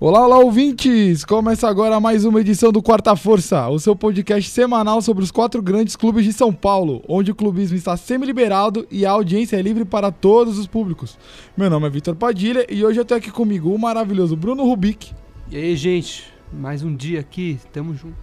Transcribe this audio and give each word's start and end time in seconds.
Olá, 0.00 0.24
olá, 0.24 0.38
ouvintes! 0.38 1.24
Começa 1.24 1.68
agora 1.68 1.98
mais 1.98 2.24
uma 2.24 2.40
edição 2.40 2.70
do 2.70 2.80
Quarta 2.80 3.16
Força, 3.16 3.68
o 3.68 3.80
seu 3.80 3.96
podcast 3.96 4.48
semanal 4.48 5.02
sobre 5.02 5.24
os 5.24 5.32
quatro 5.32 5.60
grandes 5.60 5.96
clubes 5.96 6.24
de 6.24 6.32
São 6.32 6.52
Paulo, 6.52 7.02
onde 7.08 7.32
o 7.32 7.34
clubismo 7.34 7.76
está 7.76 7.96
semi-liberado 7.96 8.86
e 8.92 9.04
a 9.04 9.10
audiência 9.10 9.56
é 9.56 9.60
livre 9.60 9.84
para 9.84 10.12
todos 10.12 10.56
os 10.56 10.68
públicos. 10.68 11.18
Meu 11.56 11.68
nome 11.68 11.88
é 11.88 11.90
Vitor 11.90 12.14
Padilha 12.14 12.64
e 12.70 12.84
hoje 12.84 13.00
eu 13.00 13.04
tenho 13.04 13.18
aqui 13.18 13.32
comigo 13.32 13.74
o 13.74 13.78
maravilhoso 13.78 14.36
Bruno 14.36 14.62
Rubik. 14.62 15.12
E 15.50 15.56
aí, 15.56 15.74
gente? 15.74 16.32
Mais 16.52 16.84
um 16.84 16.94
dia 16.94 17.18
aqui, 17.18 17.58
tamo 17.72 17.92
junto. 17.92 18.14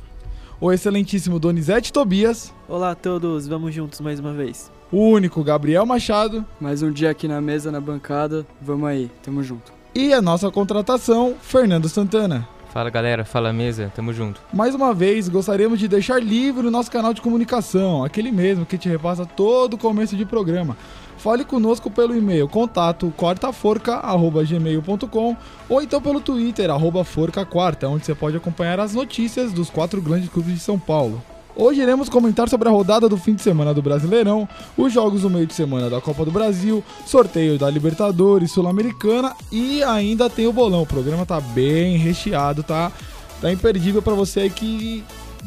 O 0.61 0.71
excelentíssimo 0.71 1.39
Donizete 1.39 1.91
Tobias. 1.91 2.53
Olá 2.69 2.91
a 2.91 2.95
todos, 2.95 3.49
vamos 3.49 3.75
juntos 3.75 3.99
mais 3.99 4.17
uma 4.17 4.31
vez. 4.31 4.71
O 4.89 5.09
único 5.09 5.43
Gabriel 5.43 5.85
Machado. 5.85 6.45
Mais 6.57 6.81
um 6.81 6.89
dia 6.89 7.09
aqui 7.09 7.27
na 7.27 7.41
mesa, 7.41 7.69
na 7.69 7.81
bancada, 7.81 8.47
vamos 8.61 8.87
aí, 8.87 9.11
tamo 9.21 9.43
junto 9.43 9.75
e 9.95 10.13
a 10.13 10.21
nossa 10.21 10.51
contratação, 10.51 11.33
Fernando 11.41 11.87
Santana. 11.87 12.45
Fala 12.69 12.89
galera, 12.89 13.23
fala 13.23 13.53
mesa, 13.53 13.89
tamo 13.95 14.11
junto. 14.11 14.41
Mais 14.51 14.75
uma 14.75 14.93
vez, 14.93 15.29
gostaríamos 15.29 15.79
de 15.79 15.87
deixar 15.87 16.21
livre 16.21 16.67
o 16.67 16.71
nosso 16.71 16.91
canal 16.91 17.13
de 17.13 17.21
comunicação, 17.21 18.03
aquele 18.03 18.33
mesmo 18.33 18.65
que 18.65 18.77
te 18.77 18.89
repassa 18.89 19.25
todo 19.25 19.75
o 19.75 19.77
começo 19.77 20.17
de 20.17 20.25
programa. 20.25 20.75
Fale 21.17 21.45
conosco 21.45 21.89
pelo 21.89 22.13
e-mail 22.13 22.49
contato 22.49 23.13
quartaforca.gmail.com 23.17 25.37
ou 25.69 25.81
então 25.81 26.01
pelo 26.01 26.19
Twitter, 26.19 26.69
arroba 26.69 27.05
forca 27.05 27.45
quarta, 27.45 27.87
onde 27.87 28.05
você 28.05 28.13
pode 28.13 28.35
acompanhar 28.35 28.81
as 28.81 28.93
notícias 28.93 29.53
dos 29.53 29.69
quatro 29.69 30.01
grandes 30.01 30.27
clubes 30.27 30.55
de 30.55 30.59
São 30.59 30.77
Paulo. 30.77 31.23
Hoje 31.57 31.81
iremos 31.81 32.09
comentar 32.09 32.49
sobre 32.49 32.67
a 32.67 32.71
rodada 32.71 33.07
do 33.07 33.15
fim 33.15 33.33
de 33.33 33.41
semana 33.41 33.73
do 33.73 33.81
Brasileirão, 33.81 34.47
os 34.77 34.91
jogos 34.91 35.21
do 35.21 35.29
meio 35.29 35.47
de 35.47 35.53
semana 35.53 35.89
da 35.89 36.01
Copa 36.01 36.25
do 36.25 36.31
Brasil, 36.31 36.83
sorteio 37.05 37.57
da 37.57 37.69
Libertadores 37.69 38.51
Sul-Americana 38.51 39.33
e 39.49 39.81
ainda 39.81 40.29
tem 40.29 40.47
o 40.47 40.51
bolão. 40.51 40.81
O 40.81 40.85
programa 40.85 41.25
tá 41.25 41.39
bem 41.39 41.95
recheado, 41.95 42.61
tá? 42.61 42.91
Tá 43.39 43.53
imperdível 43.53 44.01
para 44.01 44.13
você 44.13 44.49
que 44.49 45.01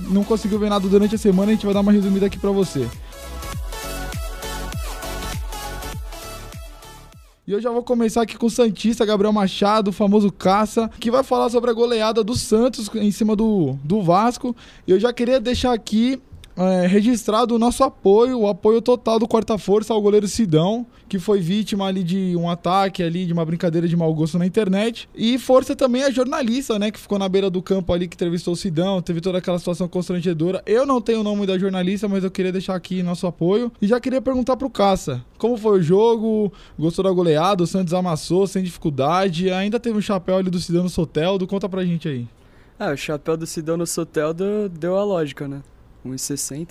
não 0.08 0.24
conseguiu 0.24 0.58
ver 0.58 0.70
nada 0.70 0.88
durante 0.88 1.14
a 1.14 1.18
semana, 1.18 1.50
a 1.50 1.54
gente 1.54 1.66
vai 1.66 1.74
dar 1.74 1.80
uma 1.80 1.92
resumida 1.92 2.24
aqui 2.24 2.38
para 2.38 2.50
você. 2.52 2.88
E 7.48 7.52
eu 7.52 7.62
já 7.62 7.70
vou 7.70 7.82
começar 7.82 8.20
aqui 8.20 8.36
com 8.36 8.44
o 8.44 8.50
Santista 8.50 9.06
Gabriel 9.06 9.32
Machado, 9.32 9.88
o 9.88 9.92
famoso 9.92 10.30
caça, 10.30 10.90
que 11.00 11.10
vai 11.10 11.24
falar 11.24 11.48
sobre 11.48 11.70
a 11.70 11.72
goleada 11.72 12.22
do 12.22 12.36
Santos 12.36 12.90
em 12.94 13.10
cima 13.10 13.34
do, 13.34 13.74
do 13.82 14.02
Vasco. 14.02 14.54
E 14.86 14.90
eu 14.90 15.00
já 15.00 15.14
queria 15.14 15.40
deixar 15.40 15.72
aqui 15.72 16.20
é, 16.58 16.86
registrado 16.88 17.54
o 17.54 17.58
nosso 17.58 17.84
apoio, 17.84 18.40
o 18.40 18.48
apoio 18.48 18.82
total 18.82 19.18
do 19.18 19.28
Quarta 19.28 19.56
Força 19.56 19.94
ao 19.94 20.02
goleiro 20.02 20.26
Sidão, 20.26 20.84
que 21.08 21.18
foi 21.18 21.40
vítima 21.40 21.86
ali 21.86 22.02
de 22.02 22.34
um 22.36 22.50
ataque 22.50 23.02
ali, 23.02 23.24
de 23.24 23.32
uma 23.32 23.44
brincadeira 23.44 23.86
de 23.86 23.96
mau 23.96 24.12
gosto 24.12 24.38
na 24.38 24.44
internet. 24.44 25.08
E 25.14 25.38
força 25.38 25.76
também 25.76 26.02
a 26.02 26.10
jornalista, 26.10 26.76
né, 26.76 26.90
que 26.90 26.98
ficou 26.98 27.18
na 27.18 27.28
beira 27.28 27.48
do 27.48 27.62
campo 27.62 27.92
ali, 27.92 28.08
que 28.08 28.16
entrevistou 28.16 28.54
o 28.54 28.56
Sidão, 28.56 29.00
teve 29.00 29.20
toda 29.20 29.38
aquela 29.38 29.58
situação 29.58 29.86
constrangedora. 29.86 30.60
Eu 30.66 30.84
não 30.84 31.00
tenho 31.00 31.20
o 31.20 31.24
nome 31.24 31.46
da 31.46 31.56
jornalista, 31.56 32.08
mas 32.08 32.24
eu 32.24 32.30
queria 32.30 32.50
deixar 32.50 32.74
aqui 32.74 33.04
nosso 33.04 33.26
apoio. 33.26 33.70
E 33.80 33.86
já 33.86 34.00
queria 34.00 34.20
perguntar 34.20 34.56
pro 34.56 34.68
Caça, 34.68 35.24
como 35.38 35.56
foi 35.56 35.78
o 35.78 35.82
jogo? 35.82 36.52
Gostou 36.76 37.04
da 37.04 37.12
goleada? 37.12 37.62
O 37.62 37.66
Santos 37.66 37.94
amassou 37.94 38.48
sem 38.48 38.64
dificuldade? 38.64 39.50
Ainda 39.50 39.78
teve 39.78 39.96
um 39.96 40.02
chapéu 40.02 40.36
ali 40.36 40.50
do 40.50 40.58
Sidão 40.58 40.82
no 40.82 40.88
Soteldo? 40.88 41.46
Conta 41.46 41.68
pra 41.68 41.84
gente 41.84 42.08
aí. 42.08 42.26
Ah, 42.78 42.90
o 42.90 42.96
chapéu 42.96 43.36
do 43.36 43.46
Sidão 43.46 43.76
no 43.76 43.86
Soteldo 43.86 44.68
deu 44.68 44.96
a 44.96 45.04
lógica, 45.04 45.46
né? 45.46 45.62
1,60. 46.10 46.68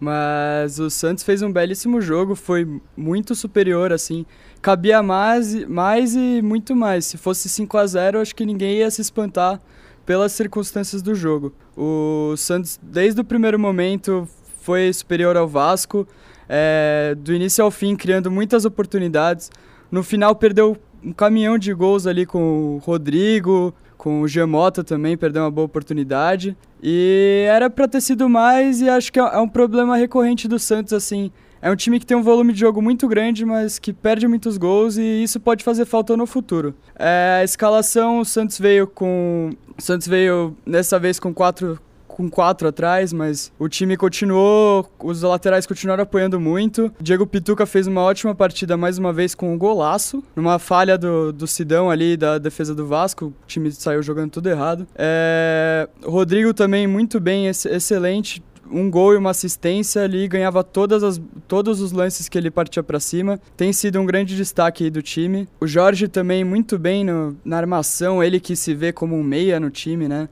Mas 0.00 0.78
o 0.78 0.88
Santos 0.88 1.24
fez 1.24 1.42
um 1.42 1.52
belíssimo 1.52 2.00
jogo, 2.00 2.34
foi 2.34 2.80
muito 2.96 3.34
superior, 3.34 3.92
assim. 3.92 4.24
Cabia 4.62 5.02
mais, 5.02 5.66
mais 5.66 6.14
e 6.14 6.40
muito 6.40 6.74
mais. 6.76 7.04
Se 7.06 7.16
fosse 7.16 7.48
5 7.48 7.76
a 7.76 7.86
0 7.86 8.20
acho 8.20 8.34
que 8.34 8.46
ninguém 8.46 8.76
ia 8.78 8.90
se 8.90 9.00
espantar 9.00 9.60
pelas 10.06 10.32
circunstâncias 10.32 11.02
do 11.02 11.14
jogo. 11.14 11.52
O 11.76 12.34
Santos, 12.36 12.78
desde 12.82 13.20
o 13.20 13.24
primeiro 13.24 13.58
momento, 13.58 14.28
foi 14.60 14.92
superior 14.92 15.36
ao 15.36 15.48
Vasco, 15.48 16.06
é, 16.48 17.14
do 17.18 17.34
início 17.34 17.62
ao 17.62 17.70
fim, 17.70 17.96
criando 17.96 18.30
muitas 18.30 18.64
oportunidades. 18.64 19.50
No 19.90 20.02
final, 20.02 20.34
perdeu 20.34 20.76
um 21.04 21.12
caminhão 21.12 21.58
de 21.58 21.72
gols 21.74 22.06
ali 22.06 22.24
com 22.24 22.76
o 22.76 22.78
Rodrigo, 22.78 23.74
com 23.98 24.22
o 24.22 24.28
Gemota 24.28 24.84
também, 24.84 25.16
perdeu 25.16 25.42
uma 25.42 25.50
boa 25.50 25.66
oportunidade. 25.66 26.56
E 26.80 27.44
era 27.50 27.68
para 27.68 27.88
ter 27.88 28.00
sido 28.00 28.28
mais, 28.28 28.80
e 28.80 28.88
acho 28.88 29.12
que 29.12 29.18
é 29.18 29.38
um 29.38 29.48
problema 29.48 29.96
recorrente 29.96 30.46
do 30.46 30.58
Santos, 30.58 30.92
assim. 30.92 31.32
É 31.60 31.68
um 31.68 31.74
time 31.74 31.98
que 31.98 32.06
tem 32.06 32.16
um 32.16 32.22
volume 32.22 32.52
de 32.52 32.60
jogo 32.60 32.80
muito 32.80 33.08
grande, 33.08 33.44
mas 33.44 33.80
que 33.80 33.92
perde 33.92 34.28
muitos 34.28 34.56
gols 34.56 34.96
e 34.96 35.24
isso 35.24 35.40
pode 35.40 35.64
fazer 35.64 35.84
falta 35.84 36.16
no 36.16 36.24
futuro. 36.24 36.72
É, 36.96 37.40
a 37.40 37.44
escalação, 37.44 38.20
o 38.20 38.24
Santos 38.24 38.60
veio 38.60 38.86
com. 38.86 39.50
O 39.76 39.82
Santos 39.82 40.06
veio 40.06 40.56
dessa 40.64 41.00
vez 41.00 41.18
com 41.18 41.34
quatro 41.34 41.78
com 42.18 42.28
quatro 42.28 42.66
atrás, 42.66 43.12
mas 43.12 43.52
o 43.60 43.68
time 43.68 43.96
continuou, 43.96 44.90
os 44.98 45.22
laterais 45.22 45.66
continuaram 45.66 46.02
apoiando 46.02 46.40
muito. 46.40 46.92
Diego 47.00 47.24
Pituca 47.24 47.64
fez 47.64 47.86
uma 47.86 48.02
ótima 48.02 48.34
partida 48.34 48.76
mais 48.76 48.98
uma 48.98 49.12
vez 49.12 49.36
com 49.36 49.54
um 49.54 49.56
golaço, 49.56 50.20
numa 50.34 50.58
falha 50.58 50.98
do, 50.98 51.32
do 51.32 51.46
Sidão 51.46 51.88
ali 51.88 52.16
da 52.16 52.36
defesa 52.38 52.74
do 52.74 52.84
Vasco, 52.84 53.26
o 53.26 53.46
time 53.46 53.70
saiu 53.70 54.02
jogando 54.02 54.32
tudo 54.32 54.48
errado. 54.48 54.84
É, 54.96 55.88
Rodrigo 56.02 56.52
também 56.52 56.88
muito 56.88 57.20
bem, 57.20 57.46
excelente, 57.46 58.42
um 58.68 58.90
gol 58.90 59.14
e 59.14 59.16
uma 59.16 59.30
assistência 59.30 60.02
ali, 60.02 60.26
ganhava 60.26 60.64
todas 60.64 61.04
as, 61.04 61.20
todos 61.46 61.80
os 61.80 61.92
lances 61.92 62.28
que 62.28 62.36
ele 62.36 62.50
partia 62.50 62.82
para 62.82 62.98
cima. 62.98 63.40
Tem 63.56 63.72
sido 63.72 64.00
um 64.00 64.04
grande 64.04 64.36
destaque 64.36 64.90
do 64.90 65.02
time. 65.02 65.48
O 65.60 65.68
Jorge 65.68 66.08
também 66.08 66.42
muito 66.42 66.78
bem 66.78 67.04
no, 67.04 67.36
na 67.44 67.56
armação, 67.56 68.22
ele 68.22 68.40
que 68.40 68.56
se 68.56 68.74
vê 68.74 68.92
como 68.92 69.16
um 69.16 69.22
meia 69.22 69.60
no 69.60 69.70
time, 69.70 70.08
né? 70.08 70.28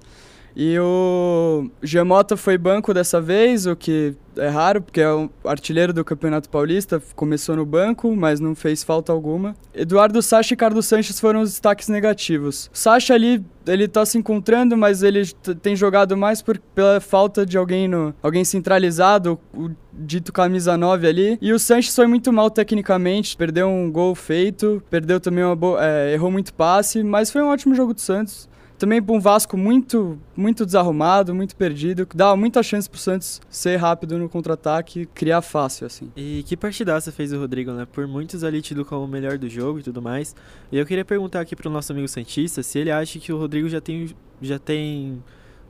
E 0.57 0.79
o 0.79 1.69
Gemota 1.83 2.35
foi 2.35 2.57
banco 2.57 2.95
dessa 2.95 3.21
vez, 3.21 3.67
o 3.67 3.77
que 3.77 4.15
é 4.39 4.49
raro, 4.49 4.81
porque 4.81 5.03
é 5.03 5.13
o 5.13 5.29
artilheiro 5.45 5.93
do 5.93 6.03
Campeonato 6.03 6.49
Paulista, 6.49 7.03
começou 7.15 7.57
no 7.57 7.67
banco, 7.67 8.17
mas 8.17 8.41
não 8.41 8.55
fez 8.55 8.83
falta 8.83 9.13
alguma. 9.13 9.55
Eduardo 9.75 10.23
Sacha 10.23 10.55
e 10.55 10.57
Carlos 10.57 10.87
Sanches 10.87 11.21
foram 11.21 11.43
os 11.43 11.51
destaques 11.51 11.89
negativos. 11.89 12.71
Sacha 12.73 13.13
ali, 13.13 13.45
ele 13.67 13.87
tá 13.87 14.07
se 14.07 14.17
encontrando, 14.17 14.79
mas 14.79 15.03
ele 15.03 15.27
tem 15.61 15.77
jogado 15.77 16.17
mais 16.17 16.41
por, 16.41 16.59
pela 16.75 17.01
falta 17.03 17.45
de 17.45 17.59
alguém 17.59 17.87
no 17.87 18.15
alguém 18.23 18.43
centralizado, 18.43 19.39
o 19.53 19.69
dito 19.93 20.33
camisa 20.33 20.75
9 20.75 21.07
ali. 21.07 21.39
E 21.43 21.53
o 21.53 21.59
Sanches 21.59 21.95
foi 21.95 22.07
muito 22.07 22.33
mal 22.33 22.49
tecnicamente, 22.49 23.37
perdeu 23.37 23.69
um 23.69 23.93
gol 23.93 24.15
feito, 24.15 24.83
perdeu 24.89 25.21
também 25.21 25.45
uma 25.45 25.57
boa, 25.57 25.85
é, 25.85 26.15
errou 26.15 26.31
muito 26.31 26.55
passe, 26.55 27.03
mas 27.03 27.31
foi 27.31 27.43
um 27.43 27.49
ótimo 27.49 27.75
jogo 27.75 27.93
do 27.93 28.01
Santos. 28.01 28.49
Também 28.79 29.03
para 29.03 29.15
um 29.15 29.21
Vasco 29.21 29.57
muito, 29.57 30.19
muito 30.37 30.67
desarrumado, 30.67 31.35
muito 31.35 31.57
perdido, 31.57 32.07
que 32.07 32.17
dava 32.17 32.37
muita 32.37 32.63
chance 32.63 32.89
pro 32.89 32.99
Santos 32.99 33.41
ser 33.49 33.77
rápido 33.77 34.19
no 34.19 34.29
contra-ataque 34.29 35.01
e 35.01 35.07
criar 35.07 35.41
fácil, 35.41 35.87
assim. 35.87 36.11
E 36.15 36.45
que 36.47 36.57
partidaça 36.57 37.11
fez 37.11 37.33
o 37.33 37.39
Rodrigo, 37.39 37.73
né? 37.73 37.87
Por 37.91 38.07
muitos 38.07 38.45
ali 38.45 38.61
tido 38.61 38.85
como 38.85 39.05
o 39.05 39.09
melhor 39.09 39.39
do 39.39 39.49
jogo 39.49 39.81
e 39.81 39.83
tudo 39.83 40.03
mais. 40.03 40.35
E 40.71 40.77
eu 40.77 40.85
queria 40.85 41.05
perguntar 41.05 41.41
aqui 41.41 41.57
pro 41.57 41.71
nosso 41.71 41.93
amigo 41.93 42.07
Santista 42.07 42.63
se 42.63 42.79
ele 42.79 42.91
acha 42.91 43.19
que 43.19 43.33
o 43.33 43.39
Rodrigo 43.39 43.69
já 43.69 43.81
tem, 43.81 44.15
já 44.43 44.59
tem 44.59 45.23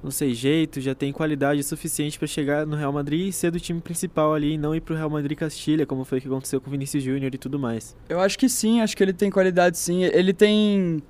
não 0.02 0.10
sei, 0.10 0.34
jeito, 0.34 0.80
já 0.80 0.94
tem 0.94 1.12
qualidade 1.12 1.62
suficiente 1.62 2.18
para 2.18 2.28
chegar 2.28 2.66
no 2.66 2.76
Real 2.76 2.92
Madrid 2.92 3.28
e 3.28 3.32
ser 3.32 3.50
do 3.50 3.58
time 3.58 3.80
principal 3.80 4.34
ali 4.34 4.52
e 4.52 4.58
não 4.58 4.74
ir 4.74 4.80
pro 4.80 4.94
Real 4.94 5.10
Madrid 5.10 5.36
Castilha, 5.36 5.86
como 5.86 6.04
foi 6.04 6.20
que 6.20 6.28
aconteceu 6.28 6.60
com 6.60 6.68
o 6.68 6.70
Vinícius 6.70 7.02
Júnior 7.02 7.34
e 7.34 7.38
tudo 7.38 7.58
mais. 7.58 7.96
Eu 8.08 8.20
acho 8.20 8.38
que 8.38 8.48
sim, 8.48 8.80
acho 8.80 8.96
que 8.96 9.02
ele 9.02 9.12
tem 9.12 9.30
qualidade 9.30 9.78
sim. 9.78 10.04
Ele 10.04 10.32
tem 10.32 11.02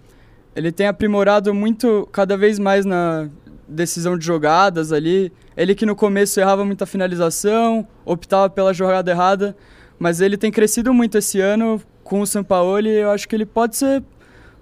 ele 0.57 0.73
tem 0.73 0.87
aprimorado 0.87 1.55
muito, 1.55 2.09
cada 2.11 2.37
vez 2.37 2.59
mais 2.59 2.87
na 2.87 3.29
decisão 3.69 4.17
de 4.17 4.25
jogadas 4.25 4.91
ali. 4.91 5.31
Ele 5.55 5.75
que 5.75 5.85
no 5.85 5.95
começo 5.95 6.41
errava 6.41 6.65
muita 6.65 6.87
finalização, 6.87 7.87
optava 8.07 8.49
pela 8.49 8.73
jogada 8.73 9.11
errada, 9.11 9.55
mas 9.99 10.23
ele 10.23 10.39
tem 10.39 10.51
crescido 10.51 10.95
muito 10.95 11.19
esse 11.19 11.41
ano 11.41 11.81
com 12.03 12.21
o 12.21 12.27
Sampaoli 12.27 12.89
eu 12.89 13.11
acho 13.11 13.29
que 13.29 13.35
ele 13.35 13.45
pode 13.45 13.77
ser 13.77 14.03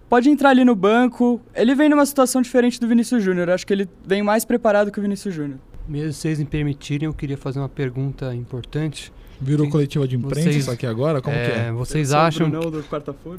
pode 0.08 0.28
entrar 0.28 0.50
ali 0.50 0.64
no 0.64 0.74
banco. 0.74 1.40
Ele 1.54 1.74
vem 1.74 1.88
numa 1.88 2.06
situação 2.06 2.42
diferente 2.42 2.80
do 2.80 2.88
Vinícius 2.88 3.22
Júnior. 3.22 3.50
Acho 3.50 3.66
que 3.66 3.72
ele 3.72 3.88
vem 4.04 4.22
mais 4.22 4.44
preparado 4.44 4.90
que 4.90 4.98
o 4.98 5.02
Vinícius 5.02 5.34
Júnior. 5.34 5.58
Mesmo 5.88 6.12
vocês 6.12 6.38
me 6.38 6.44
permitirem, 6.44 7.06
eu 7.06 7.14
queria 7.14 7.36
fazer 7.36 7.58
uma 7.58 7.68
pergunta 7.68 8.34
importante. 8.34 9.12
Virou 9.40 9.68
coletiva 9.68 10.06
de 10.06 10.16
imprensa 10.16 10.42
vocês, 10.42 10.56
isso 10.56 10.70
aqui 10.70 10.86
agora? 10.86 11.20
Como 11.20 11.36
é, 11.36 11.46
que 11.46 11.58
é? 11.58 11.72
Vocês 11.72 12.12
acham, 12.12 12.50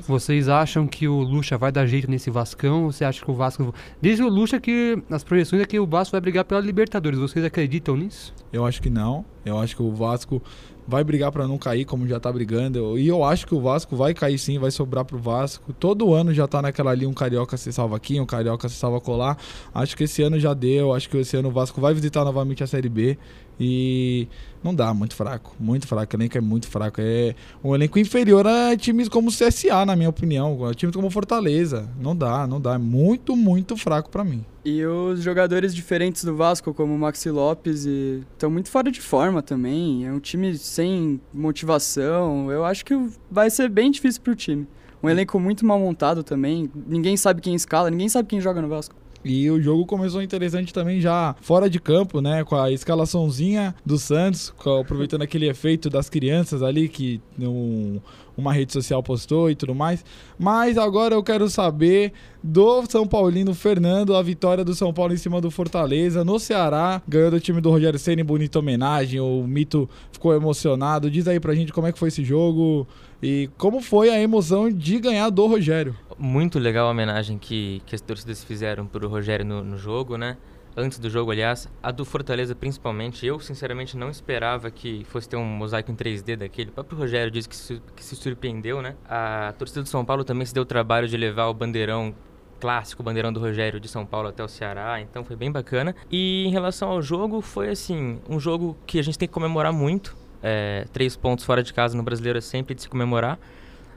vocês 0.07 0.49
acham 0.49 0.87
que 0.87 1.07
o 1.07 1.19
Lucha 1.21 1.57
vai 1.57 1.71
dar 1.71 1.85
jeito 1.85 2.09
nesse 2.09 2.29
Vascão? 2.29 2.85
Ou 2.85 2.91
você 2.91 3.05
acha 3.05 3.23
que 3.23 3.31
o 3.31 3.33
Vasco... 3.33 3.73
Diz 4.01 4.19
o 4.19 4.27
Lucha 4.27 4.59
que 4.59 5.01
as 5.09 5.23
projeções 5.23 5.61
é 5.61 5.65
que 5.65 5.79
o 5.79 5.85
Vasco 5.87 6.11
vai 6.11 6.21
brigar 6.21 6.45
pela 6.45 6.61
Libertadores. 6.61 7.19
Vocês 7.19 7.43
acreditam 7.43 7.95
nisso? 7.95 8.33
Eu 8.51 8.65
acho 8.65 8.81
que 8.81 8.89
não. 8.89 9.25
Eu 9.45 9.59
acho 9.59 9.75
que 9.75 9.83
o 9.83 9.91
Vasco 9.91 10.41
vai 10.87 11.03
brigar 11.03 11.31
para 11.31 11.47
não 11.47 11.57
cair, 11.57 11.85
como 11.85 12.07
já 12.07 12.19
tá 12.19 12.31
brigando. 12.31 12.97
E 12.97 13.07
eu 13.07 13.23
acho 13.23 13.47
que 13.47 13.55
o 13.55 13.59
Vasco 13.59 13.95
vai 13.95 14.13
cair 14.13 14.37
sim, 14.37 14.59
vai 14.59 14.71
sobrar 14.71 15.03
pro 15.03 15.17
Vasco. 15.17 15.73
Todo 15.73 16.13
ano 16.13 16.33
já 16.33 16.47
tá 16.47 16.61
naquela 16.61 16.91
ali, 16.91 17.05
um 17.05 17.13
carioca 17.13 17.57
se 17.57 17.71
salva 17.71 17.95
aqui, 17.95 18.19
um 18.19 18.25
carioca 18.25 18.69
se 18.69 18.75
salva 18.75 18.99
colar. 19.01 19.37
Acho 19.73 19.97
que 19.97 20.03
esse 20.03 20.21
ano 20.21 20.39
já 20.39 20.53
deu, 20.53 20.93
acho 20.93 21.09
que 21.09 21.17
esse 21.17 21.35
ano 21.35 21.49
o 21.49 21.51
Vasco 21.51 21.81
vai 21.81 21.93
visitar 21.93 22.23
novamente 22.23 22.63
a 22.63 22.67
Série 22.67 22.89
B. 22.89 23.17
E 23.59 24.27
não 24.63 24.73
dá, 24.73 24.93
muito 24.93 25.15
fraco, 25.15 25.55
muito 25.59 25.87
fraco. 25.87 26.15
O 26.15 26.19
elenco 26.19 26.37
é 26.37 26.41
muito 26.41 26.67
fraco. 26.67 26.99
É 26.99 27.35
um 27.63 27.73
elenco 27.73 27.99
inferior 27.99 28.45
a 28.47 28.75
times 28.75 29.07
como 29.07 29.29
o 29.29 29.31
CSA, 29.31 29.85
na 29.85 29.95
minha 29.95 30.09
opinião. 30.09 30.65
A 30.65 30.73
times 30.73 30.95
como 30.95 31.09
Fortaleza. 31.09 31.89
Não 31.99 32.15
dá, 32.15 32.45
não 32.47 32.59
dá. 32.59 32.75
É 32.75 32.77
muito, 32.77 33.35
muito 33.35 33.77
fraco 33.77 34.09
para 34.09 34.23
mim. 34.23 34.43
E 34.63 34.83
os 34.83 35.21
jogadores 35.21 35.75
diferentes 35.75 36.23
do 36.23 36.35
Vasco, 36.35 36.73
como 36.73 36.95
o 36.95 36.97
Maxi 36.97 37.29
Lopes, 37.29 37.85
estão 37.85 38.49
muito 38.49 38.69
fora 38.69 38.91
de 38.91 38.99
forma 38.99 39.41
também. 39.41 40.05
É 40.05 40.11
um 40.11 40.19
time 40.19 40.57
sem 40.57 41.21
motivação. 41.33 42.51
Eu 42.51 42.65
acho 42.65 42.83
que 42.83 42.95
vai 43.29 43.49
ser 43.49 43.69
bem 43.69 43.91
difícil 43.91 44.21
pro 44.21 44.35
time. 44.35 44.67
Um 45.03 45.09
elenco 45.09 45.39
muito 45.39 45.63
mal 45.63 45.79
montado 45.79 46.23
também. 46.23 46.69
Ninguém 46.87 47.15
sabe 47.15 47.39
quem 47.39 47.53
escala, 47.53 47.91
ninguém 47.91 48.09
sabe 48.09 48.27
quem 48.27 48.41
joga 48.41 48.59
no 48.59 48.67
Vasco. 48.67 48.95
E 49.25 49.49
o 49.49 49.59
jogo 49.59 49.87
começou 49.87 50.21
interessante 50.21 50.71
também 50.71 51.01
já 51.01 51.35
fora 51.41 51.67
de 51.67 51.79
campo, 51.79 52.21
né? 52.21 52.43
Com 52.43 52.55
a 52.55 52.71
escalaçãozinha 52.71 53.73
do 53.83 53.97
Santos, 53.97 54.53
aproveitando 54.79 55.23
aquele 55.23 55.49
efeito 55.49 55.89
das 55.89 56.07
crianças 56.07 56.61
ali 56.61 56.87
que 56.87 57.19
um, 57.39 57.99
uma 58.37 58.53
rede 58.53 58.73
social 58.73 59.01
postou 59.01 59.49
e 59.49 59.55
tudo 59.55 59.73
mais. 59.73 60.03
Mas 60.37 60.77
agora 60.77 61.15
eu 61.15 61.23
quero 61.23 61.49
saber 61.49 62.13
do 62.43 62.83
São 62.89 63.07
Paulino 63.07 63.53
Fernando, 63.53 64.15
a 64.15 64.21
vitória 64.21 64.63
do 64.63 64.75
São 64.75 64.93
Paulo 64.93 65.13
em 65.13 65.17
cima 65.17 65.41
do 65.41 65.49
Fortaleza 65.49 66.23
no 66.23 66.39
Ceará, 66.39 67.01
ganhou 67.07 67.31
do 67.31 67.39
time 67.39 67.59
do 67.59 67.71
Rogério 67.71 67.97
Ceni, 67.97 68.23
bonita 68.23 68.59
homenagem, 68.59 69.19
o 69.19 69.43
Mito 69.47 69.89
ficou 70.11 70.33
emocionado. 70.33 71.09
Diz 71.09 71.27
aí 71.27 71.39
pra 71.39 71.55
gente 71.55 71.73
como 71.73 71.87
é 71.87 71.91
que 71.91 71.99
foi 71.99 72.09
esse 72.09 72.23
jogo 72.23 72.87
e 73.21 73.49
como 73.57 73.81
foi 73.81 74.09
a 74.09 74.19
emoção 74.19 74.69
de 74.69 74.99
ganhar 74.99 75.29
do 75.29 75.45
Rogério. 75.47 75.95
Muito 76.17 76.59
legal 76.59 76.87
a 76.87 76.91
homenagem 76.91 77.37
que, 77.37 77.81
que 77.85 77.95
as 77.95 78.01
torcidas 78.01 78.43
fizeram 78.43 78.85
pro 78.85 79.07
Rogério 79.07 79.45
no, 79.45 79.63
no 79.63 79.77
jogo, 79.77 80.17
né? 80.17 80.37
Antes 80.75 80.99
do 80.99 81.09
jogo, 81.09 81.31
aliás, 81.31 81.69
a 81.81 81.91
do 81.91 82.03
Fortaleza 82.03 82.53
principalmente, 82.53 83.25
eu 83.25 83.39
sinceramente 83.39 83.95
não 83.95 84.09
esperava 84.09 84.69
que 84.69 85.03
fosse 85.05 85.29
ter 85.29 85.37
um 85.37 85.45
mosaico 85.45 85.91
em 85.91 85.95
3D 85.95 86.35
daquele. 86.35 86.69
O 86.69 86.73
próprio 86.73 86.97
Rogério 86.97 87.31
disse 87.31 87.47
que 87.47 87.55
se, 87.55 87.81
que 87.95 88.03
se 88.03 88.15
surpreendeu, 88.15 88.81
né? 88.81 88.95
A 89.07 89.53
torcida 89.57 89.81
do 89.81 89.89
São 89.89 90.03
Paulo 90.03 90.23
também 90.23 90.45
se 90.45 90.53
deu 90.53 90.63
o 90.63 90.65
trabalho 90.65 91.07
de 91.07 91.15
levar 91.15 91.47
o 91.47 91.53
bandeirão 91.53 92.13
clássico, 92.59 93.01
o 93.01 93.05
bandeirão 93.05 93.31
do 93.31 93.39
Rogério 93.39 93.79
de 93.79 93.87
São 93.87 94.05
Paulo 94.05 94.27
até 94.27 94.43
o 94.43 94.47
Ceará, 94.47 94.99
então 94.99 95.23
foi 95.23 95.35
bem 95.35 95.51
bacana. 95.51 95.95
E 96.11 96.45
em 96.45 96.51
relação 96.51 96.89
ao 96.89 97.01
jogo, 97.01 97.41
foi 97.41 97.69
assim, 97.69 98.19
um 98.29 98.39
jogo 98.39 98.77
que 98.85 98.99
a 98.99 99.03
gente 99.03 99.17
tem 99.17 99.27
que 99.27 99.33
comemorar 99.33 99.71
muito. 99.71 100.15
É, 100.43 100.85
três 100.93 101.15
pontos 101.15 101.43
fora 101.43 101.63
de 101.63 101.73
casa 101.73 101.97
no 101.97 102.03
Brasileiro 102.03 102.37
é 102.37 102.41
sempre 102.41 102.75
de 102.75 102.81
se 102.83 102.89
comemorar, 102.89 103.39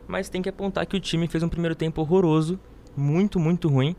mas 0.07 0.29
tem 0.29 0.41
que 0.41 0.49
apontar 0.49 0.87
que 0.87 0.97
o 0.97 1.01
time 1.01 1.27
fez 1.27 1.43
um 1.43 1.49
primeiro 1.49 1.75
tempo 1.75 2.01
horroroso, 2.01 2.59
muito, 2.97 3.39
muito 3.39 3.69
ruim 3.69 3.95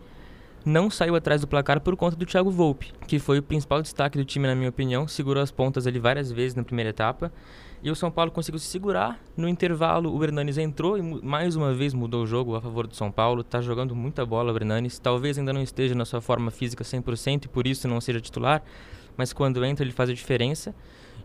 não 0.69 0.89
saiu 0.89 1.15
atrás 1.15 1.41
do 1.41 1.47
placar 1.47 1.81
por 1.81 1.95
conta 1.95 2.15
do 2.15 2.27
Thiago 2.27 2.51
Volpe, 2.51 2.93
que 3.07 3.17
foi 3.17 3.39
o 3.39 3.43
principal 3.43 3.81
destaque 3.81 4.19
do 4.19 4.23
time, 4.23 4.45
na 4.45 4.53
minha 4.53 4.69
opinião. 4.69 5.07
Segurou 5.07 5.41
as 5.41 5.49
pontas 5.49 5.87
ali 5.87 5.97
várias 5.97 6.31
vezes 6.31 6.53
na 6.53 6.63
primeira 6.63 6.91
etapa. 6.91 7.31
E 7.81 7.89
o 7.89 7.95
São 7.95 8.11
Paulo 8.11 8.29
conseguiu 8.29 8.59
se 8.59 8.67
segurar. 8.67 9.19
No 9.35 9.47
intervalo, 9.49 10.15
o 10.15 10.23
Hernanes 10.23 10.59
entrou 10.59 10.95
e 10.97 11.01
mais 11.01 11.55
uma 11.55 11.73
vez 11.73 11.93
mudou 11.93 12.23
o 12.23 12.27
jogo 12.27 12.55
a 12.55 12.61
favor 12.61 12.85
do 12.85 12.95
São 12.95 13.11
Paulo. 13.11 13.41
Está 13.41 13.61
jogando 13.61 13.95
muita 13.95 14.25
bola 14.25 14.53
o 14.53 14.55
Hernanes. 14.55 14.99
Talvez 14.99 15.39
ainda 15.39 15.51
não 15.51 15.61
esteja 15.63 15.95
na 15.95 16.05
sua 16.05 16.21
forma 16.21 16.51
física 16.51 16.83
100% 16.83 17.45
e 17.45 17.47
por 17.47 17.65
isso 17.65 17.87
não 17.87 17.99
seja 17.99 18.21
titular. 18.21 18.61
Mas 19.17 19.33
quando 19.33 19.65
entra, 19.65 19.83
ele 19.83 19.91
faz 19.91 20.09
a 20.09 20.13
diferença. 20.13 20.75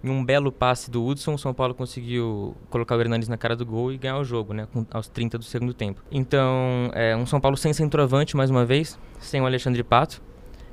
Em 0.05 0.11
um 0.11 0.23
belo 0.23 0.53
passe 0.53 0.91
do 0.91 1.03
Hudson, 1.03 1.33
o 1.33 1.39
São 1.39 1.55
Paulo 1.55 1.75
conseguiu 1.75 2.55
colocar 2.69 2.95
o 2.95 3.01
Hernandes 3.01 3.27
na 3.27 3.39
cara 3.39 3.57
do 3.57 3.65
gol 3.65 3.91
e 3.91 3.97
ganhar 3.97 4.19
o 4.19 4.25
jogo, 4.25 4.53
né? 4.53 4.69
aos 4.91 5.09
30 5.09 5.39
do 5.39 5.45
segundo 5.45 5.73
tempo. 5.73 6.03
Então, 6.13 6.91
é 6.93 7.17
um 7.17 7.25
São 7.25 7.41
Paulo 7.41 7.57
sem 7.57 7.73
centroavante 7.73 8.37
mais 8.37 8.51
uma 8.51 8.67
vez, 8.67 8.99
sem 9.19 9.41
o 9.41 9.47
Alexandre 9.47 9.83
Pato, 9.83 10.21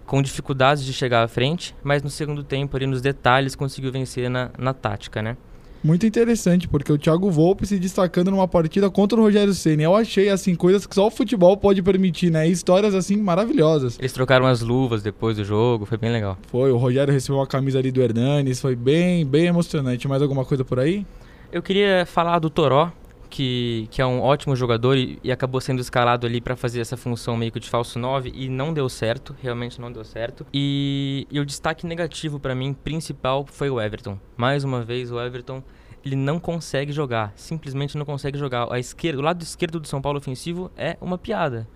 com 0.05 0.21
dificuldades 0.21 0.83
de 0.83 0.91
chegar 0.91 1.23
à 1.23 1.29
frente, 1.29 1.73
mas 1.81 2.03
no 2.03 2.09
segundo 2.09 2.43
tempo, 2.43 2.75
ali 2.75 2.85
nos 2.85 3.01
detalhes, 3.01 3.55
conseguiu 3.55 3.89
vencer 3.89 4.29
na, 4.29 4.51
na 4.57 4.73
tática, 4.73 5.21
né? 5.21 5.37
Muito 5.83 6.05
interessante, 6.05 6.67
porque 6.67 6.91
o 6.91 6.97
Thiago 6.97 7.29
Volpe 7.29 7.65
se 7.65 7.79
destacando 7.79 8.31
numa 8.31 8.47
partida 8.47 8.89
contra 8.89 9.19
o 9.19 9.23
Rogério 9.23 9.53
Ceni. 9.53 9.83
Eu 9.83 9.95
achei 9.95 10.29
assim 10.29 10.55
coisas 10.55 10.85
que 10.85 10.95
só 10.95 11.07
o 11.07 11.11
futebol 11.11 11.55
pode 11.57 11.81
permitir, 11.81 12.31
né? 12.31 12.47
Histórias 12.47 12.93
assim 12.93 13.17
maravilhosas. 13.17 13.97
Eles 13.99 14.13
trocaram 14.13 14.45
as 14.45 14.61
luvas 14.61 15.01
depois 15.01 15.37
do 15.37 15.43
jogo, 15.43 15.85
foi 15.85 15.97
bem 15.97 16.11
legal. 16.11 16.37
Foi, 16.47 16.71
o 16.71 16.77
Rogério 16.77 17.13
recebeu 17.13 17.41
a 17.41 17.47
camisa 17.47 17.79
ali 17.79 17.91
do 17.91 18.01
Hernanes, 18.01 18.61
foi 18.61 18.75
bem, 18.75 19.25
bem 19.25 19.45
emocionante. 19.45 20.07
Mais 20.07 20.21
alguma 20.21 20.45
coisa 20.45 20.63
por 20.63 20.79
aí? 20.79 21.05
Eu 21.51 21.61
queria 21.61 22.05
falar 22.05 22.39
do 22.39 22.49
Toró, 22.49 22.91
que, 23.31 23.87
que 23.89 24.01
é 24.01 24.05
um 24.05 24.21
ótimo 24.21 24.55
jogador 24.55 24.97
e, 24.97 25.17
e 25.23 25.31
acabou 25.31 25.59
sendo 25.61 25.79
escalado 25.79 26.27
ali 26.27 26.41
para 26.41 26.55
fazer 26.55 26.81
essa 26.81 26.97
função 26.97 27.35
meio 27.37 27.51
que 27.51 27.59
de 27.59 27.69
falso 27.69 27.97
9 27.97 28.31
e 28.35 28.49
não 28.49 28.73
deu 28.73 28.87
certo, 28.89 29.35
realmente 29.41 29.79
não 29.79 29.91
deu 29.91 30.03
certo. 30.03 30.45
E, 30.53 31.25
e 31.31 31.39
o 31.39 31.45
destaque 31.45 31.87
negativo 31.87 32.39
para 32.39 32.53
mim, 32.53 32.73
principal, 32.73 33.45
foi 33.49 33.69
o 33.69 33.81
Everton. 33.81 34.19
Mais 34.35 34.63
uma 34.63 34.83
vez, 34.83 35.11
o 35.11 35.19
Everton 35.19 35.63
ele 36.03 36.15
não 36.15 36.39
consegue 36.39 36.91
jogar, 36.91 37.31
simplesmente 37.35 37.97
não 37.97 38.05
consegue 38.05 38.37
jogar. 38.37 38.71
A 38.71 38.77
esquerda, 38.77 39.19
o 39.19 39.23
lado 39.23 39.41
esquerdo 39.41 39.79
do 39.79 39.87
São 39.87 40.01
Paulo 40.01 40.19
ofensivo 40.19 40.69
é 40.75 40.97
uma 40.99 41.17
piada. 41.17 41.67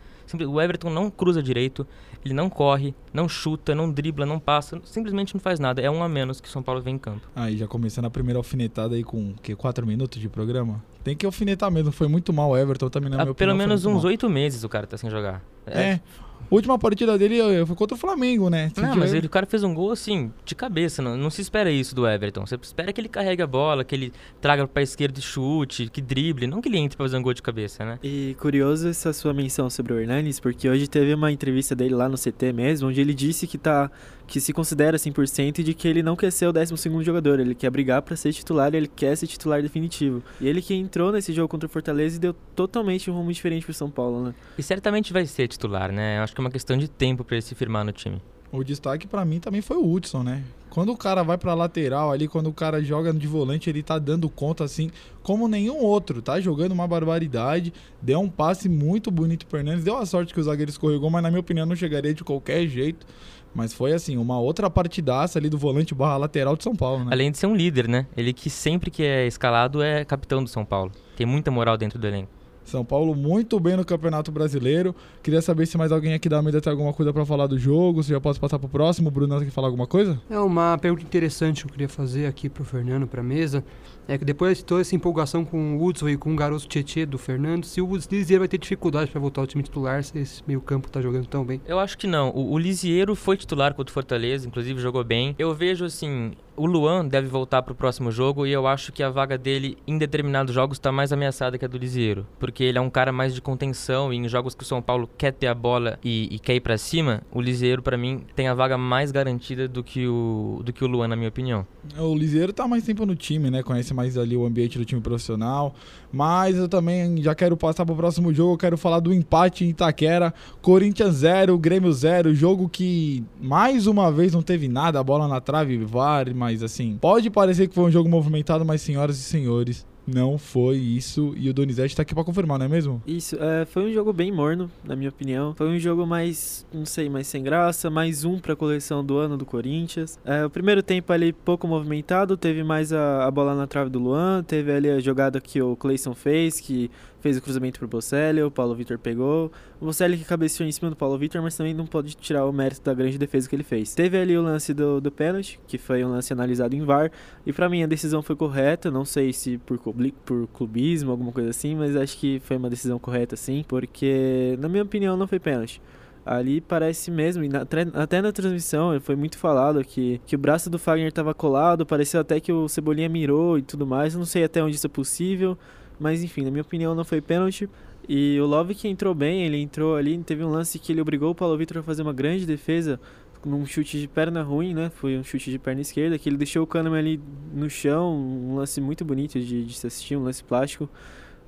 O 0.47 0.59
Everton 0.59 0.89
não 0.89 1.09
cruza 1.09 1.41
direito, 1.41 1.87
ele 2.25 2.33
não 2.33 2.49
corre, 2.49 2.95
não 3.13 3.29
chuta, 3.29 3.75
não 3.75 3.89
dribla, 3.89 4.25
não 4.25 4.39
passa, 4.39 4.81
simplesmente 4.83 5.35
não 5.35 5.39
faz 5.39 5.59
nada. 5.59 5.79
É 5.79 5.89
um 5.91 6.01
a 6.01 6.09
menos 6.09 6.41
que 6.41 6.47
o 6.47 6.51
São 6.51 6.63
Paulo 6.63 6.81
vem 6.81 6.95
em 6.95 6.97
campo. 6.97 7.21
Aí 7.35 7.55
já 7.55 7.67
começando 7.67 8.05
a 8.05 8.09
primeira 8.09 8.39
alfinetada 8.39 8.95
aí 8.95 9.03
com 9.03 9.35
que 9.43 9.55
quatro 9.55 9.85
minutos 9.85 10.19
de 10.19 10.27
programa. 10.27 10.83
Tem 11.03 11.15
que 11.15 11.23
alfinetar 11.23 11.69
mesmo, 11.69 11.91
foi 11.91 12.07
muito 12.07 12.33
mal 12.33 12.49
o 12.49 12.57
Everton 12.57 12.89
também 12.89 13.11
na 13.11 13.17
Há 13.17 13.25
minha 13.25 13.35
Pelo 13.35 13.51
opinião, 13.51 13.67
menos 13.67 13.85
uns 13.85 14.03
oito 14.03 14.27
meses 14.27 14.63
o 14.63 14.69
cara 14.69 14.87
tá 14.87 14.97
sem 14.97 15.09
jogar. 15.09 15.43
É. 15.67 15.81
é. 15.81 16.01
A 16.49 16.55
última 16.55 16.77
partida 16.77 17.17
dele 17.17 17.65
foi 17.65 17.75
contra 17.75 17.95
o 17.95 17.97
Flamengo, 17.97 18.49
né? 18.49 18.71
não, 18.77 18.95
mas 18.95 19.13
ele, 19.13 19.27
o 19.27 19.29
cara 19.29 19.45
fez 19.45 19.63
um 19.63 19.73
gol 19.73 19.91
assim, 19.91 20.31
de 20.45 20.53
cabeça. 20.53 21.01
Não, 21.01 21.17
não 21.17 21.29
se 21.29 21.41
espera 21.41 21.71
isso 21.71 21.95
do 21.95 22.07
Everton. 22.07 22.45
Você 22.45 22.55
espera 22.55 22.93
que 22.93 23.01
ele 23.01 23.09
carregue 23.09 23.41
a 23.41 23.47
bola, 23.47 23.83
que 23.83 23.95
ele 23.95 24.13
traga 24.39 24.67
pra 24.67 24.83
esquerda 24.83 25.19
e 25.19 25.21
chute, 25.21 25.89
que 25.89 26.01
drible, 26.01 26.47
não 26.47 26.61
que 26.61 26.69
ele 26.69 26.77
entre 26.77 26.95
pra 26.97 27.05
fazer 27.05 27.17
um 27.17 27.21
gol 27.21 27.33
de 27.33 27.41
cabeça, 27.41 27.83
né? 27.83 27.99
E 28.03 28.35
curioso 28.39 28.87
essa 28.87 29.11
sua 29.11 29.33
menção 29.33 29.69
sobre 29.69 29.93
o 29.93 29.99
Hernanes, 29.99 30.39
porque 30.39 30.69
hoje 30.69 30.87
teve 30.87 31.13
uma 31.13 31.31
entrevista 31.31 31.75
dele 31.75 31.95
lá 31.95 32.07
no 32.07 32.17
CT 32.17 32.53
mesmo, 32.53 32.89
onde 32.89 33.01
ele 33.01 33.13
disse 33.13 33.47
que 33.47 33.57
tá 33.57 33.89
que 34.27 34.39
se 34.39 34.51
considera 34.53 34.97
100% 34.97 35.59
e 35.59 35.63
de 35.63 35.73
que 35.73 35.87
ele 35.87 36.01
não 36.01 36.15
quer 36.15 36.31
ser 36.31 36.47
o 36.47 36.53
12 36.53 36.75
jogador, 37.03 37.39
ele 37.39 37.55
quer 37.55 37.69
brigar 37.69 38.01
para 38.01 38.15
ser 38.15 38.33
titular, 38.33 38.73
ele 38.73 38.87
quer 38.87 39.15
ser 39.15 39.27
titular 39.27 39.61
definitivo. 39.61 40.23
E 40.39 40.47
ele 40.47 40.61
que 40.61 40.73
entrou 40.73 41.11
nesse 41.11 41.33
jogo 41.33 41.47
contra 41.47 41.67
o 41.67 41.69
Fortaleza 41.69 42.17
e 42.17 42.19
deu 42.19 42.33
totalmente 42.55 43.09
um 43.09 43.13
rumo 43.13 43.31
diferente 43.31 43.65
pro 43.65 43.73
São 43.73 43.89
Paulo, 43.89 44.23
né? 44.23 44.35
E 44.57 44.63
certamente 44.63 45.13
vai 45.13 45.25
ser 45.25 45.47
titular, 45.47 45.91
né? 45.91 46.17
Eu 46.17 46.23
acho 46.23 46.33
que 46.33 46.41
é 46.41 46.43
uma 46.43 46.51
questão 46.51 46.77
de 46.77 46.87
tempo 46.87 47.23
para 47.23 47.35
ele 47.35 47.41
se 47.41 47.55
firmar 47.55 47.85
no 47.85 47.91
time. 47.91 48.21
O 48.51 48.63
destaque 48.63 49.05
para 49.05 49.25
mim 49.25 49.39
também 49.39 49.61
foi 49.61 49.75
o 49.75 49.91
Hudson, 49.91 50.23
né? 50.23 50.43
Quando 50.69 50.91
o 50.91 50.97
cara 50.97 51.23
vai 51.23 51.37
pra 51.37 51.53
lateral 51.53 52.11
ali, 52.11 52.27
quando 52.27 52.47
o 52.47 52.53
cara 52.53 52.83
joga 52.83 53.13
de 53.13 53.27
volante, 53.27 53.69
ele 53.69 53.81
tá 53.81 53.97
dando 53.97 54.29
conta 54.29 54.63
assim, 54.63 54.91
como 55.23 55.47
nenhum 55.47 55.77
outro, 55.77 56.21
tá 56.21 56.39
jogando 56.39 56.73
uma 56.73 56.87
barbaridade. 56.87 57.73
Deu 58.01 58.19
um 58.19 58.29
passe 58.29 58.67
muito 58.67 59.09
bonito 59.09 59.45
pro 59.45 59.59
Hernandes. 59.59 59.83
Deu 59.83 59.97
a 59.97 60.05
sorte 60.05 60.33
que 60.33 60.39
o 60.39 60.43
zagueiro 60.43 60.69
escorregou, 60.69 61.09
mas 61.09 61.23
na 61.23 61.29
minha 61.29 61.39
opinião 61.39 61.65
não 61.65 61.75
chegaria 61.75 62.13
de 62.13 62.23
qualquer 62.23 62.67
jeito. 62.67 63.05
Mas 63.55 63.73
foi 63.73 63.93
assim, 63.93 64.17
uma 64.17 64.37
outra 64.37 64.69
partidaça 64.69 65.39
ali 65.39 65.49
do 65.49 65.57
volante 65.57 65.95
barra 65.95 66.17
lateral 66.17 66.57
de 66.57 66.63
São 66.63 66.75
Paulo, 66.75 67.05
né? 67.05 67.09
Além 67.11 67.31
de 67.31 67.37
ser 67.37 67.47
um 67.47 67.55
líder, 67.55 67.87
né? 67.87 68.05
Ele 68.15 68.33
que 68.33 68.49
sempre 68.49 68.91
que 68.91 69.01
é 69.01 69.25
escalado 69.25 69.81
é 69.81 70.03
capitão 70.03 70.43
do 70.43 70.49
São 70.49 70.65
Paulo. 70.65 70.91
Tem 71.15 71.25
muita 71.25 71.49
moral 71.49 71.77
dentro 71.77 71.97
do 71.97 72.05
elenco. 72.05 72.29
São 72.65 72.83
Paulo 72.83 73.15
muito 73.15 73.59
bem 73.59 73.77
no 73.77 73.85
Campeonato 73.85 74.31
Brasileiro. 74.31 74.95
Queria 75.21 75.41
saber 75.41 75.65
se 75.67 75.77
mais 75.77 75.91
alguém 75.91 76.13
aqui 76.13 76.27
da 76.27 76.41
mesa 76.41 76.59
tem 76.59 76.71
alguma 76.71 76.91
coisa 76.91 77.13
para 77.13 77.25
falar 77.25 77.47
do 77.47 77.57
jogo, 77.57 78.03
se 78.03 78.09
já 78.09 78.19
posso 78.19 78.39
passar 78.39 78.59
pro 78.59 78.67
próximo. 78.67 79.07
O 79.07 79.11
Bruno 79.11 79.39
quer 79.39 79.51
falar 79.51 79.67
alguma 79.67 79.87
coisa? 79.87 80.19
É 80.29 80.39
uma 80.39 80.77
pergunta 80.77 81.03
interessante 81.03 81.63
que 81.63 81.67
eu 81.69 81.71
queria 81.71 81.89
fazer 81.89 82.25
aqui 82.25 82.49
pro 82.49 82.65
Fernando, 82.65 83.07
pra 83.07 83.21
mesa. 83.21 83.63
É 84.07 84.17
que 84.17 84.25
depois 84.25 84.57
de 84.57 84.65
toda 84.65 84.81
essa 84.81 84.95
empolgação 84.95 85.43
com 85.43 85.77
o 85.77 85.83
Hudson 85.83 86.09
e 86.09 86.17
com 86.17 86.31
o 86.33 86.35
garoto 86.35 86.67
Tietê 86.67 87.05
do 87.05 87.17
Fernando, 87.17 87.65
se 87.65 87.81
o 87.81 87.95
Lisieiro 87.95 88.41
vai 88.41 88.47
ter 88.47 88.59
dificuldade 88.59 89.09
para 89.09 89.19
voltar 89.19 89.41
ao 89.41 89.47
time 89.47 89.63
titular, 89.63 90.03
se 90.03 90.17
esse 90.17 90.43
meio 90.45 90.61
campo 90.61 90.89
tá 90.89 91.01
jogando 91.01 91.25
tão 91.25 91.43
bem? 91.43 91.59
Eu 91.65 91.79
acho 91.79 91.97
que 91.97 92.05
não. 92.05 92.29
O, 92.29 92.53
o 92.53 92.57
Lisieiro 92.57 93.15
foi 93.15 93.35
titular 93.35 93.73
contra 93.73 93.89
o 93.89 93.93
Fortaleza, 93.93 94.47
inclusive 94.47 94.79
jogou 94.79 95.03
bem. 95.03 95.35
Eu 95.39 95.53
vejo 95.55 95.85
assim, 95.85 96.33
o 96.55 96.65
Luan 96.65 97.05
deve 97.05 97.27
voltar 97.27 97.61
para 97.61 97.73
o 97.73 97.75
próximo 97.75 98.11
jogo 98.11 98.45
e 98.45 98.51
eu 98.51 98.67
acho 98.67 98.91
que 98.91 99.03
a 99.03 99.09
vaga 99.09 99.37
dele 99.37 99.77
em 99.85 99.97
determinados 99.97 100.53
jogos 100.53 100.77
está 100.77 100.91
mais 100.91 101.11
ameaçada 101.11 101.57
que 101.57 101.65
a 101.65 101.67
do 101.67 101.77
Lisieiro, 101.77 102.25
porque 102.39 102.63
ele 102.63 102.77
é 102.77 102.81
um 102.81 102.89
cara 102.89 103.11
mais 103.11 103.33
de 103.33 103.41
contenção 103.41 104.13
e 104.13 104.17
em 104.17 104.27
jogos 104.27 104.55
que 104.55 104.63
o 104.63 104.65
São 104.65 104.81
Paulo 104.81 105.09
quer 105.17 105.31
ter 105.31 105.47
a 105.47 105.53
bola 105.53 105.99
e, 106.03 106.27
e 106.31 106.39
quer 106.39 106.55
ir 106.55 106.61
para 106.61 106.77
cima, 106.77 107.21
o 107.31 107.41
Lisieiro 107.41 107.81
para 107.81 107.97
mim 107.97 108.21
tem 108.35 108.47
a 108.47 108.53
vaga 108.53 108.77
mais 108.77 109.11
garantida 109.11 109.67
do 109.67 109.83
que 109.83 110.07
o 110.07 110.61
do 110.63 110.71
que 110.71 110.83
o 110.83 110.87
Luan 110.87 111.07
na 111.07 111.15
minha 111.15 111.29
opinião. 111.29 111.65
O 111.97 112.15
Lisieiro 112.15 112.53
tá 112.53 112.67
mais 112.67 112.83
tempo 112.83 113.05
no 113.05 113.15
time, 113.15 113.49
né? 113.49 113.61
Conhece 113.61 113.93
mais 113.93 114.17
ali 114.17 114.35
o 114.35 114.45
ambiente 114.45 114.77
do 114.77 114.85
time 114.85 115.01
profissional. 115.01 115.75
Mas 116.15 116.55
eu 116.55 116.69
também 116.69 117.21
já 117.21 117.35
quero 117.35 117.57
passar 117.57 117.85
para 117.85 117.91
o 117.91 117.97
próximo 117.97 118.33
jogo. 118.33 118.53
Eu 118.53 118.57
quero 118.57 118.77
falar 118.77 119.01
do 119.01 119.13
empate 119.13 119.65
em 119.65 119.69
Itaquera. 119.71 120.33
Corinthians 120.61 121.15
0, 121.15 121.57
Grêmio 121.57 121.91
0. 121.91 122.33
Jogo 122.33 122.69
que 122.69 123.21
mais 123.37 123.85
uma 123.85 124.09
vez 124.09 124.31
não 124.31 124.41
teve 124.41 124.69
nada. 124.69 124.97
A 124.97 125.03
bola 125.03 125.27
na 125.27 125.41
trave, 125.41 125.77
VAR, 125.83 126.33
mas 126.33 126.63
assim, 126.63 126.97
pode 127.01 127.29
parecer 127.29 127.67
que 127.67 127.75
foi 127.75 127.83
um 127.83 127.91
jogo 127.91 128.07
movimentado, 128.07 128.63
mas 128.63 128.81
senhoras 128.81 129.17
e 129.17 129.23
senhores, 129.23 129.85
não 130.07 130.37
foi 130.37 130.77
isso. 130.77 131.33
E 131.37 131.49
o 131.49 131.53
Donizete 131.53 131.95
tá 131.95 132.01
aqui 132.01 132.13
pra 132.13 132.23
confirmar, 132.23 132.59
não 132.59 132.65
é 132.65 132.69
mesmo? 132.69 133.01
Isso, 133.05 133.35
é, 133.39 133.65
foi 133.65 133.89
um 133.89 133.93
jogo 133.93 134.13
bem 134.13 134.31
morno, 134.31 134.69
na 134.83 134.95
minha 134.95 135.09
opinião. 135.09 135.53
Foi 135.55 135.67
um 135.67 135.79
jogo 135.79 136.05
mais, 136.05 136.65
não 136.73 136.85
sei, 136.85 137.09
mais 137.09 137.27
sem 137.27 137.43
graça, 137.43 137.89
mais 137.89 138.23
um 138.23 138.39
pra 138.39 138.55
coleção 138.55 139.03
do 139.03 139.17
ano 139.17 139.37
do 139.37 139.45
Corinthians. 139.45 140.19
É, 140.23 140.45
o 140.45 140.49
primeiro 140.49 140.83
tempo 140.83 141.11
ali 141.11 141.33
pouco 141.33 141.67
movimentado, 141.67 142.37
teve 142.37 142.63
mais 142.63 142.93
a, 142.93 143.25
a 143.25 143.31
bola 143.31 143.55
na 143.55 143.67
trave 143.67 143.89
do 143.89 143.99
Luan, 143.99 144.43
teve 144.43 144.71
ali 144.71 144.89
a 144.89 144.99
jogada 144.99 145.41
que 145.41 145.61
o 145.61 145.75
Clayson 145.75 146.13
fez, 146.13 146.59
que 146.59 146.89
fez 147.25 147.37
o 147.37 147.41
cruzamento 147.41 147.79
pro 147.79 147.87
Bocelli, 147.87 148.43
o 148.43 148.51
Paulo 148.51 148.75
Vitor 148.75 148.99
pegou. 148.99 149.51
O 149.81 149.85
Bocelli 149.85 150.15
que 150.15 150.23
cabeceou 150.23 150.69
em 150.69 150.71
cima 150.71 150.91
do 150.91 150.95
Paulo 150.95 151.17
Vitor, 151.17 151.41
mas 151.41 151.57
também 151.57 151.73
não 151.73 151.87
pode 151.87 152.15
tirar 152.15 152.45
o 152.45 152.53
mérito 152.53 152.83
da 152.83 152.93
grande 152.93 153.17
defesa 153.17 153.49
que 153.49 153.55
ele 153.55 153.63
fez. 153.63 153.95
Teve 153.95 154.15
ali 154.15 154.37
o 154.37 154.43
lance 154.43 154.75
do, 154.75 155.01
do 155.01 155.11
pênalti, 155.11 155.59
que 155.65 155.79
foi 155.79 156.05
um 156.05 156.11
lance 156.11 156.31
analisado 156.31 156.75
em 156.75 156.85
VAR, 156.85 157.11
e 157.43 157.51
para 157.51 157.67
mim 157.67 157.81
a 157.81 157.87
decisão 157.87 158.21
foi 158.21 158.35
correta, 158.35 158.91
não 158.91 159.03
sei 159.03 159.33
se 159.33 159.57
por, 159.57 159.79
por 160.23 160.47
clubismo, 160.49 161.09
alguma 161.09 161.31
coisa 161.31 161.49
assim, 161.49 161.73
mas 161.73 161.95
acho 161.95 162.15
que 162.15 162.39
foi 162.41 162.57
uma 162.57 162.69
decisão 162.69 162.99
correta 162.99 163.35
sim, 163.35 163.65
porque 163.67 164.55
na 164.59 164.69
minha 164.69 164.83
opinião 164.83 165.17
não 165.17 165.25
foi 165.25 165.39
pênalti. 165.39 165.81
Ali 166.23 166.61
parece 166.61 167.09
mesmo, 167.09 167.43
e 167.43 167.49
na, 167.49 167.61
até 167.93 168.21
na 168.21 168.31
transmissão 168.31 168.99
foi 168.99 169.15
muito 169.15 169.35
falado 169.39 169.83
que, 169.83 170.21
que 170.27 170.35
o 170.35 170.39
braço 170.39 170.69
do 170.69 170.77
Fagner 170.77 171.07
estava 171.07 171.33
colado, 171.33 171.87
pareceu 171.87 172.19
até 172.21 172.39
que 172.39 172.51
o 172.51 172.67
Cebolinha 172.67 173.09
mirou 173.09 173.57
e 173.57 173.63
tudo 173.63 173.85
mais. 173.87 174.13
Não 174.13 174.25
sei 174.25 174.43
até 174.43 174.63
onde 174.63 174.75
isso 174.75 174.85
é 174.85 174.89
possível, 174.89 175.57
mas 175.99 176.23
enfim, 176.23 176.43
na 176.43 176.51
minha 176.51 176.61
opinião 176.61 176.93
não 176.95 177.03
foi 177.03 177.21
pênalti. 177.21 177.69
E 178.07 178.39
o 178.39 178.45
Love 178.45 178.75
que 178.75 178.87
entrou 178.87 179.15
bem, 179.15 179.43
ele 179.43 179.57
entrou 179.57 179.95
ali, 179.95 180.17
teve 180.19 180.43
um 180.43 180.49
lance 180.49 180.77
que 180.77 180.91
ele 180.91 181.01
obrigou 181.01 181.31
o 181.31 181.35
Paulo 181.35 181.57
Vitor 181.57 181.79
a 181.79 181.83
fazer 181.83 182.03
uma 182.03 182.13
grande 182.13 182.45
defesa 182.45 182.99
num 183.43 183.65
chute 183.65 183.99
de 183.99 184.07
perna 184.07 184.41
ruim, 184.41 184.73
né? 184.73 184.89
Foi 184.89 185.17
um 185.17 185.23
chute 185.23 185.51
de 185.51 185.59
perna 185.59 185.81
esquerda, 185.81 186.17
que 186.17 186.27
ele 186.27 186.37
deixou 186.37 186.63
o 186.63 186.67
Kahneman 186.67 186.99
ali 186.99 187.21
no 187.53 187.69
chão, 187.69 188.15
um 188.15 188.55
lance 188.55 188.81
muito 188.81 189.05
bonito 189.05 189.39
de, 189.39 189.63
de 189.65 189.73
se 189.73 189.85
assistir, 189.85 190.15
um 190.15 190.23
lance 190.23 190.43
plástico. 190.43 190.89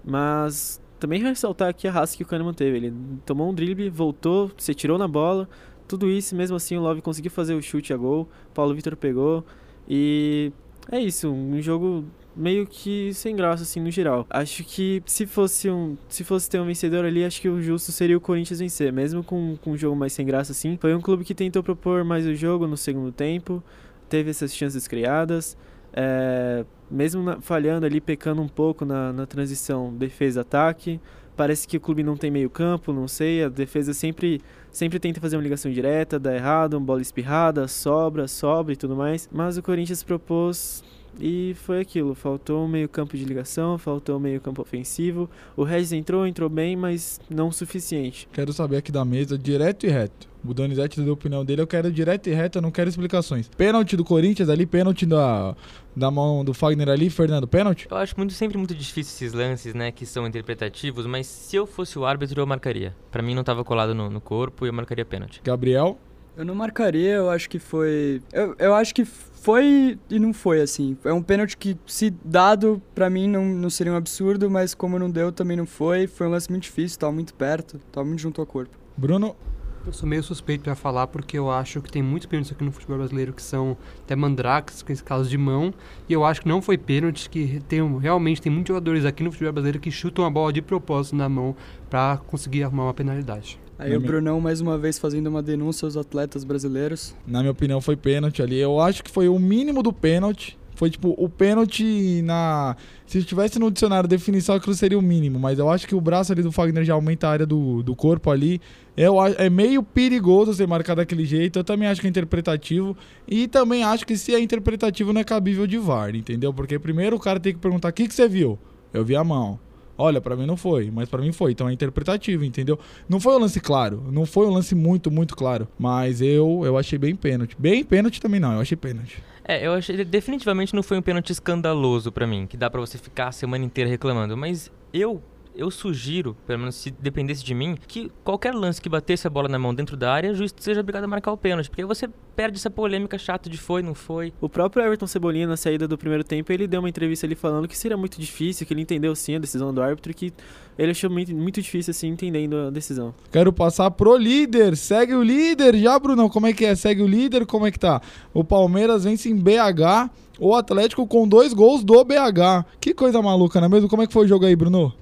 Mas 0.05 0.81
também 0.99 1.21
ressaltar 1.21 1.69
aqui 1.69 1.87
a 1.87 1.91
raça 1.91 2.15
que 2.15 2.23
o 2.23 2.25
Kahneman 2.25 2.53
teve. 2.53 2.77
Ele 2.77 2.93
tomou 3.25 3.49
um 3.49 3.53
drible, 3.53 3.89
voltou, 3.89 4.51
se 4.57 4.73
tirou 4.73 4.97
na 4.97 5.07
bola, 5.07 5.49
tudo 5.87 6.09
isso, 6.09 6.35
mesmo 6.35 6.55
assim 6.55 6.75
o 6.77 6.81
Love 6.81 7.01
conseguiu 7.01 7.31
fazer 7.31 7.55
o 7.55 7.61
chute 7.61 7.93
a 7.93 7.97
gol, 7.97 8.29
Paulo 8.53 8.75
Vitor 8.75 8.95
pegou. 8.95 9.43
E 9.87 10.51
é 10.91 10.99
isso, 10.99 11.29
um 11.29 11.61
jogo 11.61 12.05
meio 12.37 12.67
que 12.67 13.13
sem 13.13 13.35
graça, 13.35 13.63
assim, 13.63 13.79
no 13.81 13.89
geral. 13.89 14.25
Acho 14.29 14.63
que 14.63 15.01
se 15.05 15.25
fosse 15.25 15.69
um. 15.69 15.97
Se 16.07 16.23
fosse 16.23 16.49
ter 16.49 16.59
um 16.59 16.65
vencedor 16.65 17.03
ali, 17.03 17.25
acho 17.25 17.41
que 17.41 17.49
o 17.49 17.61
justo 17.61 17.91
seria 17.91 18.15
o 18.17 18.21
Corinthians 18.21 18.59
vencer. 18.59 18.93
Mesmo 18.93 19.23
com, 19.23 19.57
com 19.57 19.71
um 19.71 19.77
jogo 19.77 19.95
mais 19.95 20.13
sem 20.13 20.25
graça, 20.25 20.51
assim. 20.51 20.77
Foi 20.79 20.93
um 20.93 21.01
clube 21.01 21.25
que 21.25 21.33
tentou 21.33 21.63
propor 21.63 22.03
mais 22.03 22.25
o 22.25 22.35
jogo 22.35 22.67
no 22.67 22.77
segundo 22.77 23.11
tempo. 23.11 23.61
Teve 24.07 24.29
essas 24.29 24.55
chances 24.55 24.87
criadas. 24.87 25.57
É, 25.93 26.63
mesmo 26.91 27.23
na, 27.23 27.41
falhando 27.41 27.85
ali, 27.85 27.99
pecando 27.99 28.41
um 28.41 28.47
pouco 28.47 28.85
na, 28.85 29.11
na 29.11 29.25
transição 29.25 29.93
defesa-ataque. 29.93 31.01
Parece 31.35 31.67
que 31.67 31.77
o 31.77 31.79
clube 31.79 32.03
não 32.03 32.17
tem 32.17 32.31
meio 32.31 32.49
campo, 32.49 32.91
não 32.91 33.07
sei. 33.07 33.43
A 33.43 33.49
defesa 33.49 33.93
sempre, 33.93 34.41
sempre 34.71 34.99
tenta 34.99 35.21
fazer 35.21 35.37
uma 35.37 35.43
ligação 35.43 35.71
direta, 35.71 36.17
dá 36.17 36.35
errado, 36.35 36.73
uma 36.73 36.85
bola 36.85 37.01
espirrada, 37.01 37.67
sobra, 37.67 38.27
sobra 38.27 38.73
e 38.73 38.75
tudo 38.75 38.95
mais. 38.95 39.29
Mas 39.31 39.57
o 39.57 39.61
Corinthians 39.61 40.01
propôs 40.01 40.83
e 41.19 41.55
foi 41.55 41.81
aquilo, 41.81 42.13
faltou 42.15 42.65
um 42.65 42.67
meio 42.67 42.87
campo 42.87 43.17
de 43.17 43.23
ligação, 43.23 43.77
faltou 43.77 44.17
um 44.17 44.19
meio 44.19 44.41
campo 44.41 44.61
ofensivo. 44.61 45.29
O 45.55 45.63
Regis 45.63 45.91
entrou, 45.91 46.25
entrou 46.25 46.49
bem, 46.49 46.75
mas 46.75 47.19
não 47.29 47.49
o 47.49 47.51
suficiente. 47.51 48.27
Quero 48.31 48.53
saber 48.53 48.77
aqui 48.77 48.91
da 48.91 49.03
mesa, 49.03 49.37
direto 49.37 49.85
e 49.85 49.89
reto. 49.89 50.27
O 50.45 50.53
Donizete 50.53 51.01
deu 51.01 51.09
a 51.09 51.13
opinião 51.13 51.43
dele, 51.43 51.61
eu 51.61 51.67
quero 51.67 51.91
direto 51.91 52.27
e 52.27 52.33
reto, 52.33 52.59
eu 52.59 52.61
não 52.61 52.71
quero 52.71 52.89
explicações. 52.89 53.49
Pênalti 53.49 53.97
do 53.97 54.05
Corinthians 54.05 54.49
ali, 54.49 54.65
pênalti 54.65 55.05
da, 55.05 55.55
da 55.95 56.09
mão 56.09 56.45
do 56.45 56.53
Fagner 56.53 56.87
ali, 56.87 57.09
Fernando, 57.09 57.47
pênalti? 57.47 57.87
Eu 57.89 57.97
acho 57.97 58.15
muito, 58.15 58.33
sempre 58.33 58.57
muito 58.57 58.73
difícil 58.73 59.13
esses 59.13 59.33
lances, 59.33 59.73
né, 59.73 59.91
que 59.91 60.05
são 60.05 60.25
interpretativos, 60.25 61.05
mas 61.05 61.27
se 61.27 61.55
eu 61.55 61.65
fosse 61.65 61.99
o 61.99 62.05
árbitro, 62.05 62.39
eu 62.39 62.47
marcaria. 62.47 62.95
Para 63.11 63.21
mim 63.21 63.35
não 63.35 63.43
tava 63.43 63.63
colado 63.63 63.93
no, 63.93 64.09
no 64.09 64.21
corpo 64.21 64.65
e 64.65 64.69
eu 64.69 64.73
marcaria 64.73 65.03
pênalti. 65.03 65.41
Gabriel? 65.43 65.99
Eu 66.37 66.45
não 66.45 66.53
marcaria, 66.53 67.13
eu 67.13 67.31
acho 67.31 67.49
que 67.49 67.57
foi. 67.57 68.21
Eu, 68.31 68.55
eu 68.59 68.75
acho 68.75 68.93
que 68.93 69.03
foi 69.47 69.97
e 70.09 70.19
não 70.19 70.33
foi, 70.33 70.59
assim. 70.59 70.97
É 71.05 71.13
um 71.13 71.23
pênalti 71.23 71.55
que, 71.55 71.77
se 71.85 72.09
dado, 72.09 72.81
para 72.93 73.09
mim 73.09 73.29
não, 73.29 73.45
não 73.45 73.69
seria 73.69 73.93
um 73.93 73.95
absurdo, 73.95 74.51
mas 74.51 74.75
como 74.75 74.99
não 74.99 75.09
deu, 75.09 75.31
também 75.31 75.55
não 75.55 75.65
foi. 75.65 76.05
Foi 76.05 76.27
um 76.27 76.31
lance 76.31 76.49
muito 76.49 76.63
difícil, 76.63 76.99
tava 76.99 77.13
muito 77.13 77.33
perto, 77.33 77.79
tava 77.89 78.05
muito 78.05 78.19
junto 78.19 78.41
ao 78.41 78.45
corpo. 78.45 78.77
Bruno? 78.97 79.37
Eu 79.85 79.93
sou 79.93 80.09
meio 80.09 80.21
suspeito 80.21 80.65
para 80.65 80.75
falar 80.75 81.07
porque 81.07 81.37
eu 81.37 81.49
acho 81.49 81.81
que 81.81 81.89
tem 81.89 82.03
muitos 82.03 82.25
pênaltis 82.25 82.51
aqui 82.51 82.61
no 82.61 82.73
futebol 82.73 82.97
brasileiro 82.97 83.31
que 83.31 83.41
são 83.41 83.77
até 84.01 84.17
mandrakes, 84.17 84.83
com 84.83 84.91
esse 84.91 85.01
caso 85.01 85.29
de 85.29 85.37
mão, 85.37 85.73
e 86.09 86.11
eu 86.11 86.25
acho 86.25 86.41
que 86.41 86.47
não 86.49 86.61
foi 86.61 86.77
pênalti, 86.77 87.29
que 87.29 87.61
tem, 87.69 87.97
realmente 87.99 88.41
tem 88.41 88.51
muitos 88.51 88.67
jogadores 88.67 89.05
aqui 89.05 89.23
no 89.23 89.31
futebol 89.31 89.53
brasileiro 89.53 89.79
que 89.79 89.89
chutam 89.89 90.25
a 90.25 90.29
bola 90.29 90.51
de 90.51 90.61
propósito 90.61 91.15
na 91.15 91.29
mão 91.29 91.55
para 91.89 92.17
conseguir 92.27 92.63
arrumar 92.63 92.83
uma 92.83 92.93
penalidade. 92.93 93.57
Aí 93.79 93.91
Na 93.91 93.97
o 93.97 93.99
Brunão 93.99 94.41
mais 94.41 94.59
uma 94.59 94.77
vez 94.77 94.97
fazendo 94.97 95.27
uma 95.27 95.41
denúncia 95.41 95.85
aos 95.85 95.95
atletas 95.95 96.43
brasileiros. 96.43 97.15
Na 97.27 97.39
minha 97.39 97.51
opinião 97.51 97.79
foi 97.79 97.95
pênalti 97.95 98.41
ali. 98.41 98.57
Eu 98.57 98.79
acho 98.79 99.03
que 99.03 99.11
foi 99.11 99.29
o 99.29 99.37
mínimo 99.37 99.83
do 99.83 99.93
pênalti. 99.93 100.57
Foi 100.77 100.91
tipo 100.91 101.15
o 101.17 101.27
pênalti 101.27 102.21
na. 102.23 102.75
Se 103.07 103.23
tivesse 103.23 103.57
no 103.57 103.71
dicionário 103.71 104.07
definição, 104.07 104.55
aquilo 104.55 104.75
seria 104.75 104.97
o 104.97 105.01
mínimo. 105.01 105.39
Mas 105.39 105.57
eu 105.57 105.69
acho 105.69 105.87
que 105.87 105.95
o 105.95 106.01
braço 106.01 106.31
ali 106.31 106.43
do 106.43 106.51
Fagner 106.51 106.83
já 106.83 106.93
aumenta 106.93 107.27
a 107.27 107.31
área 107.31 107.45
do, 107.47 107.81
do 107.81 107.95
corpo 107.95 108.29
ali. 108.29 108.61
Eu, 108.95 109.15
é 109.23 109.49
meio 109.49 109.81
perigoso 109.81 110.53
ser 110.53 110.67
marcado 110.67 111.01
daquele 111.01 111.25
jeito. 111.25 111.57
Eu 111.57 111.63
também 111.63 111.87
acho 111.87 111.99
que 111.99 112.05
é 112.05 112.09
interpretativo. 112.09 112.95
E 113.27 113.47
também 113.47 113.83
acho 113.83 114.05
que 114.05 114.15
se 114.15 114.35
é 114.35 114.39
interpretativo 114.39 115.11
não 115.11 115.21
é 115.21 115.23
cabível 115.23 115.65
de 115.65 115.79
VAR, 115.79 116.15
entendeu? 116.15 116.53
Porque 116.53 116.77
primeiro 116.77 117.15
o 117.15 117.19
cara 117.19 117.39
tem 117.39 117.53
que 117.53 117.59
perguntar: 117.59 117.89
o 117.89 117.93
que, 117.93 118.07
que 118.07 118.13
você 118.13 118.27
viu? 118.27 118.59
Eu 118.93 119.03
vi 119.03 119.15
a 119.15 119.23
mão. 119.23 119.59
Olha, 119.97 120.21
para 120.21 120.35
mim 120.35 120.45
não 120.45 120.55
foi, 120.55 120.91
mas 120.91 121.09
para 121.09 121.21
mim 121.21 121.31
foi. 121.31 121.51
Então 121.51 121.67
é 121.67 121.73
interpretativo, 121.73 122.43
entendeu? 122.43 122.79
Não 123.09 123.19
foi 123.19 123.35
um 123.35 123.39
lance 123.39 123.59
claro, 123.59 124.03
não 124.11 124.25
foi 124.25 124.45
um 124.45 124.51
lance 124.51 124.75
muito, 124.75 125.09
muito 125.09 125.35
claro. 125.35 125.67
Mas 125.79 126.21
eu, 126.21 126.61
eu 126.63 126.77
achei 126.77 126.99
bem 126.99 127.15
pênalti. 127.15 127.55
Bem 127.57 127.83
pênalti 127.83 128.21
também 128.21 128.39
não, 128.39 128.53
eu 128.53 128.61
achei 128.61 128.77
pênalti. 128.77 129.23
É, 129.43 129.65
eu 129.65 129.73
achei 129.73 130.03
definitivamente 130.03 130.75
não 130.75 130.83
foi 130.83 130.97
um 130.97 131.01
pênalti 131.01 131.31
escandaloso 131.31 132.11
para 132.11 132.27
mim, 132.27 132.45
que 132.45 132.57
dá 132.57 132.69
para 132.69 132.81
você 132.81 132.97
ficar 132.97 133.29
a 133.29 133.31
semana 133.31 133.63
inteira 133.63 133.89
reclamando, 133.89 134.35
mas 134.35 134.69
eu 134.93 135.21
eu 135.57 135.71
sugiro, 135.71 136.37
pelo 136.45 136.59
menos 136.59 136.75
se 136.75 136.91
dependesse 136.91 137.43
de 137.43 137.53
mim, 137.53 137.75
que 137.87 138.11
qualquer 138.23 138.53
lance 138.53 138.79
que 138.79 138.87
batesse 138.87 139.25
a 139.25 139.29
bola 139.29 139.49
na 139.49 139.57
mão 139.57 139.73
dentro 139.73 139.97
da 139.97 140.13
área, 140.13 140.31
o 140.31 140.35
juiz 140.35 140.53
seja 140.57 140.81
obrigado 140.81 141.03
a 141.03 141.07
marcar 141.07 141.31
o 141.31 141.37
pênalti, 141.37 141.69
porque 141.69 141.81
aí 141.81 141.87
você 141.87 142.07
perde 142.35 142.57
essa 142.57 142.69
polêmica 142.69 143.17
chata 143.17 143.49
de 143.49 143.57
foi, 143.57 143.81
não 143.81 143.95
foi. 143.95 144.31
O 144.39 144.47
próprio 144.47 144.83
Everton 144.85 145.07
Cebolinha, 145.07 145.47
na 145.47 145.57
saída 145.57 145.87
do 145.87 145.97
primeiro 145.97 146.23
tempo, 146.23 146.51
ele 146.53 146.67
deu 146.67 146.79
uma 146.79 146.89
entrevista 146.89 147.25
ali 147.25 147.35
falando 147.35 147.67
que 147.67 147.75
seria 147.75 147.97
muito 147.97 148.21
difícil, 148.21 148.67
que 148.67 148.73
ele 148.73 148.81
entendeu 148.81 149.15
sim 149.15 149.35
a 149.35 149.39
decisão 149.39 149.73
do 149.73 149.81
árbitro, 149.81 150.13
que 150.13 150.31
ele 150.77 150.91
achou 150.91 151.09
muito, 151.09 151.33
muito 151.33 151.61
difícil 151.61 151.91
assim, 151.91 152.09
entendendo 152.09 152.55
a 152.67 152.69
decisão. 152.69 153.13
Quero 153.31 153.51
passar 153.51 153.89
pro 153.89 154.15
líder, 154.15 154.77
segue 154.77 155.15
o 155.15 155.23
líder 155.23 155.75
já, 155.75 155.97
Brunão, 155.97 156.29
como 156.29 156.45
é 156.45 156.53
que 156.53 156.65
é? 156.65 156.75
Segue 156.75 157.01
o 157.01 157.07
líder, 157.07 157.47
como 157.47 157.65
é 157.65 157.71
que 157.71 157.79
tá? 157.79 157.99
O 158.31 158.43
Palmeiras 158.43 159.03
vence 159.05 159.27
em 159.27 159.35
BH, 159.35 160.11
o 160.39 160.53
Atlético 160.53 161.07
com 161.07 161.27
dois 161.27 161.53
gols 161.53 161.83
do 161.83 162.03
BH. 162.03 162.65
Que 162.79 162.93
coisa 162.93 163.21
maluca, 163.21 163.59
não 163.59 163.65
é 163.65 163.69
mesmo? 163.69 163.89
Como 163.89 164.03
é 164.03 164.07
que 164.07 164.13
foi 164.13 164.25
o 164.25 164.27
jogo 164.27 164.45
aí, 164.45 164.55
Bruno? 164.55 164.93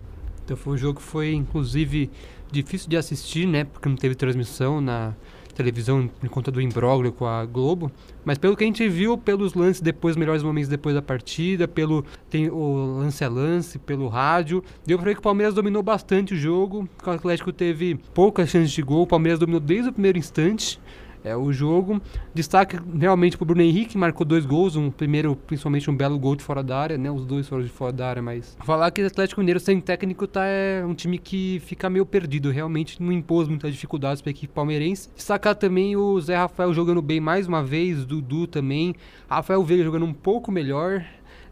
Então 0.45 0.55
foi 0.55 0.75
um 0.75 0.77
jogo 0.77 0.99
que 0.99 1.05
foi, 1.05 1.33
inclusive, 1.33 2.09
difícil 2.51 2.87
de 2.87 2.95
assistir, 2.95 3.47
né? 3.47 3.63
Porque 3.65 3.89
não 3.89 3.95
teve 3.95 4.13
transmissão 4.15 4.79
na 4.79 5.13
televisão 5.55 6.07
por 6.19 6.29
conta 6.29 6.51
do 6.51 6.61
imbróglio 6.61 7.11
com 7.11 7.25
a 7.25 7.43
Globo. 7.45 7.91
Mas 8.23 8.37
pelo 8.37 8.55
que 8.55 8.63
a 8.63 8.67
gente 8.67 8.87
viu, 8.87 9.17
pelos 9.17 9.53
lances 9.53 9.81
depois, 9.81 10.15
melhores 10.15 10.43
momentos 10.43 10.69
depois 10.69 10.93
da 10.93 11.01
partida, 11.01 11.67
pelo 11.67 12.05
tem 12.29 12.49
o 12.49 12.97
lance 12.99 13.23
a 13.23 13.29
lance, 13.29 13.79
pelo 13.79 14.07
rádio, 14.07 14.63
deu 14.85 14.97
pra 14.97 15.05
ver 15.05 15.13
que 15.13 15.19
o 15.19 15.23
Palmeiras 15.23 15.55
dominou 15.55 15.81
bastante 15.81 16.33
o 16.33 16.37
jogo. 16.37 16.87
O 17.05 17.09
Atlético 17.09 17.51
teve 17.51 17.95
poucas 18.13 18.49
chances 18.49 18.71
de 18.71 18.81
gol, 18.81 19.03
o 19.03 19.07
Palmeiras 19.07 19.39
dominou 19.39 19.59
desde 19.59 19.89
o 19.89 19.93
primeiro 19.93 20.17
instante 20.17 20.79
é, 21.25 21.36
o 21.36 21.51
jogo. 21.51 22.00
Destaque 22.34 22.79
realmente 22.98 23.36
para 23.36 23.44
o 23.44 23.48
Bruno 23.48 23.63
Henrique, 23.63 23.98
marcou 23.98 24.25
dois 24.25 24.46
gols, 24.46 24.75
um 24.75 24.91
primeiro, 24.91 25.36
principalmente 25.36 25.89
um 25.89 25.96
belo 25.96 26.20
gol 26.20 26.36
de 26.36 26.44
fora 26.44 26.62
da 26.62 26.77
área, 26.77 26.98
né? 26.98 27.10
Os 27.10 27.25
dois 27.25 27.48
foram 27.48 27.63
de 27.63 27.70
fora 27.70 27.91
da 27.91 28.08
área, 28.08 28.22
mas 28.22 28.55
falar 28.63 28.91
que 28.91 29.01
o 29.01 29.08
Atlético 29.08 29.41
Mineiro 29.41 29.60
sem 29.60 29.82
técnico 29.82 30.27
tá 30.27 30.46
é 30.46 30.86
um 30.86 30.94
time 30.94 31.17
que 31.17 31.60
fica 31.65 31.89
meio 31.89 32.05
perdido, 32.05 32.51
realmente 32.51 33.01
não 33.01 33.12
impôs 33.12 33.48
muitas 33.48 33.74
dificuldades 33.74 34.22
para 34.22 34.29
a 34.29 34.34
equipe 34.34 34.53
palmeirense. 34.53 35.10
Destacar 35.15 35.55
também 35.55 35.96
o 35.96 36.22
Zé 36.22 36.36
Rafael 36.36 36.74
jogando 36.74 37.01
bem 37.01 37.20
mais 37.20 37.48
uma 37.48 37.63
vez, 37.63 38.05
Dudu 38.05 38.46
também, 38.46 38.94
Rafael 39.27 39.63
Veiga 39.63 39.84
jogando 39.84 40.05
um 40.05 40.13
pouco 40.13 40.51
melhor, 40.51 41.03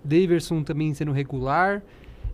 Daverson 0.04 0.62
também 0.62 0.94
sendo 0.94 1.12
regular. 1.12 1.82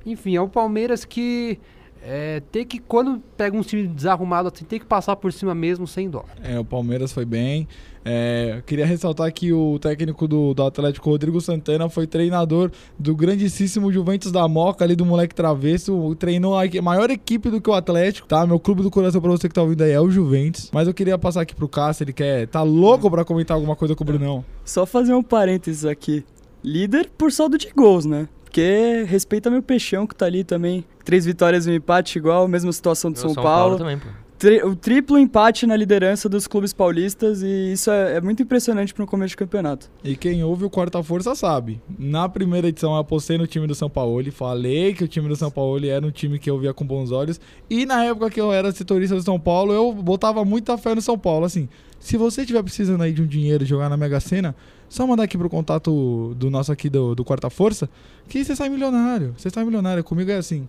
Enfim, 0.06 0.36
é 0.36 0.42
o 0.42 0.50
Palmeiras 0.50 1.06
que 1.06 1.58
É, 2.04 2.42
ter 2.52 2.66
que, 2.66 2.80
quando 2.80 3.22
pega 3.36 3.56
um 3.56 3.62
time 3.62 3.88
desarrumado, 3.88 4.50
assim, 4.54 4.66
tem 4.66 4.80
que 4.80 4.86
passar 4.86 5.16
por 5.16 5.34
cima 5.34 5.54
mesmo, 5.54 5.86
sem 5.86 6.10
dó. 6.10 6.24
É, 6.42 6.60
o 6.60 6.66
Palmeiras 6.66 7.12
foi 7.12 7.26
bem. 7.26 7.68
É, 8.04 8.64
queria 8.66 8.86
ressaltar 8.86 9.32
que 9.34 9.52
o 9.52 9.78
técnico 9.78 10.28
do, 10.28 10.54
do 10.54 10.64
Atlético, 10.64 11.10
Rodrigo 11.10 11.40
Santana, 11.42 11.90
foi 11.90 12.08
treinador 12.08 12.72
do 12.98 13.16
grandíssimo 13.16 13.92
Juventus 13.92 14.32
da 14.32 14.48
Moca, 14.48 14.84
ali 14.84 14.96
do 14.96 15.06
moleque 15.06 15.36
travesso. 15.36 16.16
Treinou 16.16 16.58
a 16.58 16.64
maior 16.82 17.10
equipe 17.10 17.50
do 17.50 17.60
que 17.60 17.70
o 17.70 17.74
Atlético, 17.74 18.28
tá? 18.28 18.46
Meu 18.48 18.60
clube 18.60 18.82
do 18.82 18.90
coração 18.90 19.22
pra 19.22 19.32
você 19.32 19.48
que 19.48 19.54
tá 19.54 19.62
ouvindo 19.62 19.84
aí 19.84 19.92
é 19.92 20.00
o 20.00 20.10
Juventus. 20.10 20.70
Mas 20.74 20.88
eu 20.88 20.94
queria 20.94 21.18
passar 21.18 21.42
aqui 21.42 21.54
pro 21.54 21.68
Cássio, 21.68 22.04
ele 22.04 22.14
quer. 22.14 22.48
Tá 22.48 22.64
louco 22.64 23.12
pra 23.12 23.26
comentar 23.26 23.56
alguma 23.56 23.76
coisa 23.76 23.96
com 23.96 24.04
o 24.04 24.08
Brunão. 24.08 24.46
Só 24.64 24.86
fazer 24.86 25.14
um 25.14 25.24
parênteses 25.24 25.86
aqui. 25.86 26.24
Líder 26.64 27.10
por 27.18 27.32
saldo 27.32 27.58
de 27.58 27.70
gols, 27.76 28.06
né? 28.06 28.28
Porque 28.44 29.06
respeita 29.08 29.50
meu 29.52 29.62
peixão 29.62 30.08
que 30.08 30.16
tá 30.16 30.26
ali 30.26 30.44
também. 30.44 30.84
Três 31.10 31.26
vitórias 31.26 31.66
e 31.66 31.72
um 31.72 31.74
empate 31.74 32.20
igual, 32.20 32.48
mesma 32.48 32.72
situação 32.72 33.12
do 33.12 33.20
Meu 33.20 33.34
São, 33.34 33.42
Paulo. 33.44 33.78
também, 33.80 33.98
pô. 33.98 34.08
Tri- 34.38 34.64
o 34.64 34.74
triplo 34.74 35.18
empate 35.18 35.66
na 35.68 35.76
liderança 35.76 36.30
dos 36.30 36.48
clubes 36.48 36.72
paulistas 36.72 37.42
e 37.42 37.74
isso 37.74 37.90
é, 37.92 38.18
é 38.18 38.22
muito 38.22 38.42
impressionante 38.44 38.94
para 38.94 39.04
um 39.04 39.08
começo 39.08 39.30
de 39.32 39.38
campeonato. 39.38 39.90
E 40.02 40.16
quem 40.16 40.42
ouve 40.44 40.64
o 40.64 40.70
Quarta 40.70 41.02
Força 41.04 41.34
sabe. 41.36 41.82
Na 41.98 42.30
primeira 42.30 42.68
edição 42.70 42.92
eu 42.94 43.00
apostei 43.00 43.38
no 43.38 43.46
time 43.48 43.68
do 43.68 43.74
São 43.76 43.90
Paulo, 43.90 44.32
falei 44.32 44.94
que 44.94 45.04
o 45.04 45.08
time 45.10 45.28
do 45.28 45.36
São 45.36 45.50
Paulo 45.52 45.84
era 45.86 46.06
um 46.06 46.12
time 46.12 46.38
que 46.40 46.50
eu 46.50 46.58
via 46.60 46.74
com 46.74 46.86
bons 46.86 47.12
olhos. 47.12 47.38
E 47.70 47.86
na 47.86 48.06
época 48.06 48.30
que 48.30 48.40
eu 48.40 48.54
era 48.54 48.72
setorista 48.72 49.16
do 49.16 49.22
São 49.24 49.38
Paulo, 49.40 49.74
eu 49.74 49.92
botava 49.92 50.46
muita 50.46 50.78
fé 50.78 50.96
no 50.96 51.02
São 51.02 51.18
Paulo. 51.18 51.44
Assim, 51.46 51.68
se 52.00 52.16
você 52.16 52.42
estiver 52.42 52.64
precisando 52.64 53.02
aí 53.02 53.12
de 53.12 53.22
um 53.22 53.28
dinheiro 53.28 53.66
jogar 53.66 53.90
na 53.90 53.98
Mega 53.98 54.22
Sena, 54.22 54.56
só 54.88 55.06
mandar 55.06 55.24
aqui 55.24 55.38
pro 55.38 55.50
contato 55.50 56.34
do 56.38 56.50
nosso 56.50 56.72
aqui 56.72 56.90
do, 56.90 57.14
do 57.14 57.26
Quarta 57.26 57.50
Força, 57.50 57.90
que 58.30 58.42
você 58.46 58.56
sai 58.56 58.70
milionário. 58.70 59.34
Você 59.38 59.50
sai 59.50 59.66
milionário. 59.66 60.02
Comigo 60.02 60.32
é 60.32 60.36
assim. 60.38 60.66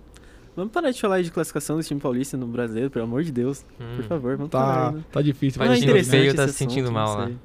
Vamos 0.56 0.72
parar 0.72 0.90
de 0.90 1.00
falar 1.00 1.22
de 1.22 1.30
classificação 1.30 1.76
do 1.76 1.82
time 1.82 2.00
paulista 2.00 2.36
no 2.36 2.46
brasileiro, 2.46 2.90
pelo 2.90 3.04
amor 3.04 3.22
de 3.22 3.32
Deus. 3.32 3.64
Por 3.78 3.84
Hum. 3.86 4.02
favor, 4.08 4.36
vamos 4.36 4.50
parar. 4.50 4.90
Tá, 4.90 4.92
né? 4.92 5.04
tá 5.12 5.22
difícil. 5.22 5.58
Não 5.64 5.72
é 5.72 5.74
time 5.76 5.86
interessante 5.86 6.10
feio 6.20 6.34
tá 6.34 6.48
se 6.48 6.54
sentindo 6.54 6.84
assunto, 6.84 6.94
mal 6.94 7.16
lá. 7.16 7.26
sei. 7.26 7.36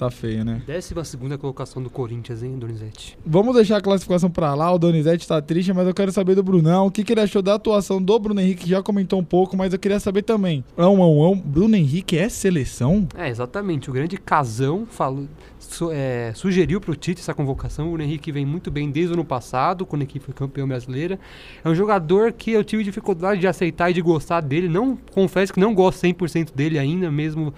Tá 0.00 0.10
feio, 0.10 0.42
né? 0.46 0.62
Décima 0.66 1.04
segunda 1.04 1.36
colocação 1.36 1.82
do 1.82 1.90
Corinthians, 1.90 2.42
hein, 2.42 2.58
Donizete? 2.58 3.18
Vamos 3.26 3.54
deixar 3.54 3.76
a 3.76 3.80
classificação 3.82 4.30
pra 4.30 4.54
lá. 4.54 4.72
O 4.72 4.78
Donizete 4.78 5.28
tá 5.28 5.42
triste, 5.42 5.74
mas 5.74 5.86
eu 5.86 5.92
quero 5.92 6.10
saber 6.10 6.34
do 6.34 6.42
Brunão. 6.42 6.86
O 6.86 6.90
que, 6.90 7.04
que 7.04 7.12
ele 7.12 7.20
achou 7.20 7.42
da 7.42 7.56
atuação 7.56 8.00
do 8.00 8.18
Bruno 8.18 8.40
Henrique? 8.40 8.66
Já 8.66 8.82
comentou 8.82 9.20
um 9.20 9.24
pouco, 9.24 9.58
mas 9.58 9.74
eu 9.74 9.78
queria 9.78 10.00
saber 10.00 10.22
também. 10.22 10.64
Ão, 10.74 11.02
ão, 11.02 11.22
ão. 11.22 11.36
Bruno 11.36 11.76
Henrique 11.76 12.16
é 12.16 12.30
seleção? 12.30 13.06
É, 13.14 13.28
exatamente. 13.28 13.90
O 13.90 13.92
grande 13.92 14.16
Casão 14.16 14.86
falou, 14.90 15.28
su- 15.58 15.90
é, 15.92 16.32
sugeriu 16.34 16.80
pro 16.80 16.96
Tite 16.96 17.20
essa 17.20 17.34
convocação. 17.34 17.88
O 17.88 17.90
Bruno 17.90 18.04
Henrique 18.04 18.32
vem 18.32 18.46
muito 18.46 18.70
bem 18.70 18.90
desde 18.90 19.12
o 19.12 19.16
ano 19.16 19.24
passado, 19.26 19.84
quando 19.84 20.00
a 20.00 20.04
equipe 20.04 20.24
foi 20.24 20.32
campeão 20.32 20.66
brasileira. 20.66 21.20
É 21.62 21.68
um 21.68 21.74
jogador 21.74 22.32
que 22.32 22.52
eu 22.52 22.64
tive 22.64 22.82
dificuldade 22.84 23.38
de 23.42 23.46
aceitar 23.46 23.90
e 23.90 23.92
de 23.92 24.00
gostar 24.00 24.40
dele. 24.40 24.66
Não 24.66 24.96
confesso 25.12 25.52
que 25.52 25.60
não 25.60 25.74
gosto 25.74 26.00
100% 26.00 26.54
dele 26.54 26.78
ainda, 26.78 27.10
mesmo. 27.10 27.52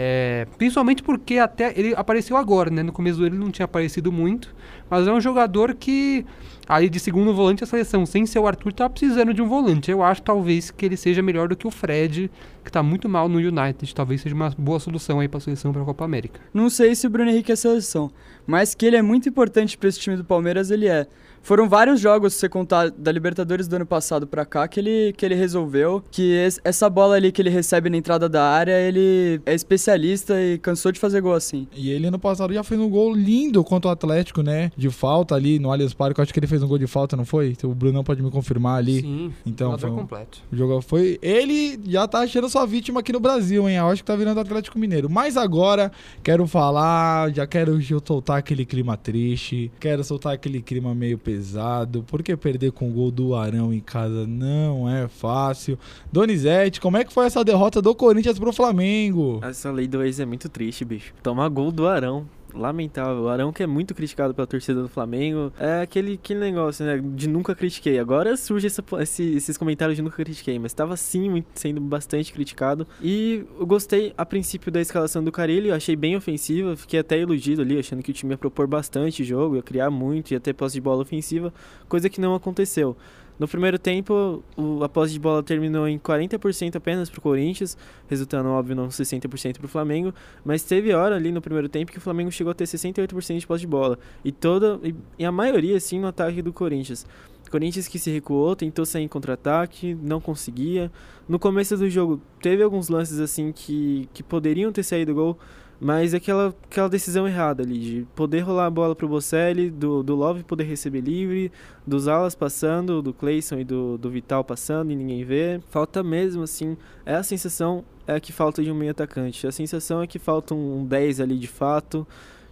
É, 0.00 0.46
principalmente 0.56 1.02
porque 1.02 1.38
até 1.38 1.72
ele 1.76 1.92
apareceu 1.96 2.36
agora, 2.36 2.70
né? 2.70 2.84
No 2.84 2.92
começo 2.92 3.26
ele 3.26 3.36
não 3.36 3.50
tinha 3.50 3.64
aparecido 3.64 4.12
muito. 4.12 4.54
Mas 4.88 5.08
é 5.08 5.12
um 5.12 5.20
jogador 5.20 5.74
que, 5.74 6.24
aí 6.68 6.88
de 6.88 7.00
segundo 7.00 7.34
volante 7.34 7.64
a 7.64 7.66
seleção, 7.66 8.06
sem 8.06 8.24
ser 8.24 8.38
o 8.38 8.46
Arthur, 8.46 8.72
tá 8.72 8.88
precisando 8.88 9.34
de 9.34 9.42
um 9.42 9.48
volante. 9.48 9.90
Eu 9.90 10.00
acho 10.00 10.22
talvez 10.22 10.70
que 10.70 10.86
ele 10.86 10.96
seja 10.96 11.20
melhor 11.20 11.48
do 11.48 11.56
que 11.56 11.66
o 11.66 11.70
Fred, 11.72 12.30
que 12.64 12.70
tá 12.70 12.80
muito 12.80 13.08
mal 13.08 13.28
no 13.28 13.38
United. 13.38 13.92
Talvez 13.92 14.20
seja 14.20 14.36
uma 14.36 14.54
boa 14.56 14.78
solução 14.78 15.18
aí 15.18 15.26
pra 15.26 15.40
seleção 15.40 15.72
pra 15.72 15.84
Copa 15.84 16.04
América. 16.04 16.40
Não 16.54 16.70
sei 16.70 16.94
se 16.94 17.04
o 17.08 17.10
Bruno 17.10 17.30
Henrique 17.30 17.50
é 17.50 17.56
seleção, 17.56 18.08
mas 18.46 18.76
que 18.76 18.86
ele 18.86 18.94
é 18.96 19.02
muito 19.02 19.28
importante 19.28 19.76
para 19.76 19.88
esse 19.88 19.98
time 19.98 20.16
do 20.16 20.24
Palmeiras, 20.24 20.70
ele 20.70 20.86
é. 20.86 21.08
Foram 21.42 21.68
vários 21.68 22.00
jogos, 22.00 22.34
se 22.34 22.40
você 22.40 22.48
contar, 22.48 22.90
da 22.90 23.10
Libertadores 23.10 23.66
do 23.68 23.76
ano 23.76 23.86
passado 23.86 24.26
pra 24.26 24.44
cá, 24.44 24.68
que 24.68 24.80
ele, 24.80 25.12
que 25.16 25.24
ele 25.24 25.34
resolveu. 25.34 26.02
Que 26.10 26.34
es- 26.46 26.60
essa 26.64 26.88
bola 26.90 27.14
ali 27.16 27.32
que 27.32 27.40
ele 27.40 27.50
recebe 27.50 27.88
na 27.88 27.96
entrada 27.96 28.28
da 28.28 28.44
área, 28.44 28.78
ele 28.80 29.40
é 29.46 29.54
especialista 29.54 30.40
e 30.40 30.58
cansou 30.58 30.92
de 30.92 30.98
fazer 31.00 31.20
gol 31.20 31.34
assim. 31.34 31.66
E 31.74 31.90
ele 31.90 32.06
ano 32.06 32.18
passado 32.18 32.52
já 32.52 32.62
fez 32.62 32.80
um 32.80 32.88
gol 32.88 33.14
lindo 33.14 33.62
contra 33.64 33.88
o 33.88 33.92
Atlético, 33.92 34.42
né? 34.42 34.70
De 34.76 34.90
falta 34.90 35.34
ali 35.34 35.58
no 35.58 35.70
Allianz 35.72 35.94
Parque. 35.94 36.20
Eu 36.20 36.22
acho 36.22 36.32
que 36.32 36.38
ele 36.40 36.46
fez 36.46 36.62
um 36.62 36.68
gol 36.68 36.78
de 36.78 36.86
falta, 36.86 37.16
não 37.16 37.24
foi? 37.24 37.56
O 37.64 37.74
Brunão 37.74 38.04
pode 38.04 38.22
me 38.22 38.30
confirmar 38.30 38.78
ali. 38.78 39.00
Sim, 39.00 39.32
Então, 39.46 39.70
jogador 39.72 39.80
foi 39.80 39.90
um- 39.90 39.96
completo. 40.00 40.38
O 40.52 40.56
jogo 40.56 40.80
foi. 40.82 41.18
Ele 41.22 41.78
já 41.86 42.06
tá 42.06 42.20
achando 42.20 42.48
sua 42.48 42.66
vítima 42.66 43.00
aqui 43.00 43.12
no 43.12 43.20
Brasil, 43.20 43.68
hein? 43.68 43.76
Eu 43.76 43.86
acho 43.88 44.02
que 44.02 44.06
tá 44.06 44.16
virando 44.16 44.40
Atlético 44.40 44.78
Mineiro. 44.78 45.08
Mas 45.08 45.36
agora, 45.36 45.90
quero 46.22 46.46
falar, 46.46 47.32
já 47.32 47.46
quero 47.46 47.78
soltar 48.06 48.38
aquele 48.38 48.64
clima 48.64 48.96
triste, 48.96 49.70
quero 49.80 50.02
soltar 50.04 50.34
aquele 50.34 50.60
clima 50.60 50.94
meio 50.94 51.18
pesado, 51.28 52.02
porque 52.06 52.34
perder 52.34 52.72
com 52.72 52.88
o 52.88 52.92
gol 52.92 53.10
do 53.10 53.34
Arão 53.34 53.70
em 53.70 53.80
casa 53.80 54.26
não 54.26 54.88
é 54.88 55.06
fácil. 55.06 55.78
Donizete, 56.10 56.80
como 56.80 56.96
é 56.96 57.04
que 57.04 57.12
foi 57.12 57.26
essa 57.26 57.44
derrota 57.44 57.82
do 57.82 57.94
Corinthians 57.94 58.38
pro 58.38 58.50
Flamengo? 58.50 59.38
Essa 59.42 59.70
lei 59.70 59.86
do 59.86 60.02
ex 60.02 60.18
é 60.20 60.24
muito 60.24 60.48
triste, 60.48 60.86
bicho. 60.86 61.12
Tomar 61.22 61.50
gol 61.50 61.70
do 61.70 61.86
Arão. 61.86 62.26
Lamentável. 62.54 63.22
O 63.24 63.28
Arão 63.28 63.52
que 63.52 63.62
é 63.62 63.66
muito 63.66 63.94
criticado 63.94 64.34
pela 64.34 64.46
torcida 64.46 64.82
do 64.82 64.88
Flamengo. 64.88 65.52
É 65.58 65.82
aquele, 65.82 66.14
aquele 66.14 66.40
negócio, 66.40 66.84
né? 66.84 66.98
De 67.14 67.28
nunca 67.28 67.54
critiquei. 67.54 67.98
Agora 67.98 68.36
surge 68.36 68.66
essa- 68.66 68.82
esse- 69.00 69.34
esses 69.36 69.56
comentários 69.56 69.96
de 69.96 70.02
nunca 70.02 70.16
critiquei. 70.16 70.58
Mas 70.58 70.72
estava 70.72 70.96
sim 70.96 71.44
sendo 71.54 71.80
bastante 71.80 72.32
criticado. 72.32 72.86
E 73.02 73.44
eu 73.58 73.66
gostei 73.66 74.12
a 74.16 74.24
princípio 74.24 74.72
da 74.72 74.80
escalação 74.80 75.22
do 75.22 75.30
Carilli. 75.30 75.68
Eu 75.68 75.74
achei 75.74 75.94
bem 75.94 76.16
ofensiva. 76.16 76.76
Fiquei 76.76 77.00
até 77.00 77.18
iludido 77.20 77.62
ali, 77.62 77.78
achando 77.78 78.02
que 78.02 78.10
o 78.10 78.14
time 78.14 78.32
ia 78.32 78.38
propor 78.38 78.66
bastante 78.66 79.22
jogo, 79.24 79.56
ia 79.56 79.62
criar 79.62 79.90
muito, 79.90 80.30
ia 80.32 80.40
ter 80.40 80.54
posse 80.54 80.74
de 80.74 80.80
bola 80.80 81.02
ofensiva. 81.02 81.52
Coisa 81.88 82.08
que 82.08 82.20
não 82.20 82.34
aconteceu. 82.34 82.96
No 83.38 83.46
primeiro 83.46 83.78
tempo, 83.78 84.42
o, 84.56 84.82
a 84.82 84.88
posse 84.88 85.12
de 85.12 85.20
bola 85.20 85.42
terminou 85.42 85.86
em 85.86 85.98
40% 85.98 86.74
apenas 86.74 87.08
pro 87.08 87.20
Corinthians, 87.20 87.78
resultando, 88.08 88.48
óbvio, 88.48 88.74
não 88.74 88.88
60% 88.88 89.58
pro 89.58 89.68
Flamengo, 89.68 90.12
mas 90.44 90.64
teve 90.64 90.92
hora 90.92 91.14
ali 91.16 91.30
no 91.30 91.40
primeiro 91.40 91.68
tempo 91.68 91.92
que 91.92 91.98
o 91.98 92.00
Flamengo 92.00 92.32
chegou 92.32 92.50
a 92.50 92.54
ter 92.54 92.64
68% 92.64 93.38
de 93.38 93.46
posse 93.46 93.60
de 93.60 93.66
bola, 93.66 93.98
e 94.24 94.32
toda 94.32 94.80
e, 94.82 94.94
e 95.18 95.24
a 95.24 95.30
maioria 95.30 95.78
sim 95.78 96.00
no 96.00 96.08
ataque 96.08 96.42
do 96.42 96.52
Corinthians. 96.52 97.06
Corinthians 97.48 97.88
que 97.88 97.98
se 97.98 98.10
recuou, 98.10 98.54
tentou 98.54 98.84
sair 98.84 99.04
em 99.04 99.08
contra-ataque, 99.08 99.96
não 100.02 100.20
conseguia. 100.20 100.90
No 101.26 101.38
começo 101.38 101.76
do 101.76 101.88
jogo, 101.88 102.20
teve 102.42 102.62
alguns 102.62 102.88
lances 102.88 103.18
assim 103.20 103.52
que, 103.52 104.08
que 104.12 104.22
poderiam 104.22 104.70
ter 104.70 104.82
saído 104.82 105.14
gol, 105.14 105.38
mas 105.80 106.12
aquela, 106.12 106.54
aquela 106.64 106.88
decisão 106.88 107.26
errada 107.26 107.62
ali, 107.62 107.78
de 107.78 108.06
poder 108.14 108.40
rolar 108.40 108.66
a 108.66 108.70
bola 108.70 108.96
pro 108.96 109.08
Bocelli, 109.08 109.70
do, 109.70 110.02
do 110.02 110.16
Love 110.16 110.42
poder 110.42 110.64
receber 110.64 111.00
livre, 111.00 111.52
dos 111.86 112.08
alas 112.08 112.34
passando, 112.34 113.00
do 113.00 113.14
Clayson 113.14 113.60
e 113.60 113.64
do, 113.64 113.96
do 113.96 114.10
Vital 114.10 114.42
passando 114.42 114.90
e 114.90 114.96
ninguém 114.96 115.24
vê. 115.24 115.60
Falta 115.70 116.02
mesmo, 116.02 116.42
assim, 116.42 116.76
é 117.06 117.14
a 117.14 117.22
sensação 117.22 117.84
é 118.06 118.18
que 118.18 118.32
falta 118.32 118.62
de 118.62 118.72
um 118.72 118.74
meio 118.74 118.90
atacante. 118.90 119.46
A 119.46 119.52
sensação 119.52 120.02
é 120.02 120.06
que 120.06 120.18
falta 120.18 120.54
um 120.54 120.84
10 120.84 121.20
ali 121.20 121.38
de 121.38 121.46
fato, 121.46 122.06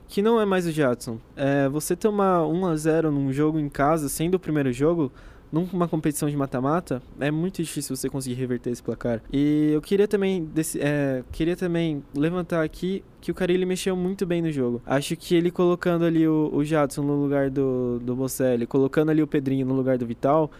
que 0.06 0.22
não 0.22 0.40
é 0.40 0.44
mais 0.44 0.66
o 0.66 0.70
Jadson. 0.70 1.18
É, 1.34 1.68
você 1.68 1.96
tomar 1.96 2.46
1 2.46 2.66
a 2.66 2.76
0 2.76 3.10
num 3.10 3.32
jogo 3.32 3.58
em 3.58 3.68
casa, 3.68 4.08
sendo 4.08 4.34
o 4.34 4.40
primeiro 4.40 4.72
jogo, 4.72 5.10
numa 5.52 5.86
competição 5.88 6.28
de 6.28 6.36
mata-mata, 6.36 7.02
é 7.20 7.30
muito 7.30 7.62
difícil 7.62 7.94
você 7.96 8.08
conseguir 8.08 8.34
reverter 8.34 8.70
esse 8.70 8.82
placar. 8.82 9.22
E 9.32 9.70
eu 9.72 9.80
queria 9.80 10.06
também, 10.08 10.44
desse- 10.44 10.80
é, 10.80 11.22
queria 11.32 11.56
também 11.56 12.02
levantar 12.14 12.62
aqui 12.62 13.02
que 13.20 13.30
o 13.30 13.34
Carilli 13.34 13.64
mexeu 13.64 13.96
muito 13.96 14.26
bem 14.26 14.42
no 14.42 14.50
jogo. 14.50 14.82
Acho 14.84 15.16
que 15.16 15.34
ele 15.34 15.50
colocando 15.50 16.04
ali 16.04 16.26
o, 16.28 16.50
o 16.52 16.64
Jadson 16.64 17.02
no 17.02 17.14
lugar 17.20 17.50
do, 17.50 17.98
do 18.00 18.14
Bocelli, 18.14 18.66
colocando 18.66 19.10
ali 19.10 19.22
o 19.22 19.26
Pedrinho 19.26 19.66
no 19.66 19.74
lugar 19.74 19.96
do 19.98 20.06
Vital, 20.06 20.50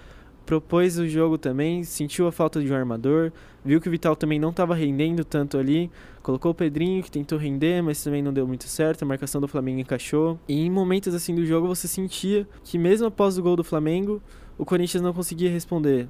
propôs 0.44 0.96
o 0.98 1.08
jogo 1.08 1.36
também, 1.36 1.82
sentiu 1.82 2.26
a 2.28 2.32
falta 2.32 2.60
de 2.62 2.72
um 2.72 2.76
armador, 2.76 3.32
viu 3.64 3.80
que 3.80 3.88
o 3.88 3.90
Vital 3.90 4.14
também 4.14 4.38
não 4.38 4.50
estava 4.50 4.74
rendendo 4.76 5.24
tanto 5.24 5.58
ali, 5.58 5.90
colocou 6.22 6.52
o 6.52 6.54
Pedrinho 6.54 7.02
que 7.02 7.10
tentou 7.10 7.36
render, 7.36 7.82
mas 7.82 8.02
também 8.02 8.22
não 8.22 8.32
deu 8.32 8.46
muito 8.46 8.64
certo, 8.68 9.02
a 9.02 9.06
marcação 9.06 9.40
do 9.40 9.48
Flamengo 9.48 9.80
encaixou. 9.80 10.38
E 10.48 10.64
em 10.64 10.70
momentos 10.70 11.14
assim 11.14 11.34
do 11.34 11.44
jogo 11.44 11.66
você 11.66 11.88
sentia 11.88 12.46
que 12.62 12.78
mesmo 12.78 13.08
após 13.08 13.36
o 13.38 13.42
gol 13.42 13.56
do 13.56 13.64
Flamengo, 13.64 14.22
o 14.58 14.64
Corinthians 14.64 15.02
não 15.02 15.12
conseguia 15.12 15.50
responder. 15.50 16.08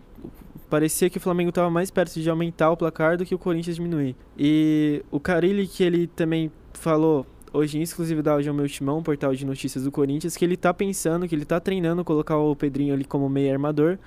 Parecia 0.68 1.08
que 1.08 1.18
o 1.18 1.20
Flamengo 1.20 1.50
estava 1.50 1.70
mais 1.70 1.90
perto 1.90 2.20
de 2.20 2.28
aumentar 2.28 2.70
o 2.70 2.76
placar 2.76 3.16
do 3.16 3.24
que 3.24 3.34
o 3.34 3.38
Corinthians 3.38 3.76
diminuir. 3.76 4.16
E 4.36 5.02
o 5.10 5.20
Carilli 5.20 5.66
que 5.66 5.82
ele 5.84 6.06
também 6.08 6.50
falou 6.72 7.24
hoje 7.52 7.78
em 7.78 7.82
exclusividade 7.82 8.48
ao 8.48 8.54
meu 8.54 8.68
timão, 8.68 9.02
portal 9.02 9.34
de 9.34 9.46
notícias 9.46 9.84
do 9.84 9.92
Corinthians, 9.92 10.36
que 10.36 10.44
ele 10.44 10.56
tá 10.56 10.74
pensando, 10.74 11.26
que 11.28 11.34
ele 11.34 11.44
tá 11.44 11.58
treinando 11.60 12.04
colocar 12.04 12.36
o 12.36 12.54
Pedrinho 12.56 12.92
ali 12.92 13.04
como 13.04 13.28
meio 13.28 13.52
armador. 13.52 13.98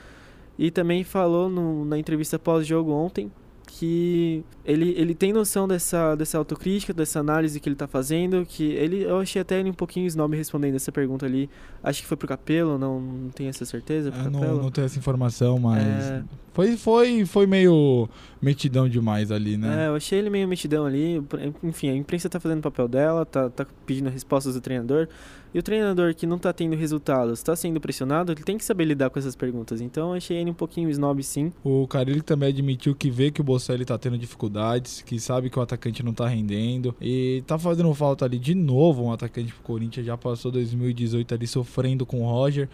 E 0.58 0.70
também 0.70 1.04
falou 1.04 1.50
no- 1.50 1.86
na 1.86 1.98
entrevista 1.98 2.38
pós-jogo 2.38 2.92
ontem 2.92 3.32
que 3.70 4.44
ele, 4.66 4.94
ele 4.98 5.14
tem 5.14 5.32
noção 5.32 5.68
dessa, 5.68 6.16
dessa 6.16 6.38
autocrítica, 6.38 6.92
dessa 6.92 7.20
análise 7.20 7.60
que 7.60 7.70
ele 7.70 7.76
tá 7.76 7.88
fazendo, 7.88 8.44
que 8.46 8.64
ele, 8.64 9.04
eu 9.04 9.20
achei 9.20 9.42
até 9.42 9.60
ele 9.60 9.70
um 9.70 9.74
pouquinho 9.74 10.08
snob 10.08 10.36
respondendo 10.36 10.76
essa 10.76 10.92
pergunta 10.92 11.26
ali. 11.26 11.50
Acho 11.84 12.02
que 12.02 12.08
foi 12.08 12.18
pro 12.18 12.28
Capelo, 12.28 12.78
não, 12.78 13.00
não 13.00 13.30
tenho 13.30 13.50
essa 13.50 13.64
certeza. 13.66 14.12
Pro 14.12 14.30
não, 14.30 14.56
não 14.56 14.72
tenho 14.72 14.86
essa 14.86 14.98
informação, 14.98 15.60
mas. 15.60 15.84
É. 15.84 16.24
Foi, 16.52 16.76
foi, 16.76 17.26
foi 17.26 17.46
meio 17.46 18.10
metidão 18.42 18.90
demais 18.90 19.32
ali, 19.32 19.56
né? 19.56 19.86
É, 19.86 19.88
eu 19.88 19.96
achei 19.96 20.18
ele 20.20 20.30
meio 20.30 20.48
metidão 20.48 20.86
ali. 20.86 21.24
Enfim, 21.64 21.90
a 21.90 21.96
imprensa 21.96 22.28
tá 22.28 22.40
fazendo 22.40 22.60
o 22.60 22.64
papel 22.64 22.88
dela, 22.88 23.26
tá, 23.26 23.50
tá 23.50 23.66
pedindo 23.86 24.10
respostas 24.10 24.56
do 24.56 24.62
treinador. 24.62 25.08
E 25.54 25.60
o 25.60 25.64
treinador 25.64 26.14
que 26.14 26.28
não 26.28 26.38
tá 26.38 26.54
tendo 26.54 26.76
resultados, 26.76 27.42
tá 27.42 27.56
sendo 27.56 27.80
pressionado, 27.82 28.32
ele 28.32 28.44
tem 28.44 28.58
que 28.58 28.64
saber 28.64 28.86
lidar 28.86 29.10
com 29.10 29.18
essas 29.18 29.36
perguntas. 29.36 29.82
Então 29.82 30.14
achei 30.14 30.38
ele 30.38 30.52
um 30.52 30.54
pouquinho 30.54 30.90
snob 30.90 31.24
sim. 31.24 31.52
O 31.64 31.88
Carilli 31.88 32.22
também 32.22 32.50
admitiu 32.50 32.96
que 32.96 33.10
vê 33.10 33.32
que 33.32 33.42
o 33.42 33.44
Bocelli 33.44 33.86
tá 33.86 33.98
tendo 33.98 34.18
dificuldades, 34.18 35.02
que 35.02 35.20
sabe 35.20 35.50
que 35.50 35.58
o 35.58 35.62
atacante 35.62 36.04
não 36.04 36.14
tá 36.14 36.28
rendendo. 36.28 36.96
E 37.02 37.44
tá 37.48 37.58
fazendo 37.58 37.94
falta 37.94 38.26
ali 38.26 38.38
de 38.38 38.54
novo 38.54 39.04
um 39.04 39.12
atacante 39.12 39.54
pro 39.54 39.64
Corinthians. 39.64 40.06
Já 40.06 40.18
passou 40.18 40.52
2018 40.52 41.34
ali 41.34 41.48
sofrendo 41.48 42.06
com 42.06 42.22
o 42.22 42.30
Roger. 42.30 42.70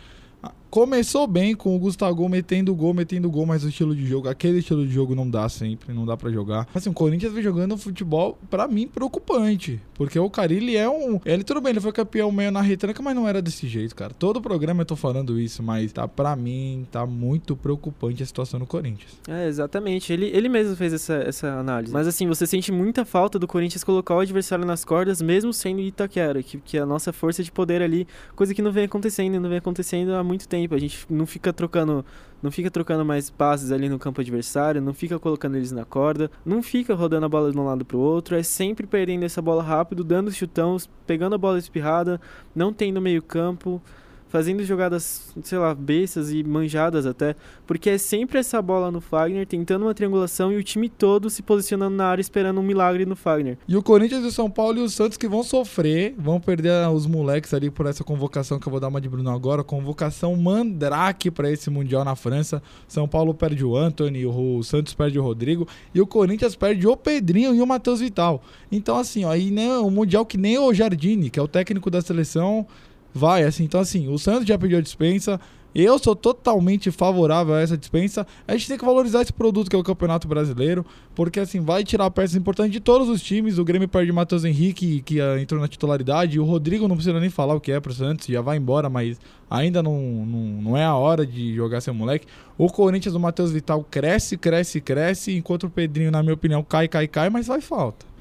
Começou 0.76 1.26
bem 1.26 1.56
com 1.56 1.74
o 1.74 1.80
Gustavo 1.80 2.28
metendo 2.28 2.76
gol, 2.76 2.94
metendo 2.94 3.32
gol, 3.32 3.46
mas 3.46 3.64
o 3.64 3.70
estilo 3.70 3.96
de 3.96 4.06
jogo, 4.06 4.28
aquele 4.28 4.60
estilo 4.60 4.86
de 4.86 4.92
jogo 4.92 5.16
não 5.16 5.30
dá 5.30 5.48
sempre, 5.48 5.94
não 5.94 6.06
dá 6.06 6.18
pra 6.18 6.30
jogar. 6.30 6.68
Assim, 6.76 6.90
o 6.90 6.94
Corinthians 6.94 7.32
vem 7.32 7.42
jogando 7.42 7.76
um 7.76 7.78
futebol, 7.78 8.38
pra 8.50 8.68
mim, 8.68 8.86
preocupante. 8.86 9.80
Porque 9.94 10.20
o 10.20 10.30
Carilli 10.30 10.76
é 10.76 10.90
um. 10.90 11.22
Ele, 11.24 11.46
tudo 11.46 11.62
bem, 11.62 11.70
ele 11.70 11.80
foi 11.80 11.94
campeão 11.94 12.30
meio 12.30 12.52
na 12.52 12.60
retranca, 12.60 13.02
mas 13.02 13.16
não 13.16 13.26
era 13.26 13.42
desse 13.42 13.70
jeito, 13.70 13.96
cara. 13.96 14.14
Todo 14.14 14.42
programa 14.42 14.82
eu 14.82 14.86
tô 14.86 14.98
falando 14.98 15.40
isso, 15.40 15.64
mas 15.64 15.94
tá, 15.94 16.10
pra 16.10 16.36
mim, 16.36 16.86
tá 16.92 17.06
muito 17.06 17.56
preocupante 17.56 18.22
a 18.22 18.26
situação 18.26 18.60
no 18.60 18.68
Corinthians. 18.68 19.18
É, 19.30 19.48
exatamente. 19.48 20.12
Ele, 20.12 20.26
ele 20.26 20.50
mesmo 20.50 20.76
fez 20.76 20.92
essa, 20.92 21.14
essa 21.14 21.54
análise. 21.54 21.94
Mas 21.94 22.06
assim, 22.06 22.28
você 22.28 22.46
sente 22.46 22.74
muita 22.74 23.06
falta 23.06 23.40
do 23.40 23.48
Corinthians 23.48 23.82
colocar 23.82 24.14
o 24.14 24.20
adversário 24.20 24.66
nas 24.66 24.84
cordas, 24.84 25.22
mesmo 25.22 25.54
sendo 25.54 25.80
Itaquera, 25.80 26.44
que, 26.44 26.58
que 26.58 26.78
é 26.78 26.82
a 26.82 26.86
nossa 26.86 27.14
força 27.14 27.42
de 27.42 27.50
poder 27.50 27.82
ali, 27.82 28.06
coisa 28.36 28.54
que 28.54 28.62
não 28.62 28.74
vem 28.74 28.84
acontecendo, 28.84 29.40
não 29.40 29.48
vem 29.48 29.60
acontecendo 29.60 30.14
há 30.14 30.22
muito 30.22 30.50
tempo. 30.50 30.65
A 30.74 30.78
gente 30.80 31.06
não 31.10 31.26
fica 31.26 31.52
trocando, 31.52 32.04
não 32.42 32.50
fica 32.50 32.72
trocando 32.72 33.06
mais 33.06 33.30
passes 33.30 33.72
ali 33.72 33.90
no 33.90 34.00
campo 34.00 34.22
adversário, 34.22 34.82
não 34.82 34.94
fica 34.94 35.20
colocando 35.20 35.58
eles 35.58 35.72
na 35.72 35.86
corda, 35.86 36.32
não 36.46 36.64
fica 36.64 36.96
rodando 36.96 37.26
a 37.26 37.30
bola 37.30 37.52
de 37.52 37.58
um 37.58 37.66
lado 37.66 37.84
pro 37.86 38.00
outro, 38.00 38.36
é 38.36 38.42
sempre 38.42 38.88
perdendo 38.88 39.24
essa 39.24 39.42
bola 39.42 39.62
rápido, 39.62 40.04
dando 40.04 40.32
chutão, 40.32 40.78
pegando 41.06 41.36
a 41.36 41.38
bola 41.38 41.60
espirrada, 41.60 42.20
não 42.56 42.74
tendo 42.74 43.02
meio 43.02 43.22
campo 43.22 43.82
fazendo 44.28 44.64
jogadas, 44.64 45.34
sei 45.44 45.58
lá, 45.58 45.74
bestas 45.74 46.32
e 46.32 46.44
manjadas 46.44 47.06
até, 47.06 47.36
porque 47.66 47.90
é 47.90 47.98
sempre 47.98 48.40
essa 48.40 48.62
bola 48.62 48.92
no 48.92 49.00
Fagner, 49.00 49.46
tentando 49.46 49.84
uma 49.84 49.94
triangulação 49.94 50.52
e 50.52 50.58
o 50.58 50.64
time 50.64 50.90
todo 50.90 51.30
se 51.30 51.42
posicionando 51.42 51.96
na 51.96 52.06
área 52.06 52.22
esperando 52.22 52.60
um 52.60 52.64
milagre 52.64 53.06
no 53.06 53.16
Fagner. 53.16 53.58
E 53.68 53.78
o 53.78 53.84
Corinthians 53.84 54.24
e 54.24 54.28
o 54.28 54.32
São 54.32 54.50
Paulo 54.50 54.80
e 54.80 54.82
o 54.82 54.90
Santos 54.90 55.18
que 55.18 55.28
vão 55.28 55.44
sofrer, 55.44 56.14
vão 56.18 56.40
perder 56.40 56.90
os 56.90 57.06
moleques 57.06 57.54
ali 57.54 57.70
por 57.70 57.86
essa 57.86 58.04
convocação 58.04 58.60
que 58.60 58.68
eu 58.68 58.72
vou 58.72 58.80
dar 58.80 58.88
uma 58.88 59.00
de 59.00 59.08
Bruno 59.08 59.30
agora, 59.30 59.64
convocação 59.64 60.36
mandrake 60.36 61.32
para 61.32 61.50
esse 61.50 61.70
Mundial 61.70 62.04
na 62.04 62.16
França. 62.16 62.62
São 62.88 63.08
Paulo 63.08 63.34
perde 63.34 63.64
o 63.64 63.76
Anthony, 63.76 64.26
o 64.26 64.62
Santos 64.64 64.94
perde 64.94 65.20
o 65.20 65.24
Rodrigo 65.24 65.68
e 65.94 66.02
o 66.02 66.08
Corinthians 66.08 66.56
perde 66.56 66.88
o 66.88 66.98
Pedrinho 66.98 67.54
e 67.56 67.62
o 67.62 67.68
Matheus 67.68 68.00
Vital. 68.00 68.42
Então 68.72 68.98
assim, 68.98 69.24
ó, 69.24 69.32
aí 69.32 69.52
né, 69.52 69.78
o 69.78 69.90
Mundial 69.90 70.26
que 70.26 70.38
nem 70.38 70.58
o 70.58 70.74
Jardine, 70.74 71.30
que 71.30 71.40
é 71.40 71.42
o 71.42 71.48
técnico 71.48 71.90
da 71.90 72.02
seleção, 72.02 72.66
vai 73.16 73.44
assim. 73.44 73.64
Então 73.64 73.80
assim, 73.80 74.08
o 74.10 74.20
Santos 74.20 74.46
já 74.46 74.58
pediu 74.58 74.78
a 74.78 74.82
dispensa, 74.82 75.40
eu 75.76 76.00
sou 76.00 76.16
totalmente 76.16 76.90
favorável 76.90 77.54
a 77.54 77.60
essa 77.60 77.78
dispensa. 77.78 78.26
A 78.48 78.54
gente 78.54 78.70
tem 78.70 78.78
que 78.78 78.86
valorizar 78.86 79.22
esse 79.22 79.34
produto 79.34 79.70
que 79.70 79.76
é 79.76 79.80
o 79.80 79.84
Campeonato 79.84 80.26
Brasileiro, 80.26 80.86
porque 81.14 81.38
assim, 81.38 81.60
vai 81.60 81.84
tirar 81.84 82.10
peças 82.12 82.34
importantes 82.38 82.72
de 82.72 82.80
todos 82.80 83.10
os 83.10 83.22
times. 83.22 83.58
O 83.58 83.66
Grêmio 83.66 83.86
perde 83.86 84.10
o 84.10 84.16
Matheus 84.16 84.46
Henrique, 84.46 85.02
que 85.02 85.20
ah, 85.20 85.38
entrou 85.38 85.60
na 85.60 85.68
titularidade. 85.68 86.40
O 86.40 86.46
Rodrigo 86.46 86.88
não 86.88 86.96
precisa 86.96 87.20
nem 87.20 87.30
falar 87.30 87.56
o 87.56 87.60
que 87.60 87.74
é 87.74 87.80
pro 87.82 87.94
Santos, 87.94 88.28
já 88.28 88.40
vai 88.40 88.56
embora, 88.56 88.90
mas 88.90 89.20
ainda 89.50 89.84
não, 89.84 90.00
não, 90.00 90.62
não 90.62 90.78
é 90.78 90.86
a 90.86 90.96
hora 90.96 91.26
de 91.26 91.54
jogar 91.54 91.82
seu 91.82 91.94
moleque. 91.94 92.26
O 92.58 92.70
Corinthians 92.70 93.12
do 93.12 93.20
Matheus 93.20 93.52
Vital 93.52 93.86
cresce, 93.92 94.38
cresce, 94.38 94.80
cresce, 94.80 95.36
enquanto 95.36 95.66
o 95.66 95.70
Pedrinho, 95.70 96.10
na 96.10 96.24
minha 96.24 96.36
opinião, 96.36 96.64
cai, 96.64 96.88
cai, 96.88 97.06
cai, 97.06 97.30
mas 97.30 97.48
vai 97.48 97.60
falta. 97.60 98.15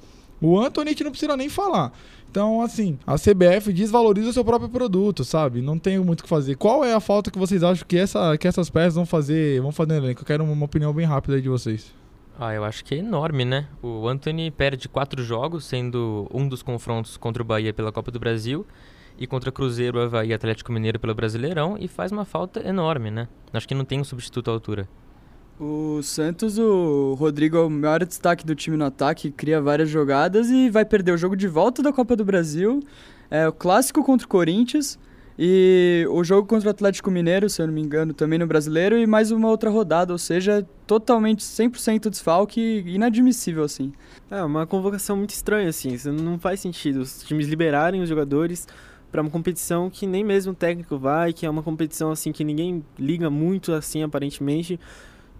O 0.44 0.60
Anthony 0.60 0.88
a 0.88 0.92
gente 0.92 1.04
não 1.04 1.10
precisa 1.10 1.34
nem 1.38 1.48
falar. 1.48 1.90
Então, 2.30 2.60
assim, 2.60 2.98
a 3.06 3.14
CBF 3.14 3.72
desvaloriza 3.72 4.28
o 4.28 4.32
seu 4.32 4.44
próprio 4.44 4.68
produto, 4.68 5.24
sabe? 5.24 5.62
Não 5.62 5.78
tem 5.78 5.98
muito 5.98 6.20
o 6.20 6.22
que 6.24 6.28
fazer. 6.28 6.56
Qual 6.56 6.84
é 6.84 6.92
a 6.92 7.00
falta 7.00 7.30
que 7.30 7.38
vocês 7.38 7.62
acham 7.62 7.86
que, 7.88 7.96
essa, 7.96 8.36
que 8.36 8.46
essas 8.46 8.68
peças 8.68 8.94
vão 8.94 9.06
fazer, 9.06 9.62
vão 9.62 9.72
fazer 9.72 9.92
no 9.92 10.04
elenco? 10.06 10.20
Eu 10.20 10.26
quero 10.26 10.44
uma 10.44 10.66
opinião 10.66 10.92
bem 10.92 11.06
rápida 11.06 11.36
aí 11.36 11.40
de 11.40 11.48
vocês. 11.48 11.94
Ah, 12.38 12.52
eu 12.52 12.62
acho 12.62 12.84
que 12.84 12.94
é 12.94 12.98
enorme, 12.98 13.46
né? 13.46 13.68
O 13.80 14.06
Anthony 14.06 14.50
perde 14.50 14.86
quatro 14.86 15.22
jogos, 15.22 15.64
sendo 15.64 16.28
um 16.30 16.46
dos 16.46 16.62
confrontos 16.62 17.16
contra 17.16 17.42
o 17.42 17.46
Bahia 17.46 17.72
pela 17.72 17.90
Copa 17.90 18.10
do 18.10 18.20
Brasil 18.20 18.66
e 19.16 19.26
contra 19.26 19.50
Cruzeiro, 19.50 19.98
Havaí 19.98 20.28
e 20.28 20.34
Atlético 20.34 20.72
Mineiro 20.72 21.00
pelo 21.00 21.14
Brasileirão 21.14 21.78
e 21.80 21.88
faz 21.88 22.12
uma 22.12 22.26
falta 22.26 22.60
enorme, 22.68 23.10
né? 23.10 23.28
Acho 23.50 23.66
que 23.66 23.74
não 23.74 23.84
tem 23.86 23.98
um 23.98 24.04
substituto 24.04 24.50
à 24.50 24.52
altura. 24.52 24.86
O 25.58 26.02
Santos, 26.02 26.58
o 26.58 27.14
Rodrigo 27.14 27.56
é 27.56 27.60
o 27.60 27.70
maior 27.70 28.04
destaque 28.04 28.44
do 28.44 28.56
time 28.56 28.76
no 28.76 28.84
ataque, 28.84 29.30
cria 29.30 29.60
várias 29.60 29.88
jogadas 29.88 30.50
e 30.50 30.68
vai 30.68 30.84
perder 30.84 31.12
o 31.12 31.16
jogo 31.16 31.36
de 31.36 31.46
volta 31.46 31.80
da 31.80 31.92
Copa 31.92 32.16
do 32.16 32.24
Brasil, 32.24 32.80
é, 33.30 33.46
o 33.46 33.52
clássico 33.52 34.02
contra 34.02 34.26
o 34.26 34.28
Corinthians 34.28 34.98
e 35.38 36.04
o 36.10 36.24
jogo 36.24 36.48
contra 36.48 36.68
o 36.68 36.70
Atlético 36.70 37.08
Mineiro, 37.08 37.48
se 37.48 37.62
eu 37.62 37.68
não 37.68 37.74
me 37.74 37.80
engano, 37.80 38.12
também 38.12 38.36
no 38.36 38.48
Brasileiro 38.48 38.98
e 38.98 39.06
mais 39.06 39.30
uma 39.30 39.48
outra 39.48 39.70
rodada, 39.70 40.12
ou 40.12 40.18
seja, 40.18 40.66
totalmente 40.88 41.44
100% 41.44 42.10
desfalque, 42.10 42.82
inadmissível 42.86 43.62
assim. 43.62 43.92
É 44.28 44.42
uma 44.42 44.66
convocação 44.66 45.16
muito 45.16 45.30
estranha, 45.30 45.68
assim, 45.68 45.92
isso 45.92 46.12
não 46.12 46.36
faz 46.36 46.58
sentido. 46.58 47.00
Os 47.02 47.22
times 47.22 47.46
liberarem 47.46 48.02
os 48.02 48.08
jogadores 48.08 48.66
para 49.12 49.22
uma 49.22 49.30
competição 49.30 49.88
que 49.88 50.04
nem 50.04 50.24
mesmo 50.24 50.50
o 50.50 50.56
técnico 50.56 50.98
vai, 50.98 51.32
que 51.32 51.46
é 51.46 51.50
uma 51.50 51.62
competição 51.62 52.10
assim 52.10 52.32
que 52.32 52.42
ninguém 52.42 52.84
liga 52.98 53.30
muito 53.30 53.72
assim 53.72 54.02
aparentemente 54.02 54.80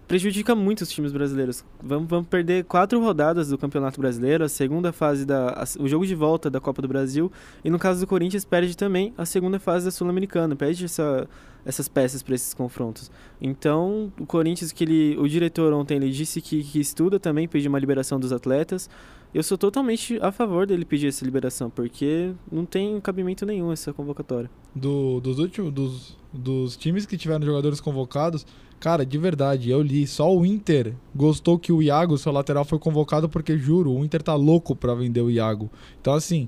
prejudica 0.07 0.55
muito 0.55 0.81
os 0.81 0.89
times 0.89 1.11
brasileiros. 1.11 1.63
Vamos, 1.81 2.07
vamos 2.09 2.27
perder 2.27 2.65
quatro 2.65 2.99
rodadas 2.99 3.49
do 3.49 3.57
Campeonato 3.57 3.99
Brasileiro, 3.99 4.43
a 4.43 4.49
segunda 4.49 4.91
fase 4.91 5.25
da 5.25 5.49
a, 5.49 5.63
o 5.79 5.87
jogo 5.87 6.05
de 6.05 6.15
volta 6.15 6.49
da 6.49 6.59
Copa 6.59 6.81
do 6.81 6.87
Brasil 6.87 7.31
e 7.63 7.69
no 7.69 7.79
caso 7.79 7.99
do 7.99 8.07
Corinthians 8.07 8.45
perde 8.45 8.75
também 8.75 9.13
a 9.17 9.25
segunda 9.25 9.59
fase 9.59 9.85
da 9.85 9.91
Sul-Americana, 9.91 10.55
perde 10.55 10.85
essa, 10.85 11.27
essas 11.65 11.87
peças 11.87 12.21
para 12.21 12.35
esses 12.35 12.53
confrontos. 12.53 13.11
Então 13.41 14.11
o 14.19 14.25
Corinthians 14.25 14.71
que 14.71 14.83
ele, 14.83 15.17
o 15.17 15.27
diretor 15.27 15.73
ontem 15.73 15.95
ele 15.95 16.11
disse 16.11 16.41
que, 16.41 16.63
que 16.63 16.79
estuda 16.79 17.19
também 17.19 17.47
pedir 17.47 17.67
uma 17.67 17.79
liberação 17.79 18.19
dos 18.19 18.31
atletas. 18.31 18.89
Eu 19.35 19.43
sou 19.43 19.57
totalmente 19.57 20.17
a 20.21 20.31
favor 20.31 20.65
dele 20.65 20.85
pedir 20.85 21.07
essa 21.07 21.25
liberação, 21.25 21.69
porque 21.69 22.31
não 22.49 22.63
tem 22.65 23.01
cabimento 23.01 23.45
nenhum 23.45 23.69
essa 23.69 23.91
convocatória. 23.91 24.49
Do, 24.73 25.19
dos 25.19 25.39
últimos 25.39 25.73
dos, 25.73 26.17
dos 26.31 26.77
times 26.77 27.05
que 27.05 27.17
tiveram 27.17 27.45
jogadores 27.45 27.81
convocados, 27.81 28.47
cara, 28.79 29.05
de 29.05 29.17
verdade, 29.17 29.69
eu 29.69 29.81
li, 29.81 30.07
só 30.07 30.33
o 30.33 30.45
Inter 30.45 30.93
gostou 31.13 31.59
que 31.59 31.73
o 31.73 31.81
Iago, 31.81 32.17
seu 32.17 32.31
lateral, 32.31 32.63
foi 32.63 32.79
convocado 32.79 33.27
porque 33.27 33.57
juro, 33.57 33.91
o 33.91 34.05
Inter 34.05 34.23
tá 34.23 34.33
louco 34.35 34.73
para 34.73 34.95
vender 34.95 35.19
o 35.19 35.29
Iago. 35.29 35.69
Então 35.99 36.13
assim, 36.13 36.47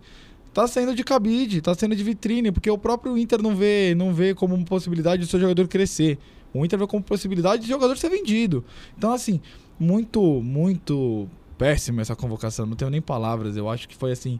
tá 0.53 0.65
saindo 0.65 0.95
de 0.95 1.03
cabide, 1.03 1.59
tá 1.59 1.75
saindo 1.75 1.93
de 1.93 2.05
vitrine, 2.05 2.53
porque 2.53 2.71
o 2.71 2.77
próprio 2.77 3.17
Inter 3.17 3.43
não 3.43 3.53
vê, 3.53 3.93
não 3.95 4.13
vê 4.13 4.33
como 4.33 4.63
possibilidade 4.63 5.23
do 5.23 5.27
seu 5.27 5.41
jogador 5.41 5.67
crescer. 5.67 6.17
O 6.53 6.63
Inter 6.63 6.79
vê 6.79 6.87
como 6.87 7.03
possibilidade 7.03 7.63
de 7.63 7.67
jogador 7.67 7.97
ser 7.97 8.09
vendido. 8.09 8.63
Então 8.97 9.11
assim, 9.11 9.41
muito, 9.77 10.21
muito 10.41 11.27
péssima 11.57 12.01
essa 12.01 12.15
convocação, 12.15 12.65
não 12.65 12.75
tenho 12.75 12.91
nem 12.91 13.01
palavras. 13.01 13.57
Eu 13.57 13.69
acho 13.69 13.87
que 13.87 13.95
foi 13.95 14.11
assim, 14.11 14.39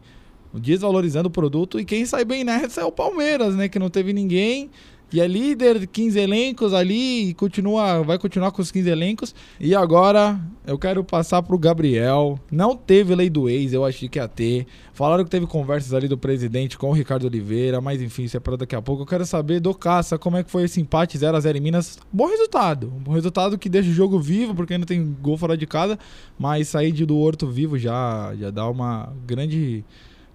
desvalorizando 0.54 1.28
o 1.28 1.32
produto. 1.32 1.78
E 1.78 1.84
quem 1.84 2.04
sai 2.06 2.24
bem 2.24 2.44
nessa 2.44 2.80
é 2.80 2.84
o 2.84 2.92
Palmeiras, 2.92 3.54
né? 3.54 3.68
Que 3.68 3.78
não 3.78 3.90
teve 3.90 4.12
ninguém. 4.12 4.70
E 5.10 5.20
é 5.20 5.26
líder, 5.26 5.86
15 5.86 6.18
elencos 6.18 6.74
ali, 6.74 7.30
e 7.30 7.34
continua, 7.34 8.02
vai 8.02 8.18
continuar 8.18 8.50
com 8.50 8.60
os 8.60 8.70
15 8.70 8.90
elencos. 8.90 9.34
E 9.58 9.74
agora 9.74 10.38
eu 10.66 10.78
quero 10.78 11.02
passar 11.02 11.42
pro 11.42 11.58
Gabriel. 11.58 12.38
Não 12.52 12.76
teve 12.76 13.14
lei 13.14 13.30
do 13.30 13.48
ex, 13.48 13.72
eu 13.72 13.86
achei 13.86 14.06
que 14.06 14.18
ia 14.18 14.28
ter. 14.28 14.66
Falaram 14.92 15.24
que 15.24 15.30
teve 15.30 15.46
conversas 15.46 15.94
ali 15.94 16.08
do 16.08 16.18
presidente 16.18 16.76
com 16.76 16.90
o 16.90 16.92
Ricardo 16.92 17.24
Oliveira, 17.26 17.80
mas 17.80 18.02
enfim, 18.02 18.24
isso 18.24 18.36
é 18.36 18.40
para 18.40 18.58
daqui 18.58 18.76
a 18.76 18.82
pouco. 18.82 19.02
Eu 19.02 19.06
quero 19.06 19.24
saber 19.24 19.60
do 19.60 19.72
Caça, 19.72 20.18
como 20.18 20.36
é 20.36 20.44
que 20.44 20.50
foi 20.50 20.64
esse 20.64 20.78
empate 20.78 21.16
0 21.16 21.34
a 21.34 21.40
0 21.40 21.56
em 21.56 21.60
Minas. 21.62 21.98
Bom 22.12 22.26
resultado. 22.26 22.92
Um 22.94 23.00
bom 23.00 23.12
resultado 23.12 23.56
que 23.56 23.70
deixa 23.70 23.88
o 23.88 23.94
jogo 23.94 24.20
vivo, 24.20 24.54
porque 24.54 24.74
ainda 24.74 24.84
tem 24.84 25.16
gol 25.22 25.38
fora 25.38 25.56
de 25.56 25.66
casa. 25.66 25.98
Mas 26.38 26.68
sair 26.68 26.92
de 26.92 27.06
do 27.06 27.16
Horto 27.16 27.46
vivo 27.46 27.78
já, 27.78 28.34
já 28.38 28.50
dá 28.50 28.68
uma 28.68 29.10
grande, 29.26 29.82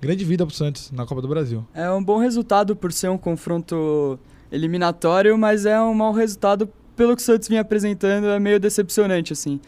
grande 0.01 0.25
vida 0.25 0.47
pro 0.47 0.55
Santos 0.55 0.91
na 0.91 1.05
Copa 1.05 1.21
do 1.21 1.27
Brasil. 1.27 1.63
É 1.75 1.91
um 1.91 2.03
bom 2.03 2.17
resultado 2.17 2.75
por 2.75 2.91
ser 2.91 3.09
um 3.09 3.19
confronto 3.19 4.19
eliminatório, 4.53 5.37
mas 5.37 5.65
é 5.65 5.81
um 5.81 5.93
mau 5.93 6.13
resultado 6.13 6.69
pelo 6.95 7.15
que 7.15 7.21
o 7.21 7.25
Santos 7.25 7.47
vinha 7.47 7.61
apresentando, 7.61 8.27
é 8.27 8.39
meio 8.39 8.59
decepcionante, 8.59 9.33
assim. 9.33 9.59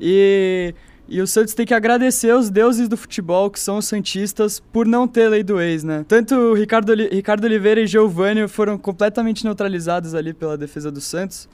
E, 0.00 0.74
e 1.06 1.20
o 1.20 1.26
Santos 1.26 1.52
tem 1.52 1.66
que 1.66 1.74
agradecer 1.74 2.34
os 2.34 2.48
deuses 2.48 2.88
do 2.88 2.96
futebol, 2.96 3.50
que 3.50 3.60
são 3.60 3.76
os 3.76 3.84
Santistas, 3.84 4.58
por 4.58 4.86
não 4.86 5.06
ter 5.06 5.28
lei 5.28 5.42
do 5.42 5.60
ex, 5.60 5.84
né? 5.84 6.04
Tanto 6.08 6.34
o 6.34 6.54
Ricardo, 6.54 6.94
Ricardo 6.94 7.44
Oliveira 7.44 7.82
e 7.82 7.86
Giovanni 7.86 8.48
foram 8.48 8.78
completamente 8.78 9.44
neutralizados 9.44 10.14
ali 10.14 10.32
pela 10.32 10.56
defesa 10.56 10.90
do 10.90 11.00
Santos, 11.00 11.46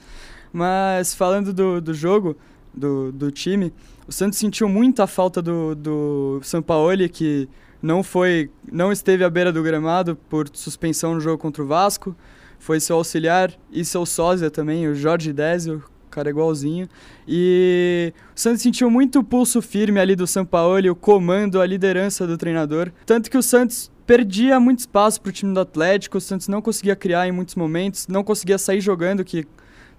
mas 0.53 1.13
falando 1.13 1.53
do, 1.53 1.81
do 1.81 1.93
jogo, 1.93 2.37
do, 2.73 3.11
do 3.11 3.29
time, 3.29 3.73
O 4.07 4.11
Santos 4.11 4.39
sentiu 4.39 4.67
muita 4.67 5.05
falta 5.05 5.39
do, 5.39 5.75
do 5.75 6.39
Sampaoli, 6.41 7.09
que 7.09 7.47
não 7.79 8.01
foi, 8.01 8.49
não 8.71 8.91
esteve 8.91 9.23
à 9.23 9.29
beira 9.29 9.51
do 9.51 9.61
gramado 9.61 10.15
por 10.27 10.49
suspensão 10.51 11.13
no 11.13 11.21
jogo 11.21 11.37
contra 11.37 11.61
o 11.61 11.67
Vasco. 11.67 12.15
Foi 12.59 12.79
seu 12.79 12.97
auxiliar 12.97 13.51
e 13.71 13.83
seu 13.83 14.05
sósia 14.05 14.51
também, 14.51 14.87
o 14.87 14.93
Jorge 14.93 15.33
Désio, 15.33 15.83
cara 16.11 16.29
igualzinho. 16.29 16.87
E 17.27 18.13
o 18.35 18.39
Santos 18.39 18.61
sentiu 18.61 18.89
muito 18.91 19.23
pulso 19.23 19.61
firme 19.61 19.99
ali 19.99 20.15
do 20.15 20.27
Sampaoli, 20.27 20.89
o 20.89 20.95
comando, 20.95 21.61
a 21.61 21.65
liderança 21.65 22.27
do 22.27 22.37
treinador. 22.37 22.91
Tanto 23.05 23.31
que 23.31 23.37
o 23.37 23.43
Santos 23.43 23.91
perdia 24.05 24.59
muito 24.59 24.79
espaço 24.79 25.21
para 25.21 25.29
o 25.29 25.33
time 25.33 25.53
do 25.53 25.59
Atlético, 25.59 26.17
o 26.17 26.21
Santos 26.21 26.47
não 26.47 26.61
conseguia 26.61 26.95
criar 26.95 27.27
em 27.27 27.31
muitos 27.31 27.55
momentos, 27.55 28.07
não 28.07 28.23
conseguia 28.23 28.57
sair 28.57 28.81
jogando, 28.81 29.23
que 29.23 29.47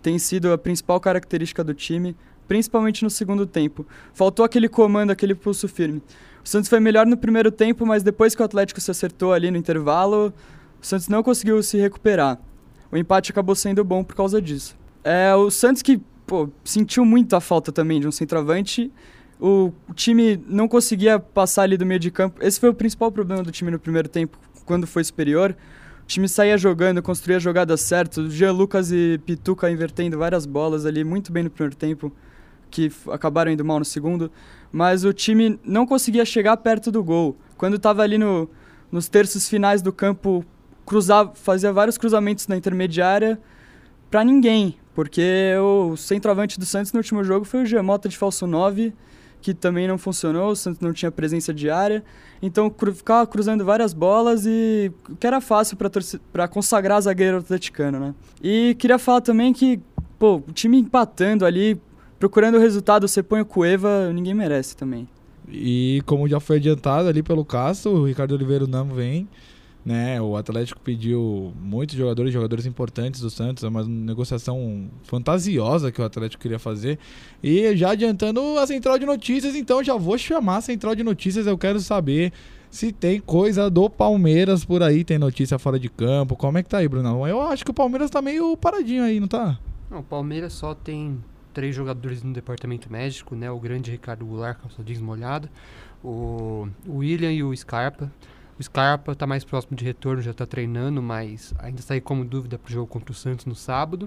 tem 0.03 0.19
sido 0.19 0.53
a 0.53 0.59
principal 0.59 1.01
característica 1.01 1.65
do 1.65 1.75
time 1.75 2.17
principalmente 2.51 3.05
no 3.05 3.11
segundo 3.11 3.47
tempo. 3.47 3.87
Faltou 4.13 4.45
aquele 4.45 4.69
comando, 4.69 5.13
aquele 5.13 5.37
pulso 5.37 5.69
firme. 5.69 6.03
O 6.45 6.49
Santos 6.49 6.69
foi 6.69 6.81
melhor 6.81 7.07
no 7.07 7.17
primeiro 7.17 7.53
tempo, 7.53 7.87
mas 7.87 8.03
depois 8.03 8.35
que 8.35 8.43
o 8.43 8.45
Atlético 8.45 8.81
se 8.81 8.91
acertou 8.91 9.33
ali 9.33 9.53
no 9.53 9.57
intervalo, 9.57 10.35
o 10.83 10.85
Santos 10.85 11.07
não 11.07 11.23
conseguiu 11.23 11.63
se 11.63 11.79
recuperar. 11.79 12.41
O 12.91 12.97
empate 12.97 13.31
acabou 13.31 13.55
sendo 13.55 13.85
bom 13.85 14.03
por 14.03 14.17
causa 14.17 14.41
disso. 14.41 14.77
É, 15.05 15.35
o 15.35 15.51
Santos 15.51 15.83
que 15.83 16.01
pô, 16.27 16.49
sentiu 16.65 17.05
muito 17.05 17.35
a 17.37 17.41
falta 17.41 17.71
também 17.71 18.01
de 18.01 18.09
um 18.09 18.13
centroavante. 18.13 18.91
O 19.41 19.73
time 19.95 20.43
não 20.47 20.69
conseguia 20.69 21.19
passar 21.19 21.63
ali 21.63 21.77
do 21.77 21.87
meio 21.87 22.01
de 22.01 22.11
campo. 22.11 22.45
Esse 22.45 22.61
foi 22.61 22.69
o 22.69 22.75
principal 22.75 23.11
problema 23.11 23.43
do 23.43 23.51
time 23.51 23.71
no 23.71 23.79
primeiro 23.79 24.09
tempo, 24.09 24.39
quando 24.67 24.87
foi 24.87 25.03
superior. 25.03 25.57
O 26.03 26.07
time 26.07 26.29
saía 26.29 26.59
jogando, 26.59 27.01
construía 27.01 27.41
jogadas 27.41 27.81
certas. 27.81 28.33
Jean 28.33 28.53
Lucas 28.53 28.93
e 28.93 29.19
Pituca 29.25 29.71
invertendo 29.71 30.19
várias 30.19 30.45
bolas 30.45 30.85
ali, 30.85 31.05
muito 31.05 31.33
bem 31.33 31.45
no 31.45 31.51
primeiro 31.51 31.77
tempo 31.77 32.13
que 32.71 32.91
acabaram 33.11 33.51
indo 33.51 33.65
mal 33.65 33.79
no 33.79 33.85
segundo, 33.85 34.31
mas 34.71 35.05
o 35.05 35.13
time 35.13 35.59
não 35.65 35.85
conseguia 35.85 36.25
chegar 36.25 36.57
perto 36.59 36.91
do 36.91 37.03
gol. 37.03 37.37
Quando 37.57 37.77
estava 37.77 38.03
ali 38.03 38.17
no, 38.17 38.49
nos 38.91 39.09
terços 39.09 39.49
finais 39.49 39.83
do 39.83 39.93
campo, 39.93 40.45
cruzava, 40.91 41.31
fazia 41.37 41.73
vários 41.73 41.97
cruzamentos 41.97 42.49
na 42.49 42.57
intermediária 42.57 43.39
para 44.11 44.25
ninguém, 44.25 44.75
porque 44.93 45.55
o 45.63 45.97
centroavante 45.97 46.59
do 46.59 46.67
Santos 46.67 46.93
no 46.93 46.99
último 46.99 47.23
jogo 47.23 47.45
foi 47.45 47.63
o 47.63 47.65
Gemota 47.67 48.09
de 48.09 48.19
falso 48.19 48.45
9, 48.45 48.93
que 49.41 49.55
também 49.55 49.87
não 49.87 49.97
funcionou, 49.97 50.51
o 50.51 50.57
Santos 50.57 50.81
não 50.81 50.93
tinha 50.93 51.13
presença 51.13 51.55
de 51.55 51.71
área, 51.71 52.03
então 52.43 52.69
cru, 52.69 52.93
ficava 52.93 53.25
cruzando 53.25 53.65
várias 53.65 53.93
bolas 53.95 54.45
e 54.45 54.91
que 55.21 55.25
era 55.25 55.41
fácil 55.41 55.77
para 56.33 56.49
consagrar 56.49 57.01
zagueiro 57.01 57.37
atleticano, 57.37 58.01
né? 58.01 58.15
E 58.43 58.75
queria 58.77 58.99
falar 58.99 59.21
também 59.21 59.53
que, 59.53 59.79
pô, 60.19 60.39
o 60.39 60.53
time 60.53 60.77
empatando 60.77 61.47
ali, 61.47 61.81
procurando 62.19 62.57
o 62.57 62.61
resultado, 62.61 63.07
você 63.07 63.23
põe 63.23 63.41
o 63.41 63.47
Cueva, 63.47 64.13
ninguém 64.13 64.35
merece 64.35 64.77
também. 64.77 65.07
E 65.49 66.03
como 66.05 66.27
já 66.27 66.41
foi 66.41 66.57
adiantado 66.57 67.09
ali 67.09 67.23
pelo 67.23 67.45
Castro, 67.45 67.93
o 67.93 68.07
Ricardo 68.07 68.35
Oliveira 68.35 68.67
não 68.67 68.87
vem. 68.87 69.29
Né, 69.83 70.21
o 70.21 70.37
Atlético 70.37 70.79
pediu 70.79 71.55
muitos 71.59 71.97
jogadores, 71.97 72.31
jogadores 72.35 72.67
importantes 72.67 73.19
do 73.19 73.31
Santos, 73.31 73.65
é 73.65 73.69
uma 73.69 73.83
negociação 73.83 74.91
fantasiosa 75.05 75.91
que 75.91 76.03
o 76.03 76.05
Atlético 76.05 76.43
queria 76.43 76.59
fazer. 76.59 76.99
E 77.43 77.75
já 77.75 77.93
adiantando 77.93 78.59
a 78.59 78.67
central 78.67 78.99
de 78.99 79.07
notícias, 79.07 79.57
então 79.57 79.83
já 79.83 79.97
vou 79.97 80.19
chamar 80.19 80.59
a 80.59 80.61
central 80.61 80.95
de 80.95 81.03
notícias. 81.03 81.47
Eu 81.47 81.57
quero 81.57 81.81
saber 81.81 82.31
se 82.71 82.93
tem 82.93 83.19
coisa 83.21 83.69
do 83.69 83.91
Palmeiras 83.91 84.65
por 84.65 84.83
aí, 84.83 85.03
tem 85.03 85.19
notícia 85.19 85.59
fora 85.59 85.79
de 85.79 85.89
campo. 85.89 86.37
Como 86.37 86.59
é 86.59 86.63
que 86.63 86.69
tá 86.69 86.79
aí, 86.79 86.89
Brunão? 86.89 87.27
Eu 87.27 87.41
acho 87.41 87.65
que 87.65 87.71
o 87.71 87.75
Palmeiras 87.75 88.11
tá 88.11 88.23
meio 88.23 88.57
paradinho 88.57 89.03
aí, 89.03 89.19
não 89.19 89.27
tá? 89.27 89.59
Não, 89.91 89.99
o 89.99 90.05
Palmeiras 90.05 90.53
só 90.53 90.75
tem 90.75 91.19
três 91.53 91.75
jogadores 91.75 92.23
no 92.23 92.33
departamento 92.33 92.91
médico, 92.91 93.35
né? 93.35 93.51
O 93.51 93.59
grande 93.59 93.91
Ricardo 93.91 94.25
Goulart, 94.25 94.59
calça 94.61 94.83
molhado, 95.03 95.49
o 96.05 96.69
William 96.89 97.33
e 97.33 97.43
o 97.43 97.57
Scarpa. 97.57 98.11
O 98.61 98.63
Scarpa 98.63 99.13
está 99.13 99.27
mais 99.27 99.43
próximo 99.43 99.75
de 99.75 99.83
retorno, 99.87 100.21
já 100.21 100.33
está 100.33 100.45
treinando, 100.45 101.01
mas 101.01 101.55
ainda 101.59 101.81
está 101.81 101.95
aí 101.95 102.01
como 102.01 102.27
dúvida 102.27 102.59
para 102.59 102.69
o 102.69 102.71
jogo 102.71 102.87
contra 102.87 103.11
o 103.11 103.15
Santos 103.15 103.47
no 103.47 103.55
sábado. 103.55 104.07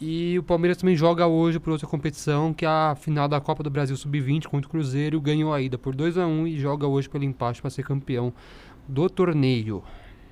E 0.00 0.36
o 0.36 0.42
Palmeiras 0.42 0.76
também 0.76 0.96
joga 0.96 1.24
hoje 1.28 1.60
por 1.60 1.70
outra 1.70 1.86
competição, 1.86 2.52
que 2.52 2.64
é 2.64 2.68
a 2.68 2.96
final 2.98 3.28
da 3.28 3.40
Copa 3.40 3.62
do 3.62 3.70
Brasil 3.70 3.96
Sub-20 3.96 4.48
contra 4.48 4.66
o 4.66 4.70
Cruzeiro. 4.70 5.20
Ganhou 5.20 5.54
a 5.54 5.60
ida 5.60 5.78
por 5.78 5.94
2 5.94 6.18
a 6.18 6.26
1 6.26 6.48
e 6.48 6.58
joga 6.58 6.88
hoje 6.88 7.08
pelo 7.08 7.22
empate 7.22 7.60
para 7.60 7.70
ser 7.70 7.84
campeão 7.84 8.32
do 8.88 9.08
torneio. 9.08 9.84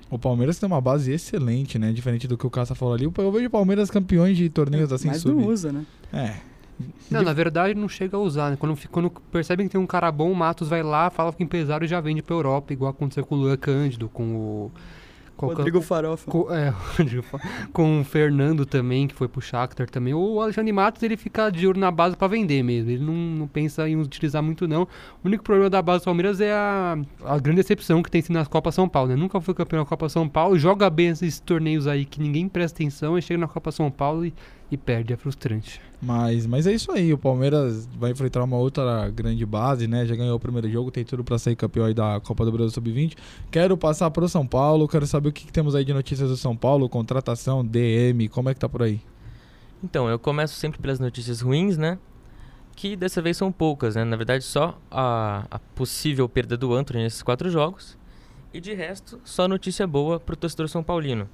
O 0.09 0.19
Palmeiras 0.19 0.59
tem 0.59 0.67
uma 0.67 0.81
base 0.81 1.09
excelente, 1.09 1.79
né? 1.79 1.93
Diferente 1.93 2.27
do 2.27 2.37
que 2.37 2.45
o 2.45 2.49
Caça 2.49 2.75
falou 2.75 2.93
ali. 2.93 3.05
Eu 3.05 3.31
vejo 3.31 3.47
o 3.47 3.49
Palmeiras 3.49 3.89
campeões 3.89 4.35
de 4.35 4.49
torneios 4.49 4.91
assim 4.91 5.07
Mas 5.07 5.21
sub. 5.21 5.33
não 5.33 5.47
usa, 5.47 5.71
né? 5.71 5.85
É. 6.11 6.48
Não, 7.09 7.21
na 7.21 7.33
verdade 7.33 7.73
não 7.73 7.89
chega 7.89 8.15
a 8.15 8.19
usar, 8.19 8.51
né? 8.51 8.57
Quando, 8.57 8.77
quando 8.89 9.09
percebem 9.31 9.67
que 9.67 9.71
tem 9.71 9.81
um 9.81 9.87
cara 9.87 10.11
bom, 10.11 10.31
o 10.31 10.35
Matos 10.35 10.69
vai 10.69 10.83
lá, 10.83 11.09
fala 11.09 11.33
que 11.33 11.43
empresário 11.43 11.85
e 11.85 11.87
já 11.87 11.99
vende 11.99 12.21
pra 12.21 12.35
Europa, 12.35 12.73
igual 12.73 12.91
aconteceu 12.91 13.25
com 13.25 13.35
o 13.35 13.37
Luan 13.39 13.57
Cândido, 13.57 14.07
com 14.09 14.35
o 14.35 14.71
qual 15.39 15.53
Rodrigo 15.53 15.81
Farofa. 15.81 16.29
Com, 16.29 16.53
é, 16.53 16.73
com 17.71 18.01
o 18.01 18.03
Fernando 18.03 18.65
também, 18.65 19.07
que 19.07 19.15
foi 19.15 19.29
pro 19.29 19.39
Shakhtar 19.39 19.89
também. 19.89 20.13
O 20.13 20.41
Alexandre 20.41 20.73
Matos, 20.73 21.01
ele 21.01 21.15
fica 21.15 21.49
de 21.49 21.65
olho 21.65 21.79
na 21.79 21.89
base 21.89 22.17
para 22.17 22.27
vender 22.27 22.61
mesmo. 22.61 22.91
Ele 22.91 23.03
não, 23.03 23.13
não, 23.13 23.47
pensa 23.47 23.87
em 23.87 23.95
utilizar 23.95 24.43
muito, 24.43 24.67
não. 24.67 24.83
O 25.23 25.27
único 25.27 25.41
problema 25.41 25.69
da 25.69 25.81
base 25.81 26.01
do 26.01 26.05
Palmeiras 26.05 26.41
é 26.41 26.51
a, 26.51 26.97
a 27.23 27.39
grande 27.39 27.61
decepção 27.61 28.03
que 28.03 28.11
tem 28.11 28.21
sido 28.21 28.33
nas 28.33 28.49
Copa 28.49 28.69
São 28.69 28.89
Paulo, 28.89 29.11
né? 29.11 29.15
Nunca 29.15 29.39
foi 29.39 29.53
campeão 29.53 29.81
da 29.81 29.87
Copa 29.87 30.09
São 30.09 30.27
Paulo, 30.27 30.59
joga 30.59 30.89
bem 30.89 31.07
esses 31.07 31.39
torneios 31.39 31.87
aí 31.87 32.03
que 32.03 32.19
ninguém 32.19 32.49
presta 32.49 32.75
atenção 32.75 33.17
e 33.17 33.21
chega 33.21 33.39
na 33.39 33.47
Copa 33.47 33.71
São 33.71 33.89
Paulo 33.89 34.25
e 34.25 34.33
e 34.71 34.77
perde, 34.77 35.13
é 35.13 35.17
frustrante. 35.17 35.81
Mas, 36.01 36.45
mas 36.45 36.67
é 36.67 36.71
isso 36.71 36.91
aí, 36.91 37.11
o 37.11 37.17
Palmeiras 37.17 37.87
vai 37.97 38.11
enfrentar 38.11 38.43
uma 38.43 38.57
outra 38.57 39.09
grande 39.09 39.45
base, 39.45 39.87
né? 39.87 40.05
Já 40.05 40.15
ganhou 40.15 40.35
o 40.35 40.39
primeiro 40.39 40.69
jogo, 40.69 40.91
tem 40.91 41.03
tudo 41.03 41.23
para 41.23 41.37
sair 41.37 41.55
campeão 41.55 41.85
aí 41.85 41.93
da 41.93 42.19
Copa 42.19 42.45
do 42.45 42.51
Brasil 42.51 42.69
Sub-20. 42.71 43.17
Quero 43.51 43.75
passar 43.75 44.09
para 44.11 44.23
o 44.23 44.29
São 44.29 44.45
Paulo, 44.45 44.87
quero 44.87 45.05
saber 45.07 45.29
o 45.29 45.31
que, 45.33 45.45
que, 45.45 45.51
temos 45.51 45.75
aí 45.75 45.83
de 45.83 45.93
notícias 45.93 46.29
do 46.29 46.37
São 46.37 46.55
Paulo, 46.55 46.87
contratação, 46.87 47.65
DM, 47.65 48.29
como 48.29 48.49
é 48.49 48.53
que 48.53 48.59
tá 48.59 48.69
por 48.69 48.83
aí? 48.83 49.01
Então, 49.83 50.07
eu 50.07 50.19
começo 50.19 50.55
sempre 50.55 50.79
pelas 50.79 50.99
notícias 50.99 51.41
ruins, 51.41 51.77
né? 51.77 51.97
Que 52.75 52.95
dessa 52.95 53.21
vez 53.21 53.35
são 53.35 53.51
poucas, 53.51 53.95
né? 53.95 54.03
Na 54.03 54.15
verdade, 54.15 54.43
só 54.43 54.79
a, 54.89 55.45
a 55.49 55.59
possível 55.59 56.29
perda 56.29 56.55
do 56.55 56.73
Antony 56.73 57.03
nesses 57.03 57.23
quatro 57.23 57.49
jogos. 57.49 57.97
E 58.53 58.61
de 58.61 58.73
resto, 58.73 59.19
só 59.23 59.47
notícia 59.47 59.85
boa 59.85 60.19
para 60.19 60.33
o 60.33 60.37
torcedor 60.37 60.69
São 60.69 60.83
Paulino. 60.83 61.29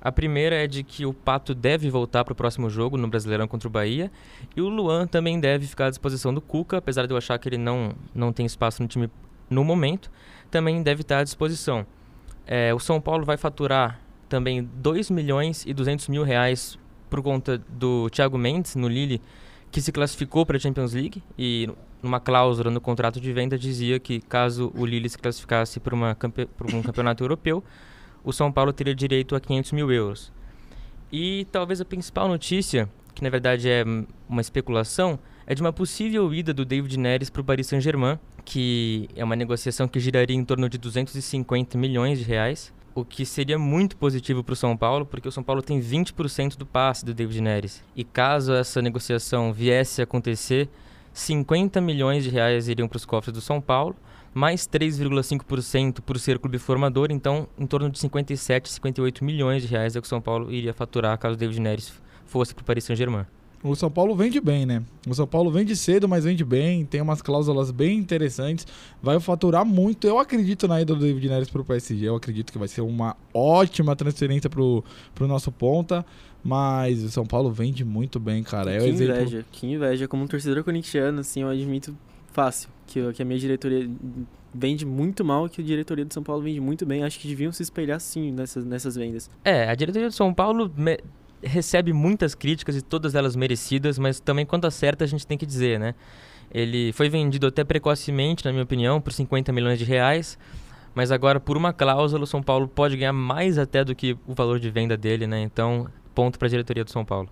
A 0.00 0.12
primeira 0.12 0.54
é 0.54 0.66
de 0.66 0.82
que 0.82 1.04
o 1.04 1.12
Pato 1.12 1.54
deve 1.54 1.90
voltar 1.90 2.24
para 2.24 2.32
o 2.32 2.36
próximo 2.36 2.70
jogo 2.70 2.96
no 2.96 3.08
Brasileirão 3.08 3.48
contra 3.48 3.68
o 3.68 3.70
Bahia. 3.70 4.10
E 4.54 4.60
o 4.60 4.68
Luan 4.68 5.06
também 5.06 5.40
deve 5.40 5.66
ficar 5.66 5.86
à 5.86 5.90
disposição 5.90 6.32
do 6.32 6.40
Cuca, 6.40 6.78
apesar 6.78 7.06
de 7.06 7.12
eu 7.12 7.16
achar 7.16 7.38
que 7.38 7.48
ele 7.48 7.58
não, 7.58 7.94
não 8.14 8.32
tem 8.32 8.46
espaço 8.46 8.82
no 8.82 8.88
time 8.88 9.10
no 9.48 9.64
momento. 9.64 10.10
Também 10.50 10.82
deve 10.82 11.02
estar 11.02 11.18
à 11.18 11.24
disposição. 11.24 11.86
É, 12.46 12.72
o 12.72 12.78
São 12.78 13.00
Paulo 13.00 13.24
vai 13.24 13.36
faturar 13.36 14.00
também 14.28 14.62
2 14.62 15.10
milhões 15.10 15.64
e 15.66 15.74
200 15.74 16.08
mil 16.08 16.22
reais 16.22 16.78
por 17.08 17.22
conta 17.22 17.58
do 17.68 18.10
Thiago 18.10 18.36
Mendes 18.36 18.74
no 18.76 18.88
Lille, 18.88 19.20
que 19.70 19.80
se 19.80 19.92
classificou 19.92 20.44
para 20.44 20.56
a 20.56 20.60
Champions 20.60 20.92
League 20.92 21.22
e 21.38 21.68
numa 22.02 22.20
cláusula 22.20 22.70
no 22.70 22.80
contrato 22.80 23.20
de 23.20 23.32
venda 23.32 23.58
dizia 23.58 23.98
que 23.98 24.20
caso 24.20 24.72
o 24.74 24.84
Lille 24.84 25.08
se 25.08 25.18
classificasse 25.18 25.80
para, 25.80 25.94
uma, 25.94 26.14
para 26.14 26.76
um 26.76 26.82
campeonato 26.82 27.22
europeu, 27.24 27.62
o 28.26 28.32
São 28.32 28.50
Paulo 28.50 28.72
teria 28.72 28.94
direito 28.94 29.36
a 29.36 29.40
500 29.40 29.70
mil 29.70 29.90
euros. 29.92 30.32
E 31.12 31.46
talvez 31.52 31.80
a 31.80 31.84
principal 31.84 32.26
notícia, 32.26 32.90
que 33.14 33.22
na 33.22 33.30
verdade 33.30 33.70
é 33.70 33.84
uma 34.28 34.40
especulação, 34.40 35.16
é 35.46 35.54
de 35.54 35.62
uma 35.62 35.72
possível 35.72 36.34
ida 36.34 36.52
do 36.52 36.64
David 36.64 36.98
Neres 36.98 37.30
para 37.30 37.40
o 37.40 37.44
Paris 37.44 37.68
Saint-Germain, 37.68 38.18
que 38.44 39.08
é 39.14 39.22
uma 39.22 39.36
negociação 39.36 39.86
que 39.86 40.00
giraria 40.00 40.36
em 40.36 40.44
torno 40.44 40.68
de 40.68 40.76
250 40.76 41.78
milhões 41.78 42.18
de 42.18 42.24
reais, 42.24 42.74
o 42.96 43.04
que 43.04 43.24
seria 43.24 43.58
muito 43.60 43.96
positivo 43.96 44.42
para 44.42 44.54
o 44.54 44.56
São 44.56 44.76
Paulo, 44.76 45.06
porque 45.06 45.28
o 45.28 45.32
São 45.32 45.44
Paulo 45.44 45.62
tem 45.62 45.80
20% 45.80 46.56
do 46.56 46.66
passe 46.66 47.04
do 47.04 47.14
David 47.14 47.40
Neres. 47.40 47.84
E 47.94 48.02
caso 48.02 48.52
essa 48.52 48.82
negociação 48.82 49.52
viesse 49.52 50.00
a 50.00 50.04
acontecer, 50.04 50.68
50 51.12 51.80
milhões 51.80 52.24
de 52.24 52.30
reais 52.30 52.66
iriam 52.66 52.88
para 52.88 52.96
os 52.96 53.04
cofres 53.04 53.32
do 53.32 53.40
São 53.40 53.60
Paulo, 53.60 53.94
mais 54.36 54.68
3,5% 54.68 56.00
por 56.02 56.20
ser 56.20 56.38
clube 56.38 56.58
formador, 56.58 57.08
então 57.10 57.48
em 57.58 57.66
torno 57.66 57.88
de 57.88 57.98
57, 57.98 58.68
58 58.68 59.24
milhões 59.24 59.62
de 59.62 59.68
reais 59.68 59.96
é 59.96 59.98
o 59.98 60.02
que 60.02 60.06
o 60.06 60.08
São 60.08 60.20
Paulo 60.20 60.52
iria 60.52 60.74
faturar 60.74 61.16
caso 61.16 61.36
o 61.36 61.38
David 61.38 61.58
Neres 61.58 61.90
fosse 62.26 62.54
para 62.54 62.60
o 62.60 62.64
Paris 62.66 62.84
Saint-Germain. 62.84 63.24
O 63.64 63.74
São 63.74 63.90
Paulo 63.90 64.14
vende 64.14 64.38
bem, 64.38 64.66
né? 64.66 64.82
O 65.08 65.14
São 65.14 65.26
Paulo 65.26 65.50
vende 65.50 65.74
cedo, 65.74 66.06
mas 66.06 66.24
vende 66.24 66.44
bem, 66.44 66.84
tem 66.84 67.00
umas 67.00 67.22
cláusulas 67.22 67.70
bem 67.70 67.98
interessantes, 67.98 68.66
vai 69.02 69.18
faturar 69.18 69.64
muito. 69.64 70.06
Eu 70.06 70.18
acredito 70.18 70.68
na 70.68 70.82
ida 70.82 70.94
do 70.94 71.00
David 71.00 71.30
Neres 71.30 71.48
para 71.48 71.62
o 71.62 71.64
PSG, 71.64 72.06
eu 72.06 72.14
acredito 72.14 72.52
que 72.52 72.58
vai 72.58 72.68
ser 72.68 72.82
uma 72.82 73.16
ótima 73.32 73.96
transferência 73.96 74.50
para 74.50 74.60
o 74.60 74.84
nosso 75.20 75.50
ponta. 75.50 76.04
Mas 76.44 77.02
o 77.02 77.10
São 77.10 77.26
Paulo 77.26 77.50
vende 77.50 77.84
muito 77.84 78.20
bem, 78.20 78.40
cara. 78.44 78.70
Que, 78.70 78.76
é 78.76 78.80
que 78.80 78.86
exemplo... 78.86 79.14
inveja, 79.16 79.44
que 79.50 79.66
inveja. 79.66 80.06
Como 80.06 80.22
um 80.22 80.26
torcedor 80.28 80.62
corintiano, 80.62 81.18
assim, 81.18 81.42
eu 81.42 81.48
admito 81.48 81.96
fácil 82.36 82.68
que, 82.86 83.12
que 83.14 83.22
a 83.22 83.24
minha 83.24 83.38
diretoria 83.38 83.88
vende 84.52 84.84
muito 84.84 85.24
mal, 85.24 85.48
que 85.48 85.62
a 85.62 85.64
diretoria 85.64 86.04
do 86.04 86.12
São 86.12 86.22
Paulo 86.22 86.42
vende 86.42 86.60
muito 86.60 86.84
bem. 86.84 87.02
Acho 87.02 87.18
que 87.18 87.26
deviam 87.26 87.50
se 87.50 87.62
espelhar 87.62 87.98
sim 87.98 88.30
nessas, 88.30 88.62
nessas 88.62 88.94
vendas. 88.94 89.30
É, 89.42 89.68
a 89.70 89.74
diretoria 89.74 90.08
do 90.08 90.14
São 90.14 90.34
Paulo 90.34 90.70
recebe 91.42 91.94
muitas 91.94 92.34
críticas 92.34 92.76
e 92.76 92.82
todas 92.82 93.14
elas 93.14 93.34
merecidas, 93.34 93.98
mas 93.98 94.20
também 94.20 94.44
quando 94.44 94.66
acerta 94.66 95.04
a 95.04 95.06
gente 95.06 95.26
tem 95.26 95.38
que 95.38 95.46
dizer, 95.46 95.80
né? 95.80 95.94
Ele 96.52 96.92
foi 96.92 97.08
vendido 97.08 97.46
até 97.46 97.64
precocemente, 97.64 98.44
na 98.44 98.52
minha 98.52 98.64
opinião, 98.64 99.00
por 99.00 99.12
50 99.12 99.50
milhões 99.52 99.78
de 99.78 99.84
reais. 99.84 100.38
Mas 100.94 101.10
agora, 101.10 101.40
por 101.40 101.56
uma 101.56 101.72
cláusula, 101.72 102.24
o 102.24 102.26
São 102.26 102.42
Paulo 102.42 102.68
pode 102.68 102.96
ganhar 102.96 103.12
mais 103.12 103.58
até 103.58 103.84
do 103.84 103.94
que 103.94 104.16
o 104.26 104.34
valor 104.34 104.60
de 104.60 104.70
venda 104.70 104.96
dele, 104.96 105.26
né? 105.26 105.40
Então, 105.42 105.88
ponto 106.14 106.38
para 106.38 106.46
a 106.46 106.50
diretoria 106.50 106.84
do 106.84 106.90
São 106.90 107.04
Paulo. 107.04 107.28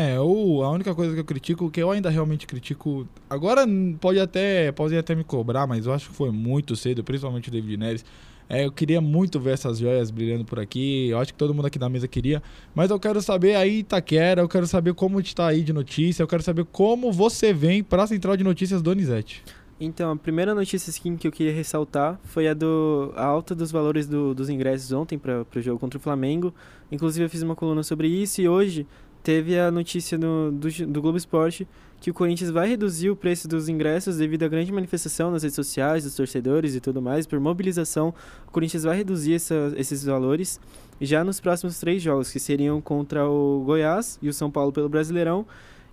É, 0.00 0.20
o, 0.20 0.62
a 0.62 0.70
única 0.70 0.94
coisa 0.94 1.12
que 1.12 1.18
eu 1.18 1.24
critico, 1.24 1.68
que 1.68 1.82
eu 1.82 1.90
ainda 1.90 2.08
realmente 2.08 2.46
critico. 2.46 3.04
Agora 3.28 3.66
pode 4.00 4.20
até, 4.20 4.70
pode 4.70 4.96
até 4.96 5.12
me 5.12 5.24
cobrar, 5.24 5.66
mas 5.66 5.86
eu 5.86 5.92
acho 5.92 6.10
que 6.10 6.14
foi 6.14 6.30
muito 6.30 6.76
cedo, 6.76 7.02
principalmente 7.02 7.48
o 7.48 7.50
David 7.50 7.76
Neres. 7.76 8.04
É, 8.48 8.64
eu 8.64 8.70
queria 8.70 9.00
muito 9.00 9.40
ver 9.40 9.54
essas 9.54 9.80
joias 9.80 10.12
brilhando 10.12 10.44
por 10.44 10.60
aqui. 10.60 11.08
Eu 11.08 11.18
acho 11.18 11.32
que 11.32 11.38
todo 11.38 11.52
mundo 11.52 11.66
aqui 11.66 11.80
da 11.80 11.88
mesa 11.88 12.06
queria. 12.06 12.40
Mas 12.76 12.92
eu 12.92 13.00
quero 13.00 13.20
saber 13.20 13.56
aí, 13.56 13.80
Itaquera, 13.80 14.40
eu 14.40 14.48
quero 14.48 14.68
saber 14.68 14.94
como 14.94 15.18
está 15.18 15.48
aí 15.48 15.62
de 15.62 15.72
notícia, 15.72 16.22
eu 16.22 16.28
quero 16.28 16.44
saber 16.44 16.64
como 16.66 17.10
você 17.10 17.52
vem 17.52 17.82
para 17.82 18.04
a 18.04 18.06
central 18.06 18.36
de 18.36 18.44
notícias 18.44 18.80
Donizete. 18.80 19.42
Então, 19.80 20.12
a 20.12 20.16
primeira 20.16 20.54
notícia 20.54 20.90
assim, 20.90 21.16
que 21.16 21.26
eu 21.26 21.32
queria 21.32 21.52
ressaltar 21.52 22.20
foi 22.22 22.46
a, 22.46 22.54
do, 22.54 23.12
a 23.16 23.24
alta 23.24 23.52
dos 23.52 23.72
valores 23.72 24.06
do, 24.06 24.32
dos 24.32 24.48
ingressos 24.48 24.92
ontem 24.92 25.18
para 25.18 25.44
o 25.56 25.60
jogo 25.60 25.80
contra 25.80 25.98
o 25.98 26.00
Flamengo. 26.00 26.54
Inclusive, 26.90 27.26
eu 27.26 27.30
fiz 27.30 27.42
uma 27.42 27.56
coluna 27.56 27.82
sobre 27.82 28.06
isso 28.08 28.40
e 28.40 28.48
hoje 28.48 28.86
teve 29.28 29.60
a 29.60 29.70
notícia 29.70 30.16
no, 30.16 30.50
do, 30.50 30.70
do 30.86 31.02
Globo 31.02 31.18
Esporte 31.18 31.68
que 32.00 32.10
o 32.10 32.14
Corinthians 32.14 32.50
vai 32.50 32.66
reduzir 32.66 33.10
o 33.10 33.16
preço 33.16 33.46
dos 33.46 33.68
ingressos 33.68 34.16
devido 34.16 34.44
à 34.44 34.48
grande 34.48 34.72
manifestação 34.72 35.30
nas 35.30 35.42
redes 35.42 35.54
sociais 35.54 36.04
dos 36.04 36.14
torcedores 36.16 36.74
e 36.74 36.80
tudo 36.80 37.02
mais. 37.02 37.26
Por 37.26 37.38
mobilização, 37.38 38.14
o 38.46 38.50
Corinthians 38.50 38.84
vai 38.84 38.96
reduzir 38.96 39.34
essa, 39.34 39.74
esses 39.76 40.02
valores 40.02 40.58
já 40.98 41.22
nos 41.22 41.40
próximos 41.40 41.78
três 41.78 42.00
jogos, 42.00 42.30
que 42.30 42.40
seriam 42.40 42.80
contra 42.80 43.28
o 43.28 43.64
Goiás 43.66 44.18
e 44.22 44.30
o 44.30 44.32
São 44.32 44.50
Paulo 44.50 44.72
pelo 44.72 44.88
Brasileirão 44.88 45.44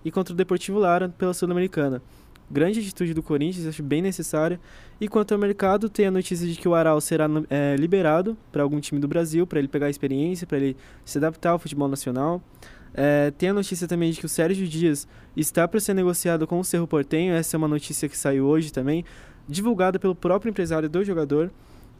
e 0.05 0.09
contra 0.09 0.33
o 0.33 0.37
Deportivo 0.37 0.79
Lara 0.79 1.09
pela 1.09 1.33
Sul-Americana. 1.33 2.01
Grande 2.49 2.79
atitude 2.79 3.13
do 3.13 3.21
Corinthians, 3.21 3.67
acho 3.67 3.83
bem 3.83 4.01
necessária. 4.01 4.61
E 5.01 5.09
quanto 5.09 5.33
ao 5.33 5.37
mercado, 5.37 5.89
tem 5.89 6.05
a 6.05 6.11
notícia 6.11 6.47
de 6.47 6.55
que 6.55 6.69
o 6.69 6.73
Aral 6.73 7.01
será 7.01 7.27
é, 7.49 7.75
liberado 7.77 8.37
para 8.49 8.63
algum 8.63 8.79
time 8.79 9.01
do 9.01 9.09
Brasil, 9.09 9.45
para 9.45 9.59
ele 9.59 9.67
pegar 9.67 9.89
experiência, 9.89 10.47
para 10.47 10.57
ele 10.57 10.77
se 11.03 11.17
adaptar 11.17 11.49
ao 11.49 11.59
futebol 11.59 11.89
nacional. 11.89 12.41
É, 12.97 13.29
tem 13.31 13.49
a 13.49 13.53
notícia 13.53 13.87
também 13.87 14.09
de 14.09 14.19
que 14.19 14.25
o 14.25 14.29
Sérgio 14.29 14.65
Dias 14.65 15.05
está 15.35 15.67
para 15.67 15.81
ser 15.81 15.93
negociado 15.93 16.47
com 16.47 16.57
o 16.59 16.63
Cerro 16.63 16.87
Portenho. 16.87 17.33
Essa 17.33 17.55
é 17.55 17.57
uma 17.57 17.67
notícia 17.67 18.07
que 18.07 18.17
saiu 18.17 18.45
hoje 18.45 18.71
também, 18.71 19.03
divulgada 19.49 19.99
pelo 19.99 20.15
próprio 20.15 20.49
empresário 20.49 20.89
do 20.89 21.03
jogador. 21.03 21.51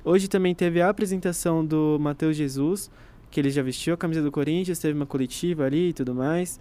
Hoje 0.05 0.29
também 0.29 0.55
teve 0.55 0.81
a 0.81 0.87
apresentação 0.87 1.65
do 1.65 1.97
Matheus 1.99 2.37
Jesus, 2.37 2.89
que 3.29 3.41
ele 3.41 3.49
já 3.49 3.61
vestiu 3.61 3.93
a 3.93 3.97
camisa 3.97 4.21
do 4.21 4.31
Corinthians, 4.31 4.79
teve 4.79 4.93
uma 4.93 5.05
coletiva 5.05 5.65
ali 5.65 5.89
e 5.89 5.93
tudo 5.93 6.15
mais. 6.15 6.59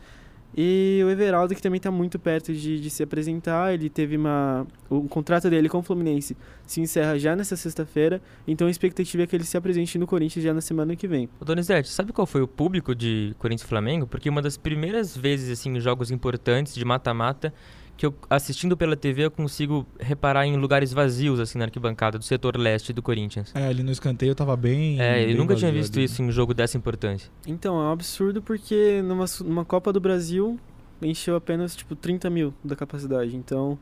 E 0.57 1.03
o 1.05 1.11
Everaldo, 1.11 1.55
que 1.55 1.61
também 1.61 1.79
está 1.79 1.91
muito 1.91 2.19
perto 2.19 2.53
de, 2.53 2.81
de, 2.81 2.91
se 2.91 3.03
apresentar, 3.03 3.75
ele 3.75 3.91
teve 3.91 4.17
uma. 4.17 4.67
O 4.89 5.09
contrato 5.09 5.51
dele 5.51 5.69
com 5.69 5.79
o 5.79 5.83
Fluminense 5.83 6.37
se 6.65 6.81
encerra 6.81 7.19
já 7.19 7.35
nessa 7.35 7.57
sexta-feira, 7.57 8.23
então 8.47 8.69
a 8.69 8.71
expectativa 8.71 9.25
é 9.25 9.27
que 9.27 9.35
ele 9.35 9.45
se 9.45 9.57
apresente 9.57 9.99
no 9.99 10.07
Corinthians 10.07 10.45
já 10.45 10.55
na 10.55 10.61
semana 10.61 10.95
que 10.95 11.09
vem. 11.09 11.29
Ô 11.41 11.45
Donizete, 11.45 11.89
sabe 11.89 12.13
qual 12.13 12.27
foi 12.27 12.41
o 12.41 12.49
público 12.49 12.95
de 12.95 13.35
Corinthians 13.39 13.67
e 13.67 13.69
Flamengo? 13.69 14.07
Porque 14.07 14.31
uma 14.31 14.41
das 14.41 14.57
primeiras 14.57 15.17
vezes, 15.17 15.51
assim, 15.51 15.79
jogos 15.81 16.11
importantes 16.11 16.75
de 16.75 16.85
mata-mata 16.85 17.53
que 17.97 18.07
eu, 18.07 18.15
assistindo 18.29 18.77
pela 18.77 18.97
TV, 18.97 19.27
eu 19.27 19.31
consigo 19.31 19.87
reparar 19.99 20.47
em 20.47 20.57
lugares 20.57 20.93
vazios, 20.93 21.39
assim, 21.39 21.59
na 21.59 21.65
arquibancada 21.65 22.19
do 22.19 22.25
setor 22.25 22.57
leste 22.57 22.93
do 22.93 23.03
Corinthians. 23.03 23.53
É, 23.55 23.69
ali 23.69 23.83
no 23.83 23.93
escanteio 23.93 24.35
tava 24.35 24.57
bem. 24.57 25.01
É, 25.01 25.31
eu 25.31 25.37
nunca 25.37 25.55
tinha 25.55 25.71
visto 25.71 25.97
ali. 25.97 26.05
isso 26.05 26.21
em 26.21 26.27
um 26.27 26.33
jogo 26.33 26.53
dessa 26.53 26.77
importância. 26.77 27.31
Então, 27.47 27.81
é 27.81 27.85
um 27.85 27.93
absurdo 27.93 28.43
porque 28.43 29.01
numa, 29.03 29.27
numa 29.45 29.65
Copa 29.65 29.93
do 29.93 30.01
Brasil 30.01 30.59
encheu 31.01 31.37
apenas, 31.37 31.77
tipo, 31.77 31.95
30 31.95 32.29
mil 32.31 32.55
da 32.65 32.75
capacidade. 32.75 33.37
Então, 33.37 33.79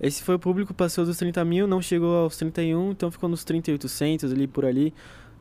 esse 0.00 0.22
foi 0.22 0.34
o 0.34 0.38
público, 0.38 0.74
passou 0.74 1.04
dos 1.04 1.16
30 1.16 1.44
mil, 1.44 1.66
não 1.66 1.80
chegou 1.80 2.16
aos 2.16 2.36
31, 2.36 2.90
então 2.90 3.10
ficou 3.10 3.28
nos 3.28 3.44
3.800 3.44 4.32
ali 4.32 4.46
por 4.46 4.64
ali 4.64 4.92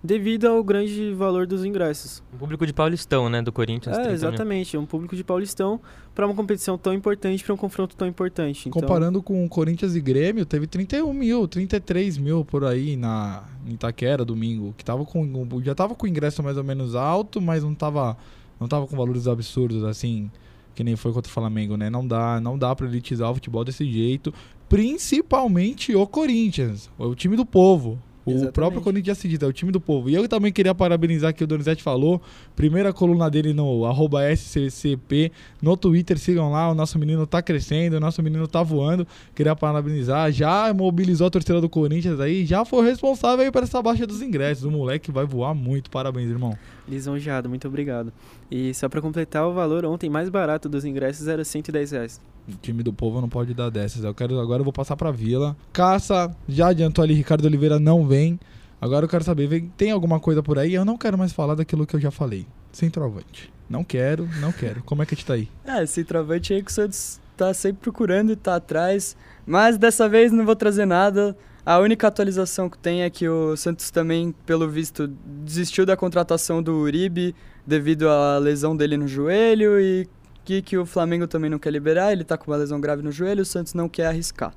devido 0.04 0.46
ao 0.46 0.62
grande 0.62 1.14
valor 1.14 1.48
dos 1.48 1.64
ingressos. 1.64 2.22
Um 2.34 2.38
público 2.38 2.68
de 2.68 2.74
Paulistão, 2.74 3.30
né, 3.30 3.42
do 3.42 3.54
Corinthians. 3.54 3.98
É, 3.98 4.12
exatamente, 4.12 4.78
um 4.78 4.86
público 4.86 5.16
de 5.16 5.24
Paulistão 5.24 5.80
para 6.14 6.26
uma 6.26 6.36
competição 6.36 6.78
tão 6.78 6.94
importante, 6.94 7.42
para 7.44 7.54
um 7.54 7.58
confronto 7.58 7.96
tão 7.96 8.08
importante. 8.08 8.68
Então... 8.68 8.82
Comparando 8.82 9.24
com 9.24 9.46
o 9.46 9.50
Corinthians 9.50 9.96
e 9.96 10.02
Grêmio, 10.02 10.46
teve 10.46 10.68
31 10.68 11.14
mil, 11.14 11.48
33 11.48 12.18
mil 12.18 12.44
por 12.44 12.66
aí 12.66 12.98
na 12.98 13.44
em 13.66 13.76
Itaquera, 13.76 14.26
domingo, 14.26 14.76
que 14.78 14.84
tava 14.84 15.06
com, 15.06 15.26
já 15.64 15.74
tava 15.74 15.96
com 15.96 16.06
o 16.06 16.10
ingresso 16.10 16.44
mais 16.44 16.58
ou 16.58 16.66
menos 16.66 16.96
alto, 16.96 17.40
mas 17.40 17.64
não 17.64 17.74
tava, 17.74 18.18
não 18.60 18.68
tava 18.68 18.86
com 18.86 18.98
valores 18.98 19.26
absurdos, 19.26 19.86
assim, 19.86 20.30
que 20.76 20.84
nem 20.84 20.98
foi 20.98 21.14
contra 21.14 21.30
o 21.30 21.34
Flamengo, 21.34 21.78
né? 21.78 21.90
Não 21.90 22.06
dá, 22.06 22.42
não 22.42 22.58
dá 22.58 22.76
para 22.76 22.88
elitizar 22.88 23.32
o 23.32 23.36
futebol 23.36 23.64
desse 23.64 23.90
jeito, 23.90 24.34
principalmente 24.68 25.96
o 25.96 26.06
Corinthians, 26.06 26.90
o 26.98 27.16
time 27.16 27.38
do 27.38 27.46
povo. 27.46 27.98
O 28.26 28.32
Exatamente. 28.32 28.54
próprio 28.54 28.82
Corinthians 28.82 29.18
Cedita, 29.18 29.46
é 29.46 29.50
o 29.50 29.54
time 29.54 29.72
do 29.72 29.82
povo. 29.82 30.10
E 30.10 30.16
eu 30.16 30.28
também 30.28 30.52
queria 30.52 30.74
parabenizar 30.74 31.34
que 31.34 31.44
o 31.44 31.48
Donizete 31.48 31.84
falou. 31.84 32.22
Primeira 32.56 32.94
coluna 32.94 33.30
dele 33.30 33.54
no 33.54 33.86
arroba 33.86 34.22
SCCP 34.34 35.32
no 35.62 35.76
Twitter. 35.76 36.18
Sigam 36.18 36.52
lá, 36.52 36.72
o 36.72 36.76
nosso 36.76 36.98
menino 36.98 37.28
tá 37.28 37.42
crescendo, 37.42 37.98
o 37.98 38.00
nosso 38.00 38.24
menino 38.24 38.48
tá 38.48 38.64
voando. 38.64 39.06
Queria 39.36 39.56
parabenizar. 39.56 40.32
Já 40.32 40.74
mobilizou 40.74 41.28
a 41.28 41.30
torcida 41.30 41.60
do 41.60 41.68
Corinthians 41.68 42.20
aí, 42.20 42.46
já 42.46 42.64
foi 42.64 42.86
responsável 42.86 43.44
aí 43.44 43.52
por 43.52 43.64
essa 43.64 43.82
baixa 43.82 44.08
dos 44.08 44.22
ingressos. 44.22 44.64
O 44.64 44.72
moleque 44.72 45.12
vai 45.12 45.26
voar 45.26 45.54
muito. 45.54 45.90
Parabéns, 45.90 46.30
irmão. 46.30 46.58
Lisonjeado, 46.88 47.48
muito 47.48 47.68
obrigado. 47.68 48.12
E 48.52 48.74
só 48.74 48.90
para 48.90 49.02
completar, 49.02 49.48
o 49.48 49.54
valor 49.54 49.86
ontem 49.86 50.10
mais 50.10 50.30
barato 50.30 50.68
dos 50.68 50.84
ingressos 50.86 51.28
era 51.28 51.44
110 51.44 51.92
reais. 51.92 52.22
O 52.48 52.52
time 52.62 52.84
do 52.84 52.92
povo 52.92 53.22
não 53.22 53.30
pode 53.30 53.54
dar 53.54 53.70
dessas. 53.70 54.04
Eu 54.04 54.14
quero 54.14 54.40
agora 54.40 54.60
eu 54.60 54.64
vou 54.66 54.74
passar 54.74 54.98
para 54.98 55.12
Vila. 55.12 55.56
Caça 55.72 56.36
já 56.48 56.68
adiantou 56.68 57.04
ali 57.04 57.14
Ricardo 57.14 57.46
Oliveira 57.46 57.80
não 57.80 58.06
vem. 58.06 58.40
Agora 58.82 59.06
eu 59.06 59.10
quero 59.10 59.24
saber, 59.24 59.48
vem, 59.48 59.72
tem 59.78 59.92
alguma 59.92 60.20
coisa 60.20 60.44
por 60.44 60.60
aí? 60.60 60.74
Eu 60.74 60.84
não 60.84 60.98
quero 60.98 61.18
mais 61.18 61.32
falar 61.32 61.56
daquilo 61.56 61.88
que 61.88 61.96
eu 61.96 62.02
já 62.02 62.12
falei. 62.12 62.46
Centroavante. 62.72 63.52
Não 63.70 63.82
quero, 63.82 64.28
não 64.42 64.52
quero. 64.52 64.84
Como 64.84 65.02
é 65.02 65.06
que 65.06 65.14
a 65.14 65.16
gente 65.16 65.26
tá 65.26 65.36
aí? 65.36 65.48
É, 65.64 65.86
centroavante 65.86 66.54
aí 66.54 66.62
que 66.62 66.70
o 66.70 66.74
Santos 66.74 67.20
tá 67.38 67.54
sempre 67.54 67.82
procurando 67.82 68.34
e 68.34 68.36
tá 68.36 68.58
atrás. 68.58 69.16
Mas 69.46 69.78
dessa 69.78 70.10
vez 70.10 70.34
não 70.34 70.46
vou 70.46 70.56
trazer 70.56 70.86
nada. 70.86 71.36
A 71.66 71.80
única 71.80 72.08
atualização 72.08 72.70
que 72.70 72.78
tem 72.78 73.04
é 73.04 73.10
que 73.10 73.28
o 73.28 73.56
Santos 73.56 73.90
também, 73.90 74.36
pelo 74.46 74.68
visto, 74.68 75.08
desistiu 75.08 75.86
da 75.86 75.96
contratação 75.96 76.62
do 76.62 76.74
Uribe 76.74 77.34
devido 77.66 78.10
à 78.10 78.38
lesão 78.38 78.76
dele 78.76 78.98
no 78.98 79.08
joelho 79.08 79.80
e 79.80 80.06
que, 80.44 80.62
que 80.62 80.78
o 80.78 80.86
Flamengo 80.86 81.26
também 81.26 81.50
não 81.50 81.58
quer 81.58 81.72
liberar, 81.72 82.12
ele 82.12 82.24
está 82.24 82.38
com 82.38 82.52
uma 82.52 82.58
lesão 82.58 82.82
grave 82.82 83.02
no 83.02 83.14
joelho, 83.14 83.44
o 83.44 83.46
Santos 83.46 83.74
não 83.74 83.88
quer 83.88 84.08
arriscar. 84.08 84.54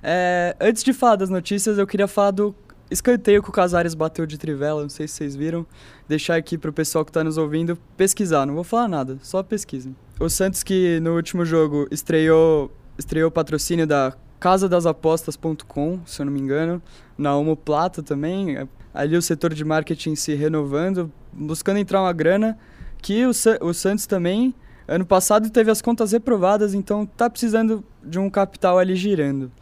É, 0.00 0.54
antes 0.60 0.84
de 0.84 0.92
falar 0.92 1.16
das 1.16 1.28
notícias, 1.28 1.76
eu 1.76 1.86
queria 1.86 2.06
falar 2.06 2.30
do 2.30 2.54
escanteio 2.88 3.42
que 3.42 3.48
o 3.48 3.52
Casares 3.52 3.94
bateu 3.94 4.24
de 4.24 4.38
trivela, 4.38 4.82
não 4.82 4.88
sei 4.88 5.08
se 5.08 5.14
vocês 5.14 5.34
viram. 5.34 5.66
Deixar 6.08 6.36
aqui 6.36 6.56
para 6.56 6.70
o 6.70 6.72
pessoal 6.72 7.04
que 7.04 7.10
está 7.10 7.24
nos 7.24 7.36
ouvindo 7.36 7.76
pesquisar, 7.96 8.46
não 8.46 8.54
vou 8.54 8.62
falar 8.62 8.86
nada, 8.86 9.18
só 9.22 9.42
pesquisem. 9.42 9.96
O 10.20 10.28
Santos 10.28 10.62
que 10.62 11.00
no 11.00 11.16
último 11.16 11.44
jogo 11.44 11.88
estreou, 11.90 12.70
estreou 12.96 13.28
o 13.28 13.32
patrocínio 13.32 13.88
da 13.88 14.14
casadasapostas.com, 14.40 16.00
se 16.06 16.20
eu 16.20 16.26
não 16.26 16.32
me 16.32 16.40
engano, 16.40 16.82
na 17.16 17.36
Homo 17.36 17.56
Plata 17.56 18.02
também, 18.02 18.68
ali 18.94 19.16
o 19.16 19.22
setor 19.22 19.52
de 19.54 19.64
marketing 19.64 20.14
se 20.14 20.34
renovando, 20.34 21.12
buscando 21.32 21.78
entrar 21.78 22.00
uma 22.00 22.12
grana, 22.12 22.58
que 23.00 23.24
o, 23.26 23.30
o 23.60 23.74
Santos 23.74 24.06
também 24.06 24.54
Ano 24.88 25.04
passado 25.04 25.50
teve 25.50 25.70
as 25.70 25.82
contas 25.82 26.12
reprovadas, 26.12 26.72
então 26.72 27.04
tá 27.04 27.28
precisando 27.28 27.84
de 28.02 28.18
um 28.18 28.30
capital 28.30 28.78
ali 28.78 28.96
girando. 28.96 29.52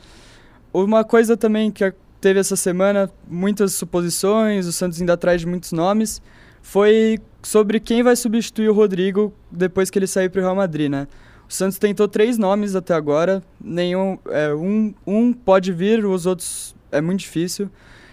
Uma 0.73 1.03
coisa 1.03 1.37
também 1.37 1.69
que 1.69 1.93
teve 2.21 2.39
essa 2.39 2.55
semana, 2.55 3.11
muitas 3.29 3.75
suposições, 3.75 4.67
o 4.67 4.73
Santos 4.73 5.01
ainda 5.01 5.15
atrás 5.15 5.41
de 5.41 5.47
muitos 5.49 5.73
nomes, 5.73 6.23
foi 6.63 7.19
sobre 7.43 7.81
quem 7.81 8.05
vai 8.05 8.15
substituir 8.15 8.69
o 8.69 8.73
Rodrigo 8.73 9.35
depois 9.51 9.91
que 9.91 9.99
ele 9.99 10.07
sair 10.07 10.29
para 10.29 10.39
o 10.39 10.45
Real 10.45 10.55
Madrid, 10.55 10.89
né? 10.89 11.09
O 11.49 11.53
Santos 11.53 11.79
tentou 11.79 12.09
três 12.09 12.39
nomes 12.39 12.75
até 12.75 12.95
agora, 12.95 13.43
nenhum, 13.61 14.19
é, 14.29 14.53
um, 14.53 14.93
um 15.07 15.33
pode 15.33 15.73
vir, 15.73 16.05
os 16.05 16.27
outros 16.27 16.75
é 16.91 17.01
muito 17.01 17.21
difícil. 17.21 17.71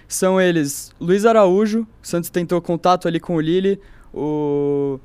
São 0.08 0.40
eles 0.40 0.92
Luiz 1.00 1.26
Araújo, 1.26 1.82
o 1.82 2.08
Santos 2.08 2.30
tentou 2.30 2.62
contato 2.62 3.08
ali 3.08 3.20
com 3.20 3.36
o 3.36 3.42
Lille, 3.42 3.80
o 4.14 5.00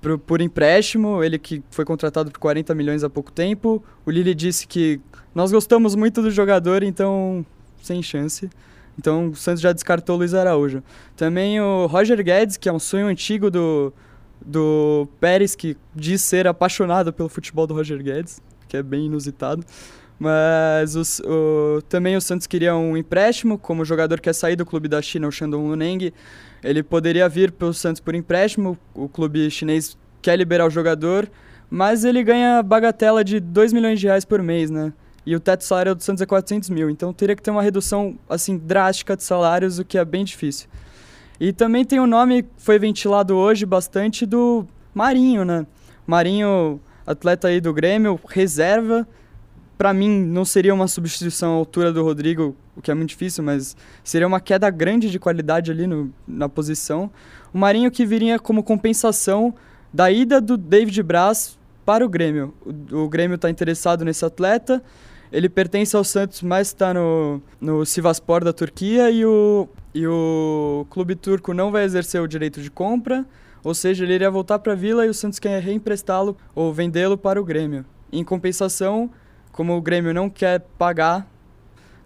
por, 0.00 0.18
por 0.18 0.40
empréstimo, 0.42 1.24
ele 1.24 1.38
que 1.38 1.62
foi 1.70 1.84
contratado 1.84 2.30
por 2.30 2.38
40 2.38 2.74
milhões 2.74 3.02
há 3.02 3.08
pouco 3.08 3.32
tempo. 3.32 3.82
O 4.04 4.10
Lille 4.10 4.34
disse 4.34 4.66
que 4.66 5.00
nós 5.34 5.50
gostamos 5.50 5.94
muito 5.94 6.20
do 6.20 6.30
jogador, 6.30 6.82
então 6.82 7.44
sem 7.82 8.02
chance. 8.02 8.50
Então 8.98 9.28
o 9.28 9.34
Santos 9.34 9.62
já 9.62 9.72
descartou 9.72 10.16
o 10.16 10.18
Luiz 10.18 10.34
Araújo. 10.34 10.82
Também 11.16 11.58
o 11.58 11.86
Roger 11.86 12.22
Guedes, 12.22 12.58
que 12.58 12.68
é 12.68 12.72
um 12.72 12.78
sonho 12.78 13.06
antigo 13.06 13.50
do, 13.50 13.92
do 14.44 15.08
Pérez, 15.20 15.54
que 15.54 15.76
diz 15.94 16.22
ser 16.22 16.46
apaixonado 16.46 17.12
pelo 17.12 17.28
futebol 17.28 17.66
do 17.66 17.74
Roger 17.74 18.02
Guedes, 18.02 18.40
que 18.68 18.76
é 18.76 18.82
bem 18.82 19.06
inusitado. 19.06 19.64
Mas 20.18 20.94
os, 20.94 21.20
o, 21.20 21.82
também 21.88 22.16
o 22.16 22.20
Santos 22.20 22.46
queria 22.46 22.74
um 22.76 22.96
empréstimo, 22.96 23.58
como 23.58 23.82
o 23.82 23.84
jogador 23.84 24.20
quer 24.20 24.32
sair 24.32 24.56
do 24.56 24.64
clube 24.64 24.88
da 24.88 25.02
China, 25.02 25.28
o 25.28 25.32
Shandong 25.32 25.68
Luneng. 25.68 26.12
Ele 26.62 26.82
poderia 26.82 27.28
vir 27.28 27.52
para 27.52 27.66
o 27.66 27.74
Santos 27.74 28.00
por 28.00 28.14
empréstimo, 28.14 28.78
o 28.94 29.08
clube 29.08 29.50
chinês 29.50 29.98
quer 30.22 30.36
liberar 30.36 30.66
o 30.66 30.70
jogador, 30.70 31.28
mas 31.68 32.04
ele 32.04 32.22
ganha 32.22 32.62
bagatela 32.62 33.24
de 33.24 33.40
2 33.40 33.72
milhões 33.72 34.00
de 34.00 34.06
reais 34.06 34.24
por 34.24 34.40
mês, 34.40 34.70
né? 34.70 34.92
e 35.26 35.34
o 35.34 35.40
teto 35.40 35.64
salarial 35.64 35.94
do 35.94 36.02
Santos 36.02 36.20
é 36.20 36.26
400 36.26 36.68
mil. 36.70 36.90
Então 36.90 37.12
teria 37.12 37.34
que 37.34 37.42
ter 37.42 37.50
uma 37.50 37.62
redução 37.62 38.18
assim 38.28 38.58
drástica 38.58 39.16
de 39.16 39.22
salários, 39.22 39.78
o 39.78 39.84
que 39.84 39.98
é 39.98 40.04
bem 40.04 40.24
difícil. 40.24 40.68
E 41.40 41.52
também 41.52 41.84
tem 41.84 41.98
o 41.98 42.04
um 42.04 42.06
nome 42.06 42.44
foi 42.56 42.78
ventilado 42.78 43.34
hoje 43.34 43.66
bastante 43.66 44.24
do 44.24 44.66
Marinho, 44.94 45.44
né? 45.44 45.66
Marinho, 46.06 46.80
atleta 47.06 47.48
aí 47.48 47.60
do 47.60 47.72
Grêmio, 47.72 48.20
reserva. 48.28 49.06
Para 49.76 49.92
mim, 49.92 50.22
não 50.22 50.44
seria 50.44 50.72
uma 50.72 50.86
substituição 50.86 51.52
à 51.52 51.56
altura 51.56 51.92
do 51.92 52.02
Rodrigo, 52.04 52.54
o 52.76 52.80
que 52.80 52.90
é 52.90 52.94
muito 52.94 53.10
difícil, 53.10 53.42
mas 53.42 53.76
seria 54.04 54.26
uma 54.26 54.40
queda 54.40 54.70
grande 54.70 55.10
de 55.10 55.18
qualidade 55.18 55.70
ali 55.70 55.86
no, 55.86 56.12
na 56.26 56.48
posição. 56.48 57.10
O 57.52 57.58
Marinho 57.58 57.90
que 57.90 58.06
viria 58.06 58.38
como 58.38 58.62
compensação 58.62 59.52
da 59.92 60.10
ida 60.10 60.40
do 60.40 60.56
David 60.56 61.02
Braz 61.02 61.58
para 61.84 62.04
o 62.06 62.08
Grêmio. 62.08 62.54
O, 62.92 63.04
o 63.04 63.08
Grêmio 63.08 63.34
está 63.34 63.50
interessado 63.50 64.04
nesse 64.04 64.24
atleta. 64.24 64.82
Ele 65.32 65.48
pertence 65.48 65.96
ao 65.96 66.04
Santos, 66.04 66.42
mas 66.42 66.68
está 66.68 66.94
no, 66.94 67.42
no 67.60 67.84
Sivaspor 67.84 68.44
da 68.44 68.52
Turquia 68.52 69.10
e 69.10 69.24
o, 69.24 69.68
e 69.94 70.06
o 70.06 70.86
clube 70.90 71.14
turco 71.14 71.54
não 71.54 71.70
vai 71.70 71.84
exercer 71.84 72.20
o 72.20 72.26
direito 72.26 72.60
de 72.60 72.70
compra. 72.70 73.24
Ou 73.62 73.74
seja, 73.74 74.04
ele 74.04 74.14
iria 74.14 74.30
voltar 74.30 74.58
para 74.58 74.72
a 74.72 74.76
Vila 74.76 75.06
e 75.06 75.08
o 75.08 75.14
Santos 75.14 75.38
quer 75.38 75.62
reemprestá-lo 75.62 76.36
ou 76.54 76.72
vendê-lo 76.72 77.16
para 77.16 77.40
o 77.40 77.44
Grêmio. 77.44 77.84
Em 78.12 78.22
compensação, 78.22 79.10
como 79.52 79.76
o 79.76 79.80
Grêmio 79.80 80.12
não 80.12 80.28
quer 80.28 80.60
pagar 80.76 81.26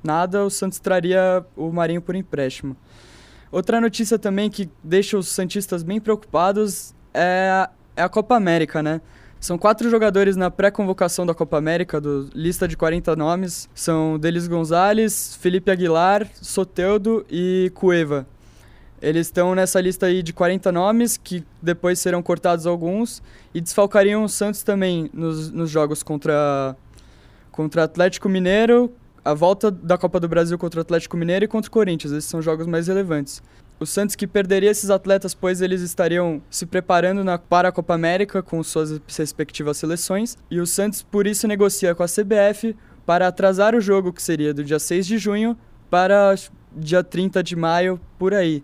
nada, 0.05 0.45
o 0.45 0.51
Santos 0.51 0.79
traria 0.79 1.45
o 1.57 1.73
Marinho 1.73 2.01
por 2.01 2.15
empréstimo. 2.15 2.77
Outra 3.51 3.81
notícia 3.81 4.19
também 4.19 4.51
que 4.51 4.69
deixa 4.85 5.17
os 5.17 5.29
Santistas 5.29 5.83
bem 5.83 5.99
preocupados 6.01 6.95
é, 7.13 7.69
é 7.97 8.03
a 8.03 8.09
Copa 8.09 8.37
América, 8.37 8.83
né? 8.83 9.01
São 9.41 9.57
quatro 9.57 9.89
jogadores 9.89 10.35
na 10.35 10.51
pré-convocação 10.51 11.25
da 11.25 11.33
Copa 11.33 11.57
América, 11.57 12.01
do 12.01 12.29
lista 12.35 12.67
de 12.67 12.77
40 12.77 13.15
nomes. 13.15 13.69
São 13.73 14.19
Delis 14.19 14.49
Gonzalez, 14.49 15.37
Felipe 15.41 15.71
Aguilar, 15.71 16.29
Soteudo 16.35 17.25
e 17.31 17.71
Cueva. 17.75 18.27
Eles 19.01 19.29
estão 19.29 19.55
nessa 19.55 19.81
lista 19.81 20.07
aí 20.07 20.25
de 20.25 20.33
40 20.33 20.73
nomes, 20.73 21.17
que 21.17 21.45
depois 21.63 22.01
serão 22.01 22.21
cortados 22.21 22.67
alguns, 22.67 23.23
e 23.55 23.61
desfalcariam 23.61 24.25
o 24.25 24.29
Santos 24.29 24.65
também 24.65 25.09
nos, 25.15 25.53
nos 25.53 25.71
jogos 25.71 26.03
contra, 26.03 26.77
contra 27.53 27.85
Atlético 27.85 28.29
Mineiro, 28.29 28.93
a 29.25 29.35
volta 29.35 29.71
da 29.71 29.97
Copa 29.97 30.19
do 30.19 30.29
Brasil 30.29 30.59
contra 30.59 30.81
o 30.81 30.83
Atlético 30.83 31.17
Mineiro 31.17 31.45
e 31.45 31.49
contra 31.49 31.69
o 31.69 31.73
Corinthians. 31.73 32.13
Esses 32.13 32.29
são 32.29 32.43
jogos 32.43 32.67
mais 32.67 32.89
relevantes 32.89 33.41
o 33.81 33.87
Santos 33.87 34.17
que 34.17 34.27
perderia 34.27 34.71
esses 34.71 34.91
atletas, 34.91 35.35
pois 35.35 35.61
eles 35.61 35.81
estariam 35.81 36.43
se 36.51 36.67
preparando 36.67 37.23
na, 37.23 37.39
para 37.39 37.69
a 37.69 37.73
Copa 37.73 37.95
América 37.95 38.43
com 38.43 38.63
suas 38.63 39.01
respectivas 39.17 39.77
seleções, 39.77 40.37
e 40.51 40.61
o 40.61 40.67
Santos 40.67 41.03
por 41.03 41.27
isso 41.27 41.47
negocia 41.47 41.95
com 41.95 42.03
a 42.03 42.07
CBF 42.07 42.77
para 43.07 43.29
atrasar 43.29 43.75
o 43.75 43.81
jogo, 43.81 44.13
que 44.13 44.23
seria 44.23 44.53
do 44.53 44.65
dia 44.65 44.79
6 44.79 45.07
de 45.07 45.19
junho, 45.19 45.57
para 45.89 46.35
dia 46.77 47.03
30 47.03 47.43
de 47.43 47.57
maio, 47.57 48.01
por 48.19 48.35
aí, 48.35 48.63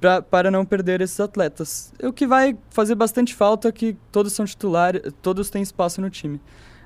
pra, 0.00 0.20
para 0.20 0.50
não 0.50 0.64
perder 0.64 1.00
esses 1.00 1.18
atletas. 1.18 1.92
O 2.02 2.12
que 2.12 2.26
vai 2.26 2.56
fazer 2.70 2.94
bastante 2.94 3.34
falta 3.34 3.68
é 3.68 3.72
que 3.72 3.96
todos 4.12 4.32
são 4.32 4.44
titulares, 4.44 5.02
todos 5.22 5.48
têm 5.48 5.62
espaço 5.62 6.00
no 6.00 6.10
time. 6.10 6.40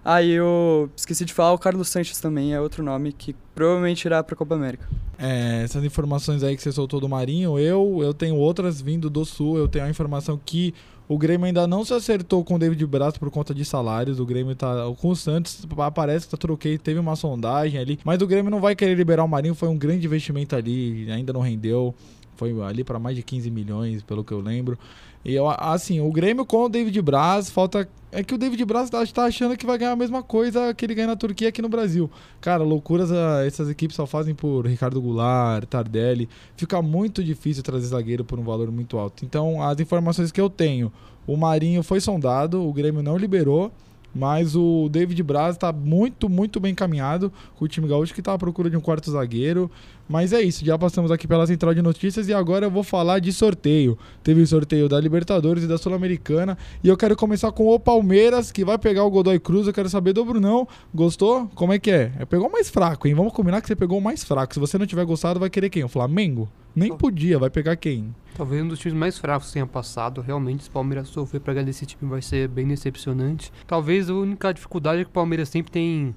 Aí 0.04 0.32
ah, 0.32 0.34
eu 0.34 0.90
esqueci 0.94 1.24
de 1.24 1.32
falar, 1.32 1.54
o 1.54 1.58
Carlos 1.58 1.88
Sanches 1.88 2.20
também 2.20 2.52
é 2.52 2.60
outro 2.60 2.82
nome 2.82 3.10
que 3.10 3.34
provavelmente 3.54 4.04
irá 4.04 4.22
para 4.22 4.34
a 4.34 4.36
Copa 4.36 4.54
América. 4.54 4.86
É, 5.18 5.62
essas 5.64 5.82
informações 5.82 6.42
aí 6.42 6.54
que 6.54 6.62
você 6.62 6.70
soltou 6.72 7.00
do 7.00 7.08
Marinho, 7.08 7.58
eu, 7.58 8.00
eu 8.02 8.12
tenho 8.12 8.36
outras 8.36 8.82
vindo 8.82 9.08
do 9.08 9.24
Sul. 9.24 9.56
Eu 9.56 9.66
tenho 9.66 9.86
a 9.86 9.88
informação 9.88 10.38
que 10.44 10.74
o 11.08 11.16
Grêmio 11.16 11.46
ainda 11.46 11.66
não 11.66 11.84
se 11.84 11.94
acertou 11.94 12.44
com 12.44 12.54
o 12.56 12.58
David 12.58 12.84
Braz 12.86 13.16
por 13.16 13.30
conta 13.30 13.54
de 13.54 13.64
salários. 13.64 14.20
O 14.20 14.26
Grêmio 14.26 14.54
tá. 14.54 14.74
Com 14.98 15.08
o 15.08 15.16
Santos, 15.16 15.66
parece 15.94 16.26
que 16.26 16.30
tá 16.32 16.36
troquei, 16.36 16.76
teve 16.76 16.98
uma 16.98 17.16
sondagem 17.16 17.78
ali. 17.78 17.98
Mas 18.04 18.20
o 18.20 18.26
Grêmio 18.26 18.50
não 18.50 18.60
vai 18.60 18.74
querer 18.76 18.94
liberar 18.94 19.24
o 19.24 19.28
Marinho. 19.28 19.54
Foi 19.54 19.68
um 19.68 19.76
grande 19.76 20.06
investimento 20.06 20.56
ali, 20.56 21.10
ainda 21.10 21.32
não 21.32 21.40
rendeu. 21.40 21.94
Foi 22.36 22.52
ali 22.62 22.82
para 22.82 22.98
mais 22.98 23.16
de 23.16 23.22
15 23.22 23.50
milhões, 23.50 24.02
pelo 24.02 24.24
que 24.24 24.32
eu 24.32 24.40
lembro. 24.40 24.78
E 25.24 25.34
eu, 25.34 25.48
assim, 25.48 26.00
o 26.00 26.12
Grêmio 26.12 26.44
com 26.44 26.64
o 26.64 26.68
David 26.68 27.00
Braz, 27.00 27.48
falta. 27.48 27.88
É 28.12 28.22
que 28.22 28.34
o 28.34 28.38
David 28.38 28.64
Braz 28.64 28.90
tá, 28.90 29.04
tá 29.06 29.24
achando 29.24 29.56
que 29.56 29.66
vai 29.66 29.76
ganhar 29.76 29.90
a 29.90 29.96
mesma 29.96 30.22
coisa 30.22 30.72
que 30.72 30.84
ele 30.86 30.94
ganha 30.94 31.08
na 31.08 31.16
Turquia 31.16 31.48
aqui 31.48 31.60
no 31.60 31.68
Brasil. 31.68 32.08
Cara, 32.40 32.62
loucuras 32.62 33.10
ah, 33.10 33.44
essas 33.44 33.68
equipes 33.68 33.96
só 33.96 34.06
fazem 34.06 34.34
por 34.34 34.66
Ricardo 34.66 35.00
Goulart, 35.00 35.64
Tardelli. 35.64 36.28
Fica 36.56 36.80
muito 36.80 37.24
difícil 37.24 37.62
trazer 37.64 37.86
zagueiro 37.86 38.24
por 38.24 38.38
um 38.38 38.44
valor 38.44 38.70
muito 38.70 38.98
alto. 38.98 39.24
Então, 39.24 39.60
as 39.60 39.80
informações 39.80 40.30
que 40.30 40.40
eu 40.40 40.48
tenho, 40.48 40.92
o 41.26 41.36
Marinho 41.36 41.82
foi 41.82 42.00
sondado, 42.00 42.62
o 42.62 42.72
Grêmio 42.72 43.02
não 43.02 43.16
liberou. 43.16 43.72
Mas 44.14 44.54
o 44.54 44.88
David 44.90 45.20
Braz 45.22 45.56
está 45.56 45.72
muito, 45.72 46.28
muito 46.28 46.60
bem 46.60 46.72
encaminhado 46.72 47.32
com 47.56 47.64
o 47.64 47.68
time 47.68 47.88
gaúcho 47.88 48.14
que 48.14 48.20
está 48.20 48.32
à 48.32 48.38
procura 48.38 48.70
de 48.70 48.76
um 48.76 48.80
quarto 48.80 49.10
zagueiro. 49.10 49.70
Mas 50.08 50.32
é 50.32 50.40
isso, 50.42 50.64
já 50.64 50.78
passamos 50.78 51.10
aqui 51.10 51.26
pela 51.26 51.46
central 51.46 51.74
de 51.74 51.80
notícias 51.80 52.28
e 52.28 52.34
agora 52.34 52.66
eu 52.66 52.70
vou 52.70 52.82
falar 52.82 53.18
de 53.18 53.32
sorteio. 53.32 53.98
Teve 54.22 54.46
sorteio 54.46 54.88
da 54.88 55.00
Libertadores 55.00 55.64
e 55.64 55.66
da 55.66 55.78
Sul-Americana 55.78 56.58
e 56.82 56.88
eu 56.88 56.96
quero 56.96 57.16
começar 57.16 57.50
com 57.52 57.66
o 57.66 57.80
Palmeiras, 57.80 58.52
que 58.52 58.64
vai 58.64 58.78
pegar 58.78 59.04
o 59.04 59.10
Godoy 59.10 59.40
Cruz. 59.40 59.66
Eu 59.66 59.72
quero 59.72 59.88
saber 59.88 60.12
do 60.12 60.24
Brunão. 60.24 60.68
Gostou? 60.94 61.50
Como 61.54 61.72
é 61.72 61.78
que 61.78 61.90
é? 61.90 62.12
é 62.18 62.24
pegou 62.24 62.48
o 62.48 62.52
mais 62.52 62.68
fraco, 62.68 63.08
hein? 63.08 63.14
Vamos 63.14 63.32
combinar 63.32 63.60
que 63.60 63.66
você 63.66 63.74
pegou 63.74 63.98
o 63.98 64.02
mais 64.02 64.22
fraco. 64.22 64.54
Se 64.54 64.60
você 64.60 64.78
não 64.78 64.86
tiver 64.86 65.04
gostado, 65.04 65.40
vai 65.40 65.50
querer 65.50 65.70
quem? 65.70 65.82
O 65.82 65.88
Flamengo? 65.88 66.48
Nem 66.74 66.96
podia, 66.96 67.38
vai 67.38 67.50
pegar 67.50 67.76
quem? 67.76 68.14
Talvez 68.36 68.62
um 68.62 68.68
dos 68.68 68.78
times 68.78 68.98
mais 68.98 69.16
fracos 69.16 69.52
tenha 69.52 69.66
passado. 69.66 70.20
Realmente, 70.20 70.64
se 70.64 70.68
o 70.68 70.72
Palmeiras 70.72 71.08
sofrer 71.08 71.40
para 71.40 71.54
ganhar 71.54 71.66
desse 71.66 71.86
time 71.86 72.10
vai 72.10 72.20
ser 72.20 72.48
bem 72.48 72.66
decepcionante. 72.66 73.52
Talvez 73.66 74.10
a 74.10 74.14
única 74.14 74.52
dificuldade 74.52 75.02
é 75.02 75.04
que 75.04 75.10
o 75.10 75.12
Palmeiras 75.12 75.48
sempre 75.48 75.70
tem. 75.70 76.14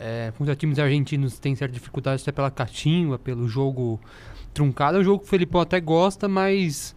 É, 0.00 0.32
contra 0.38 0.54
times 0.54 0.78
argentinos 0.78 1.40
tem 1.40 1.56
certa 1.56 1.74
dificuldade 1.74 2.22
até 2.22 2.30
pela 2.30 2.50
catimba, 2.50 3.18
pelo 3.18 3.48
jogo 3.48 4.00
truncado. 4.54 4.96
É 4.96 5.00
um 5.00 5.04
jogo 5.04 5.18
que 5.18 5.26
o 5.26 5.28
Felipão 5.28 5.60
até 5.60 5.80
gosta, 5.80 6.28
mas 6.28 6.94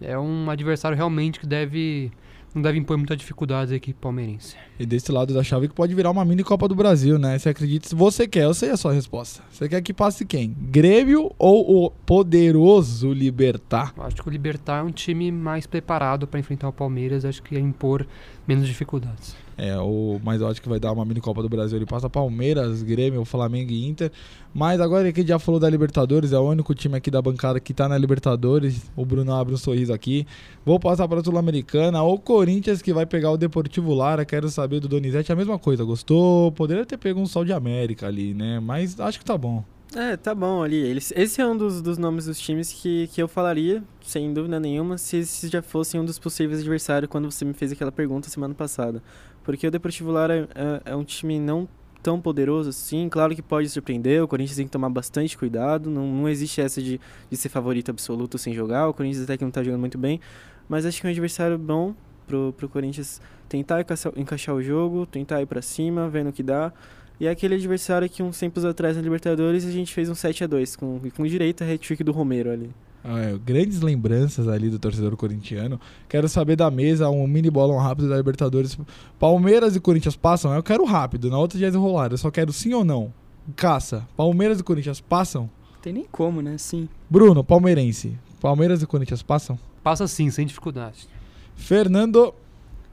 é 0.00 0.18
um 0.18 0.50
adversário 0.50 0.96
realmente 0.96 1.38
que 1.38 1.46
deve 1.46 2.10
não 2.54 2.62
deve 2.62 2.78
impor 2.78 2.96
muita 2.96 3.16
dificuldade 3.16 3.74
aqui 3.74 3.92
palmeirense. 3.92 4.56
E 4.78 4.86
desse 4.86 5.10
lado 5.12 5.34
da 5.34 5.42
chave 5.42 5.68
que 5.68 5.74
pode 5.74 5.94
virar 5.94 6.10
uma 6.10 6.24
mini 6.24 6.42
Copa 6.42 6.66
do 6.68 6.74
Brasil, 6.74 7.18
né? 7.18 7.38
Você 7.38 7.50
acredita? 7.50 7.88
Se 7.88 7.94
você 7.94 8.26
quer, 8.26 8.44
eu 8.44 8.54
sei 8.54 8.70
a 8.70 8.76
sua 8.76 8.92
resposta. 8.92 9.42
Você 9.50 9.68
quer 9.68 9.82
que 9.82 9.92
passe 9.92 10.24
quem? 10.24 10.56
Grêmio 10.58 11.32
ou 11.38 11.86
o 11.86 11.90
poderoso 11.90 13.12
Libertar? 13.12 13.92
Eu 13.96 14.04
acho 14.04 14.16
que 14.16 14.28
o 14.28 14.30
Libertar 14.30 14.80
é 14.80 14.82
um 14.82 14.90
time 14.90 15.30
mais 15.30 15.66
preparado 15.66 16.26
para 16.26 16.40
enfrentar 16.40 16.68
o 16.68 16.72
Palmeiras. 16.72 17.24
Acho 17.24 17.42
que 17.42 17.54
ia 17.54 17.60
impor 17.60 18.06
menos 18.46 18.66
dificuldades. 18.66 19.36
É, 19.58 19.76
o, 19.76 20.20
eu 20.38 20.46
acho 20.46 20.62
que 20.62 20.68
vai 20.68 20.78
dar 20.78 20.92
uma 20.92 21.04
mini 21.04 21.20
Copa 21.20 21.42
do 21.42 21.48
Brasil. 21.48 21.76
Ele 21.76 21.84
passa 21.84 22.08
Palmeiras, 22.08 22.80
Grêmio, 22.84 23.24
Flamengo 23.24 23.72
e 23.72 23.88
Inter. 23.88 24.12
Mas 24.54 24.80
agora 24.80 25.12
que 25.12 25.26
já 25.26 25.36
falou 25.36 25.58
da 25.58 25.68
Libertadores, 25.68 26.32
é 26.32 26.38
o 26.38 26.42
único 26.42 26.72
time 26.76 26.96
aqui 26.96 27.10
da 27.10 27.20
bancada 27.20 27.58
que 27.58 27.74
tá 27.74 27.88
na 27.88 27.98
Libertadores. 27.98 28.88
O 28.96 29.04
Bruno 29.04 29.34
abre 29.34 29.52
um 29.52 29.56
sorriso 29.56 29.92
aqui. 29.92 30.24
Vou 30.64 30.78
passar 30.78 31.08
para 31.08 31.24
Sul-Americana. 31.24 32.00
O 32.04 32.18
Corinthians 32.18 32.80
que 32.80 32.92
vai 32.92 33.04
pegar 33.04 33.32
o 33.32 33.36
Deportivo 33.36 33.92
Lara. 33.94 34.24
Quero 34.24 34.48
saber 34.48 34.78
do 34.78 34.86
Donizete 34.86 35.32
a 35.32 35.36
mesma 35.36 35.58
coisa. 35.58 35.82
Gostou? 35.82 36.52
Poderia 36.52 36.86
ter 36.86 36.96
pego 36.96 37.20
um 37.20 37.26
Sol 37.26 37.44
de 37.44 37.52
América 37.52 38.06
ali, 38.06 38.34
né? 38.34 38.60
Mas 38.60 39.00
acho 39.00 39.18
que 39.18 39.24
tá 39.24 39.36
bom. 39.36 39.64
É, 39.98 40.16
tá 40.16 40.32
bom 40.32 40.62
ali. 40.62 40.96
Esse 40.96 41.40
é 41.40 41.44
um 41.44 41.56
dos, 41.56 41.82
dos 41.82 41.98
nomes 41.98 42.26
dos 42.26 42.38
times 42.38 42.72
que, 42.72 43.08
que 43.08 43.20
eu 43.20 43.26
falaria, 43.26 43.82
sem 44.00 44.32
dúvida 44.32 44.60
nenhuma, 44.60 44.96
se 44.96 45.16
esse 45.16 45.48
já 45.48 45.60
fosse 45.60 45.98
um 45.98 46.04
dos 46.04 46.20
possíveis 46.20 46.60
adversários 46.60 47.10
quando 47.10 47.28
você 47.28 47.44
me 47.44 47.52
fez 47.52 47.72
aquela 47.72 47.90
pergunta 47.90 48.28
semana 48.28 48.54
passada. 48.54 49.02
Porque 49.42 49.66
o 49.66 49.72
Deportivo 49.72 50.12
Lara 50.12 50.48
é, 50.54 50.92
é, 50.92 50.94
um 50.94 51.02
time 51.02 51.40
não 51.40 51.68
tão 52.00 52.20
poderoso 52.20 52.70
assim. 52.70 53.08
Claro 53.08 53.34
que 53.34 53.42
pode 53.42 53.68
surpreender, 53.68 54.22
o 54.22 54.28
Corinthians 54.28 54.56
tem 54.56 54.66
que 54.66 54.70
tomar 54.70 54.88
bastante 54.88 55.36
cuidado. 55.36 55.90
Não, 55.90 56.06
não 56.06 56.28
existe 56.28 56.60
essa 56.60 56.80
de, 56.80 57.00
de 57.28 57.36
ser 57.36 57.48
favorito 57.48 57.90
absoluto 57.90 58.38
sem 58.38 58.54
jogar. 58.54 58.86
O 58.86 58.94
Corinthians 58.94 59.24
até 59.24 59.36
que 59.36 59.42
não 59.42 59.50
tá 59.50 59.64
jogando 59.64 59.80
muito 59.80 59.98
bem. 59.98 60.20
Mas 60.68 60.86
acho 60.86 61.00
que 61.00 61.08
é 61.08 61.10
um 61.10 61.10
adversário 61.10 61.58
bom 61.58 61.92
pro, 62.24 62.54
pro 62.56 62.68
Corinthians 62.68 63.20
tentar 63.48 63.80
encaixar, 63.80 64.12
encaixar 64.14 64.54
o 64.54 64.62
jogo, 64.62 65.06
tentar 65.06 65.42
ir 65.42 65.46
para 65.46 65.60
cima, 65.60 66.08
vendo 66.08 66.28
o 66.28 66.32
que 66.32 66.44
dá. 66.44 66.72
E 67.20 67.26
é 67.26 67.30
aquele 67.30 67.56
adversário 67.56 68.08
que 68.08 68.22
uns 68.22 68.38
tempos 68.38 68.64
atrás 68.64 68.96
na 68.96 69.02
Libertadores 69.02 69.66
a 69.66 69.70
gente 69.70 69.92
fez 69.92 70.08
um 70.08 70.14
7 70.14 70.44
a 70.44 70.46
2 70.46 70.76
com, 70.76 71.00
com 71.16 71.26
direito 71.26 71.64
a 71.64 71.66
hat-trick 71.66 72.04
do 72.04 72.12
Romero 72.12 72.50
ali. 72.50 72.70
É, 73.04 73.38
grandes 73.38 73.80
lembranças 73.80 74.46
ali 74.48 74.68
do 74.68 74.78
torcedor 74.78 75.16
corintiano. 75.16 75.80
Quero 76.08 76.28
saber 76.28 76.56
da 76.56 76.70
mesa, 76.70 77.08
um 77.08 77.26
mini 77.26 77.50
bolão 77.50 77.78
rápido 77.78 78.08
da 78.08 78.16
Libertadores. 78.16 78.78
Palmeiras 79.18 79.74
e 79.74 79.80
Corinthians 79.80 80.16
passam? 80.16 80.52
Eu 80.54 80.62
quero 80.62 80.84
rápido, 80.84 81.30
na 81.30 81.38
outra 81.38 81.58
dia 81.58 81.68
enrolar. 81.68 82.10
Eu 82.10 82.18
só 82.18 82.30
quero 82.30 82.52
sim 82.52 82.74
ou 82.74 82.84
não. 82.84 83.12
Caça. 83.56 84.06
Palmeiras 84.16 84.60
e 84.60 84.62
Corinthians 84.62 85.00
passam? 85.00 85.48
Tem 85.80 85.92
nem 85.92 86.04
como, 86.10 86.42
né? 86.42 86.58
Sim. 86.58 86.88
Bruno, 87.08 87.42
palmeirense. 87.42 88.18
Palmeiras 88.40 88.82
e 88.82 88.86
Corinthians 88.86 89.22
passam? 89.22 89.58
Passa 89.82 90.06
sim, 90.06 90.30
sem 90.30 90.46
dificuldade. 90.46 91.08
Fernando. 91.56 92.34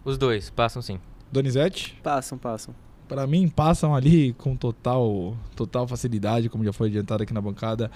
Os 0.04 0.18
dois, 0.18 0.50
passam 0.50 0.82
sim. 0.82 1.00
Donizete? 1.32 2.00
Passam, 2.02 2.38
passam. 2.38 2.74
Para 3.08 3.28
mim, 3.28 3.48
passam 3.48 3.96
ali 3.96 4.34
com 4.34 4.56
total, 4.56 5.36
total 5.56 5.88
facilidade, 5.88 6.50
como 6.50 6.64
já 6.64 6.74
foi 6.74 6.88
adiantado 6.90 7.24
aqui 7.24 7.34
na 7.34 7.42
bancada. 7.42 7.92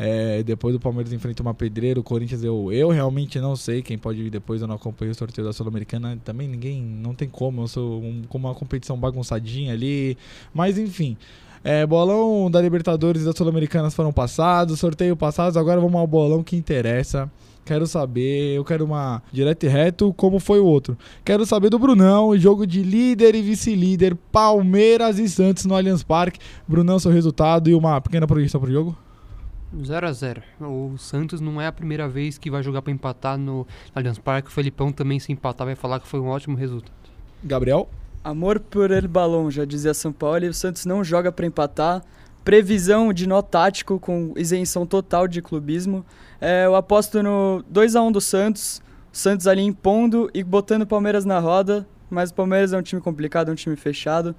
É, 0.00 0.44
depois 0.44 0.76
o 0.76 0.78
Palmeiras 0.78 1.12
enfrenta 1.12 1.42
uma 1.42 1.52
pedreira, 1.52 1.98
o 1.98 2.04
Corinthians 2.04 2.44
eu, 2.44 2.72
eu 2.72 2.88
realmente 2.88 3.40
não 3.40 3.56
sei 3.56 3.82
quem 3.82 3.98
pode 3.98 4.22
vir 4.22 4.30
depois, 4.30 4.62
eu 4.62 4.68
não 4.68 4.76
acompanho 4.76 5.10
o 5.10 5.14
sorteio 5.14 5.44
da 5.44 5.52
Sul-Americana, 5.52 6.16
também 6.24 6.46
ninguém, 6.46 6.80
não 6.80 7.14
tem 7.14 7.28
como, 7.28 7.62
eu 7.62 7.66
sou 7.66 8.00
um, 8.00 8.22
com 8.28 8.38
uma 8.38 8.54
competição 8.54 8.96
bagunçadinha 8.96 9.72
ali, 9.72 10.16
mas 10.54 10.78
enfim. 10.78 11.16
É, 11.64 11.84
bolão 11.84 12.48
da 12.48 12.60
Libertadores 12.60 13.22
e 13.22 13.24
da 13.24 13.32
Sul-Americanas 13.32 13.92
foram 13.92 14.12
passados, 14.12 14.78
sorteio 14.78 15.16
passados, 15.16 15.56
agora 15.56 15.80
vamos 15.80 15.96
ao 15.96 16.06
bolão 16.06 16.44
que 16.44 16.54
interessa. 16.54 17.28
Quero 17.68 17.86
saber, 17.86 18.54
eu 18.54 18.64
quero 18.64 18.82
uma 18.82 19.22
direto 19.30 19.64
e 19.64 19.68
reto, 19.68 20.14
como 20.14 20.40
foi 20.40 20.58
o 20.58 20.64
outro. 20.64 20.96
Quero 21.22 21.44
saber 21.44 21.68
do 21.68 21.78
Brunão, 21.78 22.34
jogo 22.38 22.66
de 22.66 22.82
líder 22.82 23.34
e 23.34 23.42
vice-líder, 23.42 24.16
Palmeiras 24.32 25.18
e 25.18 25.28
Santos 25.28 25.66
no 25.66 25.74
Allianz 25.74 26.02
Parque. 26.02 26.40
Brunão, 26.66 26.98
seu 26.98 27.12
resultado 27.12 27.68
e 27.68 27.74
uma 27.74 28.00
pequena 28.00 28.26
projeção 28.26 28.58
pro 28.58 28.72
jogo? 28.72 28.96
0 29.84 30.08
a 30.08 30.12
0 30.14 30.42
O 30.62 30.96
Santos 30.96 31.42
não 31.42 31.60
é 31.60 31.66
a 31.66 31.72
primeira 31.72 32.08
vez 32.08 32.38
que 32.38 32.50
vai 32.50 32.62
jogar 32.62 32.80
para 32.80 32.90
empatar 32.90 33.36
no 33.36 33.66
Allianz 33.94 34.18
Parque. 34.18 34.48
O 34.48 34.50
Felipão 34.50 34.90
também, 34.90 35.20
se 35.20 35.30
empatar, 35.30 35.66
vai 35.66 35.76
falar 35.76 36.00
que 36.00 36.08
foi 36.08 36.20
um 36.20 36.28
ótimo 36.28 36.56
resultado. 36.56 36.94
Gabriel? 37.44 37.86
Amor 38.24 38.60
por 38.60 38.90
el 38.90 39.06
balão, 39.06 39.50
já 39.50 39.66
dizia 39.66 39.92
São 39.92 40.10
Paulo. 40.10 40.42
E 40.42 40.48
o 40.48 40.54
Santos 40.54 40.86
não 40.86 41.04
joga 41.04 41.30
para 41.30 41.44
empatar. 41.44 42.02
Previsão 42.48 43.12
de 43.12 43.28
nó 43.28 43.42
tático 43.42 44.00
com 44.00 44.32
isenção 44.34 44.86
total 44.86 45.28
de 45.28 45.42
clubismo. 45.42 46.02
É, 46.40 46.64
eu 46.64 46.74
aposto 46.74 47.22
no 47.22 47.62
2 47.68 47.94
a 47.94 48.00
1 48.00 48.10
do 48.10 48.22
Santos. 48.22 48.80
Santos 49.12 49.46
ali 49.46 49.60
impondo 49.60 50.30
e 50.32 50.42
botando 50.42 50.80
o 50.80 50.86
Palmeiras 50.86 51.26
na 51.26 51.40
roda. 51.40 51.86
Mas 52.08 52.30
o 52.30 52.34
Palmeiras 52.34 52.72
é 52.72 52.78
um 52.78 52.80
time 52.80 53.02
complicado, 53.02 53.50
é 53.50 53.52
um 53.52 53.54
time 53.54 53.76
fechado. 53.76 54.34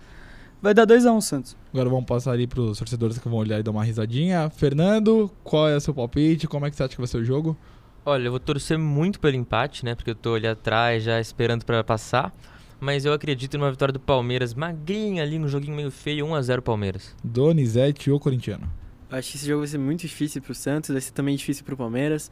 Vai 0.59 0.73
dar 0.73 0.87
2x1 0.87 1.15
um, 1.15 1.21
Santos. 1.21 1.55
Agora 1.71 1.87
vamos 1.87 2.05
passar 2.05 2.31
ali 2.31 2.47
para 2.47 2.61
os 2.61 2.79
torcedores 2.79 3.19
que 3.19 3.29
vão 3.29 3.37
olhar 3.37 3.59
e 3.59 3.61
dar 3.61 3.69
uma 3.69 3.83
risadinha. 3.83 4.49
Fernando, 4.49 5.29
qual 5.43 5.69
é 5.69 5.75
o 5.75 5.79
seu 5.79 5.93
palpite? 5.93 6.47
Como 6.47 6.65
é 6.65 6.71
que 6.71 6.75
você 6.75 6.81
acha 6.81 6.95
que 6.95 6.97
vai 6.97 7.07
ser 7.07 7.17
o 7.17 7.23
jogo? 7.23 7.55
Olha, 8.03 8.25
eu 8.25 8.31
vou 8.31 8.39
torcer 8.39 8.79
muito 8.79 9.19
pelo 9.19 9.35
empate, 9.35 9.85
né? 9.85 9.93
Porque 9.93 10.09
eu 10.09 10.15
tô 10.15 10.33
ali 10.33 10.47
atrás 10.47 11.03
já 11.03 11.21
esperando 11.21 11.63
para 11.63 11.83
passar. 11.83 12.33
Mas 12.79 13.03
eu 13.05 13.13
acredito 13.13 13.57
numa 13.57 13.69
vitória 13.71 13.91
do 13.91 13.99
Palmeiras, 13.99 14.53
magrinha 14.53 15.21
ali, 15.21 15.37
no 15.37 15.47
joguinho 15.47 15.75
meio 15.75 15.91
feio, 15.91 16.25
1x0 16.25 16.61
Palmeiras. 16.61 17.15
Donizete 17.23 18.09
ou 18.09 18.19
corintiano? 18.19 18.69
Acho 19.11 19.31
que 19.31 19.37
esse 19.37 19.47
jogo 19.47 19.59
vai 19.59 19.67
ser 19.67 19.77
muito 19.77 20.01
difícil 20.01 20.41
pro 20.41 20.53
Santos, 20.53 20.91
vai 20.91 21.01
ser 21.01 21.11
também 21.11 21.35
difícil 21.35 21.65
pro 21.65 21.75
Palmeiras. 21.75 22.31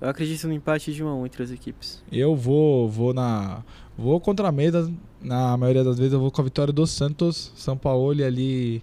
Eu 0.00 0.08
acredito 0.08 0.46
no 0.48 0.52
empate 0.52 0.92
de 0.92 1.04
1 1.04 1.08
a 1.08 1.14
1 1.14 1.26
entre 1.26 1.42
as 1.42 1.50
equipes. 1.50 2.02
Eu 2.10 2.34
vou, 2.34 2.88
vou 2.88 3.14
na 3.14 3.62
vou 3.96 4.20
contra 4.20 4.48
a 4.48 4.52
mesa, 4.52 4.92
na 5.20 5.56
maioria 5.56 5.84
das 5.84 5.98
vezes 5.98 6.12
eu 6.12 6.20
vou 6.20 6.30
com 6.30 6.40
a 6.40 6.44
vitória 6.44 6.72
do 6.72 6.86
Santos. 6.86 7.52
São 7.54 7.76
Paulo 7.76 8.10
ali 8.24 8.82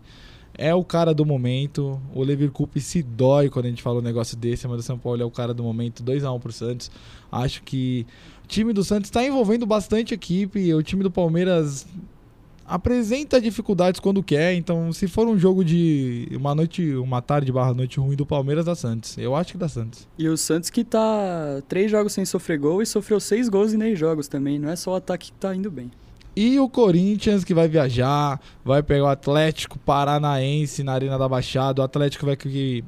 é 0.57 0.73
o 0.73 0.83
cara 0.83 1.13
do 1.13 1.25
momento. 1.25 1.99
O 2.13 2.23
Leverkusen 2.23 2.81
se 2.81 3.03
dói 3.03 3.49
quando 3.49 3.65
a 3.65 3.69
gente 3.69 3.81
fala 3.81 3.99
um 3.99 4.03
negócio 4.03 4.37
desse, 4.37 4.67
mas 4.67 4.79
o 4.79 4.83
São 4.83 4.97
Paulo 4.97 5.21
é 5.21 5.25
o 5.25 5.31
cara 5.31 5.53
do 5.53 5.63
momento. 5.63 6.03
2 6.03 6.23
a 6.23 6.31
1 6.31 6.39
pro 6.39 6.51
Santos. 6.51 6.91
Acho 7.31 7.63
que 7.63 8.05
time 8.51 8.73
do 8.73 8.83
Santos 8.83 9.07
está 9.07 9.25
envolvendo 9.25 9.65
bastante 9.65 10.13
equipe. 10.13 10.73
O 10.73 10.83
time 10.83 11.01
do 11.01 11.09
Palmeiras 11.09 11.87
apresenta 12.65 13.39
dificuldades 13.41 13.99
quando 13.99 14.21
quer, 14.21 14.53
então 14.53 14.93
se 14.93 15.07
for 15.07 15.27
um 15.27 15.37
jogo 15.37 15.63
de 15.63 16.29
uma 16.33 16.53
noite, 16.53 16.95
uma 16.95 17.21
tarde 17.21 17.51
barra 17.51 17.73
noite 17.73 17.99
ruim 17.99 18.15
do 18.15 18.25
Palmeiras, 18.25 18.65
dá 18.65 18.75
Santos. 18.75 19.17
Eu 19.17 19.35
acho 19.35 19.53
que 19.53 19.57
dá 19.57 19.67
Santos. 19.67 20.07
E 20.17 20.27
o 20.27 20.37
Santos 20.37 20.69
que 20.69 20.83
tá 20.83 21.61
três 21.67 21.89
jogos 21.89 22.13
sem 22.13 22.25
sofrer 22.25 22.59
gol 22.59 22.81
e 22.81 22.85
sofreu 22.85 23.19
seis 23.19 23.49
gols 23.49 23.73
em 23.73 23.79
três 23.79 23.97
jogos 23.97 24.27
também, 24.27 24.59
não 24.59 24.69
é 24.69 24.75
só 24.75 24.91
o 24.91 24.95
ataque 24.95 25.31
que 25.31 25.37
tá 25.37 25.55
indo 25.55 25.71
bem. 25.71 25.89
E 26.33 26.57
o 26.59 26.69
Corinthians 26.69 27.43
que 27.43 27.53
vai 27.53 27.67
viajar, 27.67 28.39
vai 28.63 28.81
pegar 28.81 29.03
o 29.03 29.07
Atlético 29.07 29.77
Paranaense 29.79 30.81
na 30.81 30.93
Arena 30.93 31.17
da 31.17 31.27
Baixada, 31.27 31.81
o 31.81 31.85
Atlético 31.85 32.25
vai 32.25 32.37
que 32.37 32.83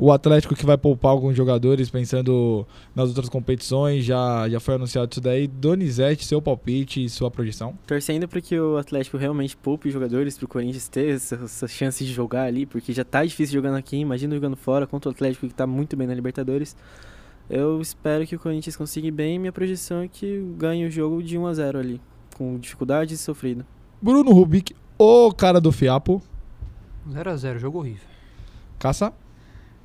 o 0.00 0.10
Atlético 0.10 0.54
que 0.54 0.64
vai 0.64 0.78
poupar 0.78 1.12
alguns 1.12 1.36
jogadores 1.36 1.90
pensando 1.90 2.66
nas 2.94 3.08
outras 3.08 3.28
competições, 3.28 4.02
já, 4.02 4.48
já 4.48 4.58
foi 4.58 4.76
anunciado 4.76 5.10
isso 5.12 5.20
daí. 5.20 5.46
Donizete, 5.46 6.24
seu 6.24 6.40
palpite 6.40 7.04
e 7.04 7.10
sua 7.10 7.30
projeção? 7.30 7.78
Torcendo 7.86 8.26
para 8.26 8.40
que 8.40 8.58
o 8.58 8.78
Atlético 8.78 9.18
realmente 9.18 9.54
poupe 9.54 9.90
jogadores 9.90 10.38
para 10.38 10.46
o 10.46 10.48
Corinthians 10.48 10.88
ter 10.88 11.16
essa, 11.16 11.34
essa, 11.34 11.68
chance 11.68 12.02
de 12.02 12.10
jogar 12.14 12.44
ali, 12.44 12.64
porque 12.64 12.94
já 12.94 13.04
tá 13.04 13.22
difícil 13.22 13.52
jogando 13.52 13.76
aqui, 13.76 13.98
imagina 13.98 14.34
jogando 14.34 14.56
fora 14.56 14.86
contra 14.86 15.10
o 15.10 15.12
Atlético 15.12 15.46
que 15.46 15.52
tá 15.52 15.66
muito 15.66 15.94
bem 15.98 16.06
na 16.06 16.14
Libertadores. 16.14 16.74
Eu 17.50 17.78
espero 17.78 18.26
que 18.26 18.34
o 18.34 18.38
Corinthians 18.38 18.76
consiga 18.76 19.10
bem, 19.12 19.38
minha 19.38 19.52
projeção 19.52 20.00
é 20.00 20.08
que 20.08 20.40
ganhe 20.56 20.86
o 20.86 20.90
jogo 20.90 21.22
de 21.22 21.36
1 21.36 21.46
a 21.46 21.52
0 21.52 21.78
ali, 21.78 22.00
com 22.38 22.58
dificuldade 22.58 23.12
e 23.12 23.18
sofrido. 23.18 23.66
Bruno 24.00 24.32
Rubik, 24.32 24.74
o 24.96 25.30
cara 25.34 25.60
do 25.60 25.70
Fiapo. 25.70 26.22
0 27.12 27.30
a 27.30 27.36
0 27.36 27.58
jogo 27.58 27.80
horrível. 27.80 28.08
Caça? 28.78 29.12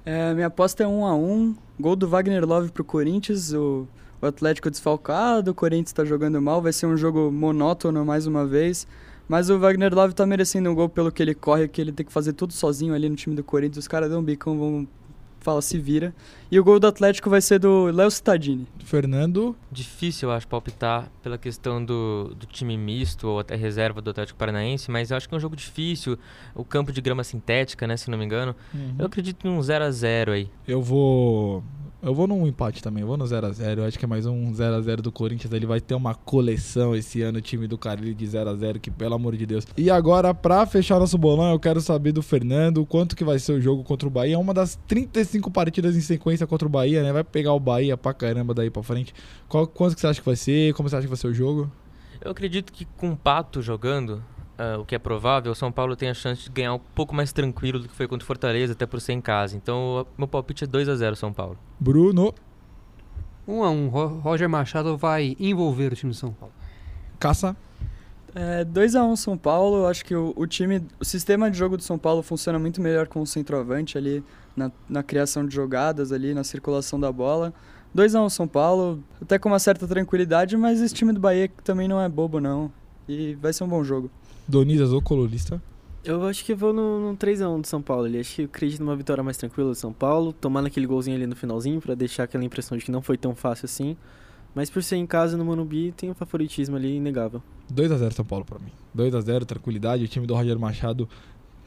É, 0.06 0.36
minha 0.36 0.48
aposta 0.48 0.84
é 0.84 0.88
1 0.88 1.00
um 1.00 1.06
a 1.06 1.16
1 1.16 1.32
um. 1.32 1.56
Gol 1.80 1.96
do 1.96 2.08
Wagner 2.08 2.46
Love 2.46 2.72
pro 2.72 2.84
Corinthians. 2.84 3.52
O, 3.54 3.88
o 4.22 4.26
Atlético 4.26 4.70
desfalcado, 4.70 5.50
o 5.50 5.56
Corinthians 5.56 5.90
está 5.90 6.06
jogando 6.06 6.40
mal. 6.40 6.62
Vai 6.62 6.72
ser 6.72 6.86
um 6.86 6.96
jogo 6.96 7.32
monótono 7.32 8.06
mais 8.06 8.28
uma 8.28 8.46
vez. 8.46 8.88
Mas 9.28 9.50
o 9.50 9.58
Wagner 9.58 9.94
Love 9.94 10.14
tá 10.14 10.24
merecendo 10.24 10.70
um 10.70 10.76
gol 10.76 10.88
pelo 10.88 11.12
que 11.12 11.24
ele 11.24 11.34
corre, 11.34 11.68
que 11.68 11.82
ele 11.82 11.92
tem 11.92 12.06
que 12.06 12.14
fazer 12.14 12.34
tudo 12.34 12.54
sozinho 12.54 12.94
ali 12.94 13.10
no 13.10 13.16
time 13.16 13.36
do 13.36 13.44
Corinthians. 13.44 13.78
Os 13.78 13.88
caras 13.88 14.12
dão 14.12 14.20
um 14.20 14.24
bicão, 14.24 14.56
vão 14.56 14.88
fala, 15.46 15.62
se 15.62 15.78
vira. 15.78 16.14
E 16.52 16.60
o 16.60 16.64
gol 16.64 16.80
do 16.80 16.88
Atlético 16.88 17.30
vai 17.30 17.40
ser 17.40 17.60
do 17.60 17.86
Léo 17.86 18.10
Cittadini. 18.10 18.68
Fernando. 18.84 19.56
Difícil, 19.72 20.30
eu 20.30 20.36
acho, 20.36 20.48
palpitar 20.48 21.12
pela 21.22 21.38
questão 21.38 21.84
do, 21.84 22.36
do 22.36 22.48
time 22.48 22.76
misto 22.76 23.28
ou 23.28 23.40
até 23.40 23.56
reserva 23.56 24.02
do 24.02 24.10
Atlético 24.10 24.40
Paranaense, 24.40 24.90
mas 24.90 25.12
eu 25.12 25.18
acho 25.18 25.30
que 25.30 25.36
é 25.36 25.38
um 25.38 25.40
jogo 25.40 25.56
difícil. 25.56 26.18
O 26.56 26.66
campo 26.66 26.92
de 26.92 27.00
grama 27.00 27.24
sintética, 27.24 27.86
né, 27.86 27.96
se 27.96 28.10
não 28.10 28.18
me 28.18 28.26
engano. 28.26 28.56
Uhum. 28.74 28.96
Eu 28.98 29.06
acredito 29.06 29.48
num 29.48 29.62
0 29.62 29.86
a 29.86 29.92
0 29.92 30.32
aí. 30.32 30.50
Eu 30.68 30.82
vou 30.82 31.64
eu 32.06 32.14
vou 32.14 32.28
num 32.28 32.46
empate 32.46 32.84
também, 32.84 33.02
eu 33.02 33.08
vou 33.08 33.18
no 33.18 33.26
0x0. 33.26 33.80
Eu 33.80 33.86
acho 33.86 33.98
que 33.98 34.06
é 34.06 34.08
mais 34.08 34.28
um 34.28 34.52
0x0 34.52 34.98
do 34.98 35.12
Corinthians. 35.12 35.52
Ele 35.52 35.66
vai 35.66 35.82
ter 35.82 35.96
uma 35.96 36.14
coleção 36.14 36.96
esse 36.96 37.24
ano, 37.24 37.40
o 37.40 37.42
time 37.42 37.66
do 37.66 37.80
Carilho 37.80 38.14
de 38.14 38.28
0x0, 38.28 38.80
que 38.80 38.92
pelo 38.92 39.16
amor 39.16 39.36
de 39.36 39.44
Deus. 39.44 39.66
E 39.76 39.90
agora, 39.90 40.32
pra 40.32 40.68
fechar 40.68 41.00
nosso 41.00 41.18
bolão, 41.18 41.52
eu 41.52 41.60
quero 41.60 41.82
saber 41.82 42.12
do 42.12 42.22
Fernando 42.22 42.86
quanto 42.86 43.16
que 43.16 43.24
vai 43.24 43.40
ser 43.40 43.54
o 43.54 43.62
jogo 43.62 43.84
contra 43.84 44.08
o 44.08 44.12
Bahia. 44.12 44.36
É 44.36 44.38
uma 44.38 44.54
das 44.54 44.76
35 44.88 45.50
partidas 45.50 45.96
em 45.96 46.02
sequência 46.02 46.46
contra 46.46 46.68
o 46.68 46.70
Bahia, 46.70 47.02
né? 47.02 47.12
Vai 47.12 47.24
pegar 47.24 47.54
o 47.54 47.60
Bahia 47.60 47.98
pra 47.98 48.14
caramba 48.14 48.54
daí 48.54 48.70
pra 48.70 48.84
frente. 48.84 49.12
Qual, 49.50 49.66
quanto 49.66 49.96
que 49.96 50.02
você 50.02 50.08
acha 50.08 50.20
que 50.20 50.26
vai 50.28 50.36
ser? 50.36 50.76
Como 50.76 50.88
você 50.88 50.98
acha 50.98 51.08
que 51.08 51.10
vai 51.10 51.18
ser 51.18 51.28
o 51.28 51.34
jogo? 51.34 51.72
Eu 52.22 52.30
acredito 52.30 52.72
que 52.72 52.86
com 52.86 53.14
o 53.14 53.18
Pato 53.18 53.64
jogando, 53.64 54.24
uh, 54.60 54.80
o 54.82 54.86
que 54.86 54.96
é 54.96 55.00
provável, 55.00 55.52
o 55.52 55.56
São 55.56 55.72
Paulo 55.72 55.96
tem 55.96 56.10
a 56.10 56.14
chance 56.14 56.44
de 56.44 56.50
ganhar 56.50 56.74
um 56.74 56.80
pouco 56.80 57.16
mais 57.16 57.32
tranquilo 57.32 57.80
do 57.80 57.88
que 57.88 57.96
foi 57.96 58.08
contra 58.08 58.24
o 58.24 58.28
Fortaleza, 58.28 58.74
até 58.74 58.86
por 58.86 59.00
ser 59.02 59.14
em 59.14 59.22
casa. 59.22 59.56
Então, 59.56 60.06
meu 60.18 60.28
palpite 60.28 60.64
é 60.64 60.68
2 60.68 60.90
a 60.90 60.96
0 60.96 61.16
São 61.16 61.34
Paulo. 61.34 61.58
Bruno. 61.80 62.34
1 63.48 63.64
a 63.64 63.70
1 63.70 63.88
Roger 63.88 64.50
Machado 64.50 64.98
vai 64.98 65.36
envolver 65.40 65.94
o 65.94 65.96
time 65.96 66.12
de 66.12 66.18
São 66.18 66.32
Paulo. 66.32 66.54
Caça. 67.20 67.56
É, 68.34 68.66
2x1 68.66 69.16
São 69.16 69.38
Paulo, 69.38 69.88
acho 69.88 70.04
que 70.04 70.14
o, 70.14 70.34
o, 70.36 70.46
time, 70.46 70.86
o 71.00 71.06
sistema 71.06 71.50
de 71.50 71.58
jogo 71.58 71.78
do 71.78 71.84
São 71.84 71.98
Paulo 71.98 72.22
funciona 72.22 72.60
muito 72.60 72.82
melhor 72.82 73.08
com 73.08 73.22
o 73.22 73.26
centroavante 73.26 73.98
ali, 73.98 74.22
na, 74.58 74.70
na 74.90 75.02
criação 75.02 75.48
de 75.48 75.56
jogadas 75.56 76.12
ali, 76.12 76.34
na 76.34 76.44
circulação 76.44 77.00
da 77.00 77.10
bola. 77.12 77.54
2x1 77.96 78.30
São 78.30 78.46
Paulo, 78.46 79.02
até 79.22 79.40
com 79.40 79.48
uma 79.48 79.60
certa 79.60 79.88
tranquilidade, 79.88 80.58
mas 80.58 80.82
esse 80.82 80.94
time 80.94 81.14
do 81.14 81.20
Bahia 81.20 81.50
também 81.64 81.88
não 81.88 82.02
é 82.02 82.10
bobo 82.10 82.42
não, 82.42 82.70
e 83.08 83.36
vai 83.36 83.54
ser 83.54 83.64
um 83.64 83.70
bom 83.70 83.82
jogo. 83.86 84.12
Donizas 84.48 84.92
ou 84.92 85.02
colunista? 85.02 85.62
Eu 86.04 86.24
acho 86.24 86.46
que 86.46 86.54
vou 86.54 86.72
no, 86.72 87.12
no 87.12 87.18
3x1 87.18 87.62
do 87.62 87.68
São 87.68 87.82
Paulo. 87.82 88.06
Acho 88.20 88.36
que 88.36 88.42
eu 88.44 88.46
acredito 88.46 88.80
numa 88.80 88.96
vitória 88.96 89.24
mais 89.24 89.38
tranquila 89.38 89.70
do 89.70 89.76
São 89.76 89.92
Paulo, 89.92 90.32
tomando 90.32 90.68
aquele 90.68 90.86
golzinho 90.86 91.16
ali 91.18 91.26
no 91.26 91.36
finalzinho 91.36 91.82
para 91.82 91.96
deixar 91.96 92.26
aquela 92.26 92.44
impressão 92.44 92.78
de 92.78 92.86
que 92.86 92.92
não 92.92 93.02
foi 93.02 93.18
tão 93.18 93.34
fácil 93.34 93.66
assim. 93.66 93.98
Mas 94.54 94.70
por 94.70 94.84
ser 94.84 94.96
em 94.98 95.06
casa 95.06 95.36
no 95.36 95.44
Morumbi, 95.44 95.92
tem 95.92 96.10
um 96.10 96.14
favoritismo 96.14 96.78
ali 96.78 96.96
inegável. 96.96 97.42
2x0 97.74 98.12
São 98.14 98.24
Paulo 98.24 98.46
para 98.46 98.60
mim. 98.60 98.72
2x0, 98.96 99.46
tranquilidade. 99.46 100.04
O 100.04 100.08
time 100.08 100.28
do 100.28 100.34
Roger 100.34 100.58
Machado, 100.58 101.10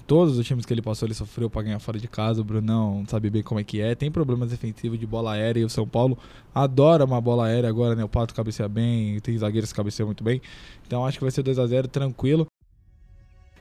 todos 0.07 0.39
os 0.39 0.47
times 0.47 0.65
que 0.65 0.73
ele 0.73 0.81
passou, 0.81 1.07
ele 1.07 1.15
sofreu 1.15 1.51
para 1.51 1.63
ganhar 1.63 1.79
fora 1.81 1.99
de 1.99 2.09
casa. 2.09 2.41
O 2.41 2.45
Brunão 2.45 3.05
sabe 3.07 3.29
bem 3.29 3.43
como 3.43 3.61
é 3.61 3.65
que 3.65 3.81
é. 3.81 3.95
Tem 3.95 4.11
problemas 4.11 4.51
defensivos 4.51 4.99
de 4.99 5.07
bola 5.07 5.33
aérea 5.33 5.61
e 5.61 5.65
o 5.65 5.69
São 5.69 5.87
Paulo 5.87 6.17
adora 6.55 7.05
uma 7.05 7.21
bola 7.21 7.47
aérea 7.47 7.69
agora, 7.69 7.95
né? 7.95 8.03
O 8.03 8.09
Pato 8.09 8.35
cabeceia 8.35 8.69
bem, 8.71 9.21
tem 9.21 9.37
zagueiros 9.37 9.71
que 9.71 9.77
cabeceiam 9.77 10.07
muito 10.07 10.25
bem. 10.25 10.41
Então 10.87 11.05
acho 11.05 11.19
que 11.19 11.25
vai 11.25 11.31
ser 11.31 11.43
2x0 11.43 11.89
tranquilo. 11.89 12.48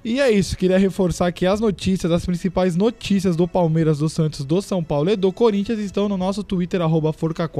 E 0.10 0.22
é 0.22 0.32
isso, 0.32 0.56
queria 0.56 0.78
reforçar 0.78 1.30
que 1.34 1.46
as 1.46 1.60
notícias, 1.60 2.10
as 2.10 2.26
principais 2.26 2.78
notícias 2.78 3.36
do 3.36 3.46
Palmeiras, 3.46 3.98
do 3.98 4.08
Santos, 4.08 4.46
do 4.46 4.62
São 4.62 4.82
Paulo 4.82 5.10
e 5.10 5.18
do 5.18 5.34
Corinthians 5.34 5.80
estão 5.80 6.08
no 6.08 6.16
nosso 6.16 6.46
Twitter, 6.46 6.82
arroba 6.82 7.12
Forca. 7.12 7.52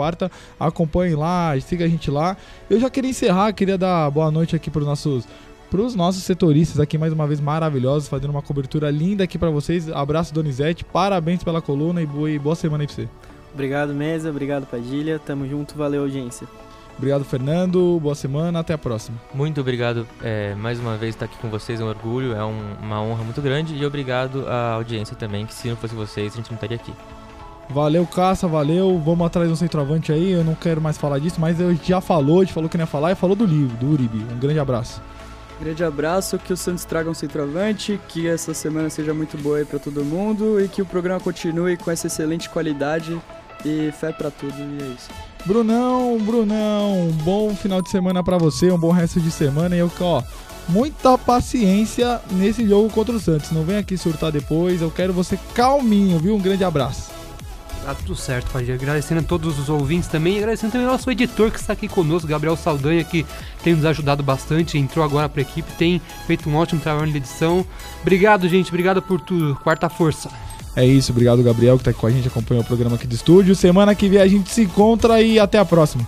Acompanhem 0.58 1.14
lá, 1.14 1.60
siga 1.60 1.84
a 1.84 1.90
gente 1.90 2.10
lá. 2.10 2.38
Eu 2.70 2.80
já 2.80 2.90
queria 2.90 3.10
encerrar, 3.10 3.52
queria 3.52 3.78
dar 3.78 4.10
boa 4.10 4.32
noite 4.32 4.56
aqui 4.56 4.72
para 4.72 4.80
os 4.80 4.88
nossos 4.88 5.28
para 5.70 5.82
os 5.82 5.94
nossos 5.94 6.24
setoristas 6.24 6.80
aqui 6.80 6.98
mais 6.98 7.12
uma 7.12 7.28
vez 7.28 7.42
maravilhosos, 7.42 8.08
fazendo 8.08 8.30
uma 8.30 8.42
cobertura 8.42 8.90
linda 8.90 9.26
aqui 9.26 9.38
para 9.38 9.50
vocês. 9.50 9.92
Abraço 9.92 10.34
Donizete, 10.34 10.86
parabéns 10.86 11.44
pela 11.44 11.62
coluna 11.62 12.02
e 12.02 12.06
boa, 12.06 12.32
e 12.32 12.40
boa 12.40 12.56
semana 12.56 12.84
aí 12.84 12.88
pra 12.88 12.96
você. 12.96 13.10
Obrigado, 13.54 13.94
Mesa, 13.94 14.30
obrigado, 14.30 14.66
Padilha. 14.66 15.20
Tamo 15.20 15.46
junto, 15.46 15.76
valeu, 15.76 16.04
audiência. 16.04 16.48
Obrigado, 16.98 17.24
Fernando. 17.24 18.00
Boa 18.02 18.16
semana. 18.16 18.60
Até 18.60 18.74
a 18.74 18.78
próxima. 18.78 19.18
Muito 19.34 19.62
obrigado 19.62 20.08
é, 20.22 20.56
mais 20.56 20.80
uma 20.80 20.98
vez 20.98 21.14
estar 21.16 21.26
aqui 21.26 21.38
com 21.38 21.48
vocês, 21.50 21.80
é 21.80 21.84
um 21.84 21.88
orgulho, 21.88 22.34
é 22.36 22.44
um- 22.44 22.74
uma 22.82 23.02
honra 23.02 23.24
muito 23.24 23.42
grande. 23.42 23.76
E 23.76 23.86
obrigado 23.86 24.46
à 24.48 24.74
audiência 24.74 25.16
também, 25.16 25.46
que 25.46 25.54
se 25.54 25.68
não 25.70 25.76
fosse 25.76 25.94
vocês, 25.94 26.34
a 26.34 26.38
gente 26.38 26.50
não 26.50 26.56
estaria 26.56 26.76
aqui. 26.76 26.92
Valeu, 27.70 28.06
Caça, 28.08 28.48
valeu. 28.48 29.00
Vamos 29.04 29.28
atrás 29.28 29.48
de 29.48 29.54
um 29.54 29.58
centroavante 29.58 30.12
aí. 30.12 30.32
Eu 30.32 30.44
não 30.44 30.56
quero 30.56 30.82
mais 30.82 30.98
falar 30.98 31.20
disso, 31.20 31.40
mas 31.40 31.60
eu 31.60 31.76
já 31.76 32.02
falou, 32.02 32.40
a 32.40 32.44
gente 32.44 32.54
falou 32.54 32.70
que 32.70 32.78
não 32.78 32.84
ia 32.84 32.88
falar 32.88 33.12
e 33.12 33.16
falou 33.16 33.36
do 33.36 33.46
livro, 33.46 33.76
do 33.78 33.92
Uribe. 33.92 34.26
Um 34.34 34.40
grande 34.40 34.60
abraço. 34.60 35.02
Grande 35.60 35.84
abraço, 35.84 36.38
que 36.40 36.54
o 36.54 36.58
Santos 36.58 36.86
traga 36.86 37.10
um 37.10 37.14
centroavante, 37.16 38.00
que 38.08 38.28
essa 38.28 38.54
semana 38.54 38.90
seja 38.90 39.14
muito 39.14 39.38
boa 39.38 39.58
aí 39.58 39.66
pra 39.66 39.80
todo 39.80 40.04
mundo 40.04 40.60
e 40.62 40.68
que 40.68 40.82
o 40.82 40.86
programa 40.86 41.20
continue 41.20 41.76
com 41.78 41.90
essa 41.92 42.08
excelente 42.08 42.48
qualidade 42.50 43.20
e 43.66 43.92
fé 43.92 44.12
pra 44.12 44.30
tudo. 44.32 44.54
E 44.56 44.84
é 44.84 44.88
isso. 44.96 45.10
Brunão, 45.48 46.18
Brunão, 46.20 47.10
bom 47.24 47.56
final 47.56 47.82
de 47.82 47.90
semana 47.90 48.22
pra 48.22 48.38
você, 48.38 48.70
um 48.70 48.78
bom 48.78 48.92
resto 48.92 49.22
de 49.22 49.32
semana. 49.32 49.78
E 49.78 49.80
eu, 49.80 49.90
ó, 50.02 50.22
muita 50.68 51.18
paciência 51.18 52.20
nesse 52.32 52.68
jogo 52.68 52.90
contra 52.90 53.16
o 53.16 53.20
Santos. 53.20 53.52
Não 53.52 53.64
vem 53.64 53.78
aqui 53.78 53.98
surtar 53.98 54.30
depois. 54.30 54.82
Eu 54.82 54.92
quero 54.92 55.14
você 55.14 55.40
calminho, 55.56 56.20
viu? 56.20 56.36
Um 56.36 56.42
grande 56.42 56.66
abraço. 56.66 57.12
Tá 57.86 57.96
tudo 57.96 58.14
certo, 58.18 58.50
Fadia. 58.50 58.76
Agradecendo 58.76 59.22
a 59.22 59.24
todos 59.24 59.58
os 59.58 59.70
ouvintes 59.70 60.10
também. 60.10 60.36
E 60.36 60.38
agradecendo 60.40 60.74
também 60.74 60.86
ao 60.86 60.92
nosso 60.92 61.10
editor 61.10 61.50
que 61.50 61.60
está 61.60 61.72
aqui 61.72 61.88
conosco, 61.88 62.28
Gabriel 62.28 62.58
Saldanha, 62.58 63.02
que 63.06 63.26
tem 63.64 63.74
nos 63.74 63.86
ajudado 63.86 64.22
bastante. 64.22 64.78
Entrou 64.78 65.06
agora 65.06 65.30
pra 65.30 65.42
equipe, 65.42 65.72
tem 65.78 66.02
feito 66.26 66.50
um 66.50 66.56
ótimo 66.58 66.82
trabalho 66.82 67.10
na 67.10 67.16
edição. 67.16 67.66
Obrigado, 68.02 68.50
gente. 68.50 68.68
Obrigado 68.68 69.02
por 69.02 69.22
tudo. 69.22 69.56
Quarta 69.64 69.88
força. 69.88 70.30
É 70.78 70.86
isso, 70.86 71.12
obrigado, 71.12 71.42
Gabriel, 71.42 71.76
que 71.76 71.84
tá 71.84 71.90
aqui 71.90 72.00
com 72.00 72.06
a 72.06 72.12
gente, 72.12 72.28
acompanhou 72.28 72.64
o 72.64 72.68
programa 72.68 72.98
aqui 72.98 73.08
do 73.08 73.16
estúdio. 73.16 73.56
Semana 73.56 73.96
que 73.96 74.08
vem 74.08 74.22
a 74.22 74.28
gente 74.28 74.52
se 74.52 74.62
encontra 74.62 75.20
e 75.20 75.40
até 75.40 75.58
a 75.58 75.66
próxima. 75.66 76.08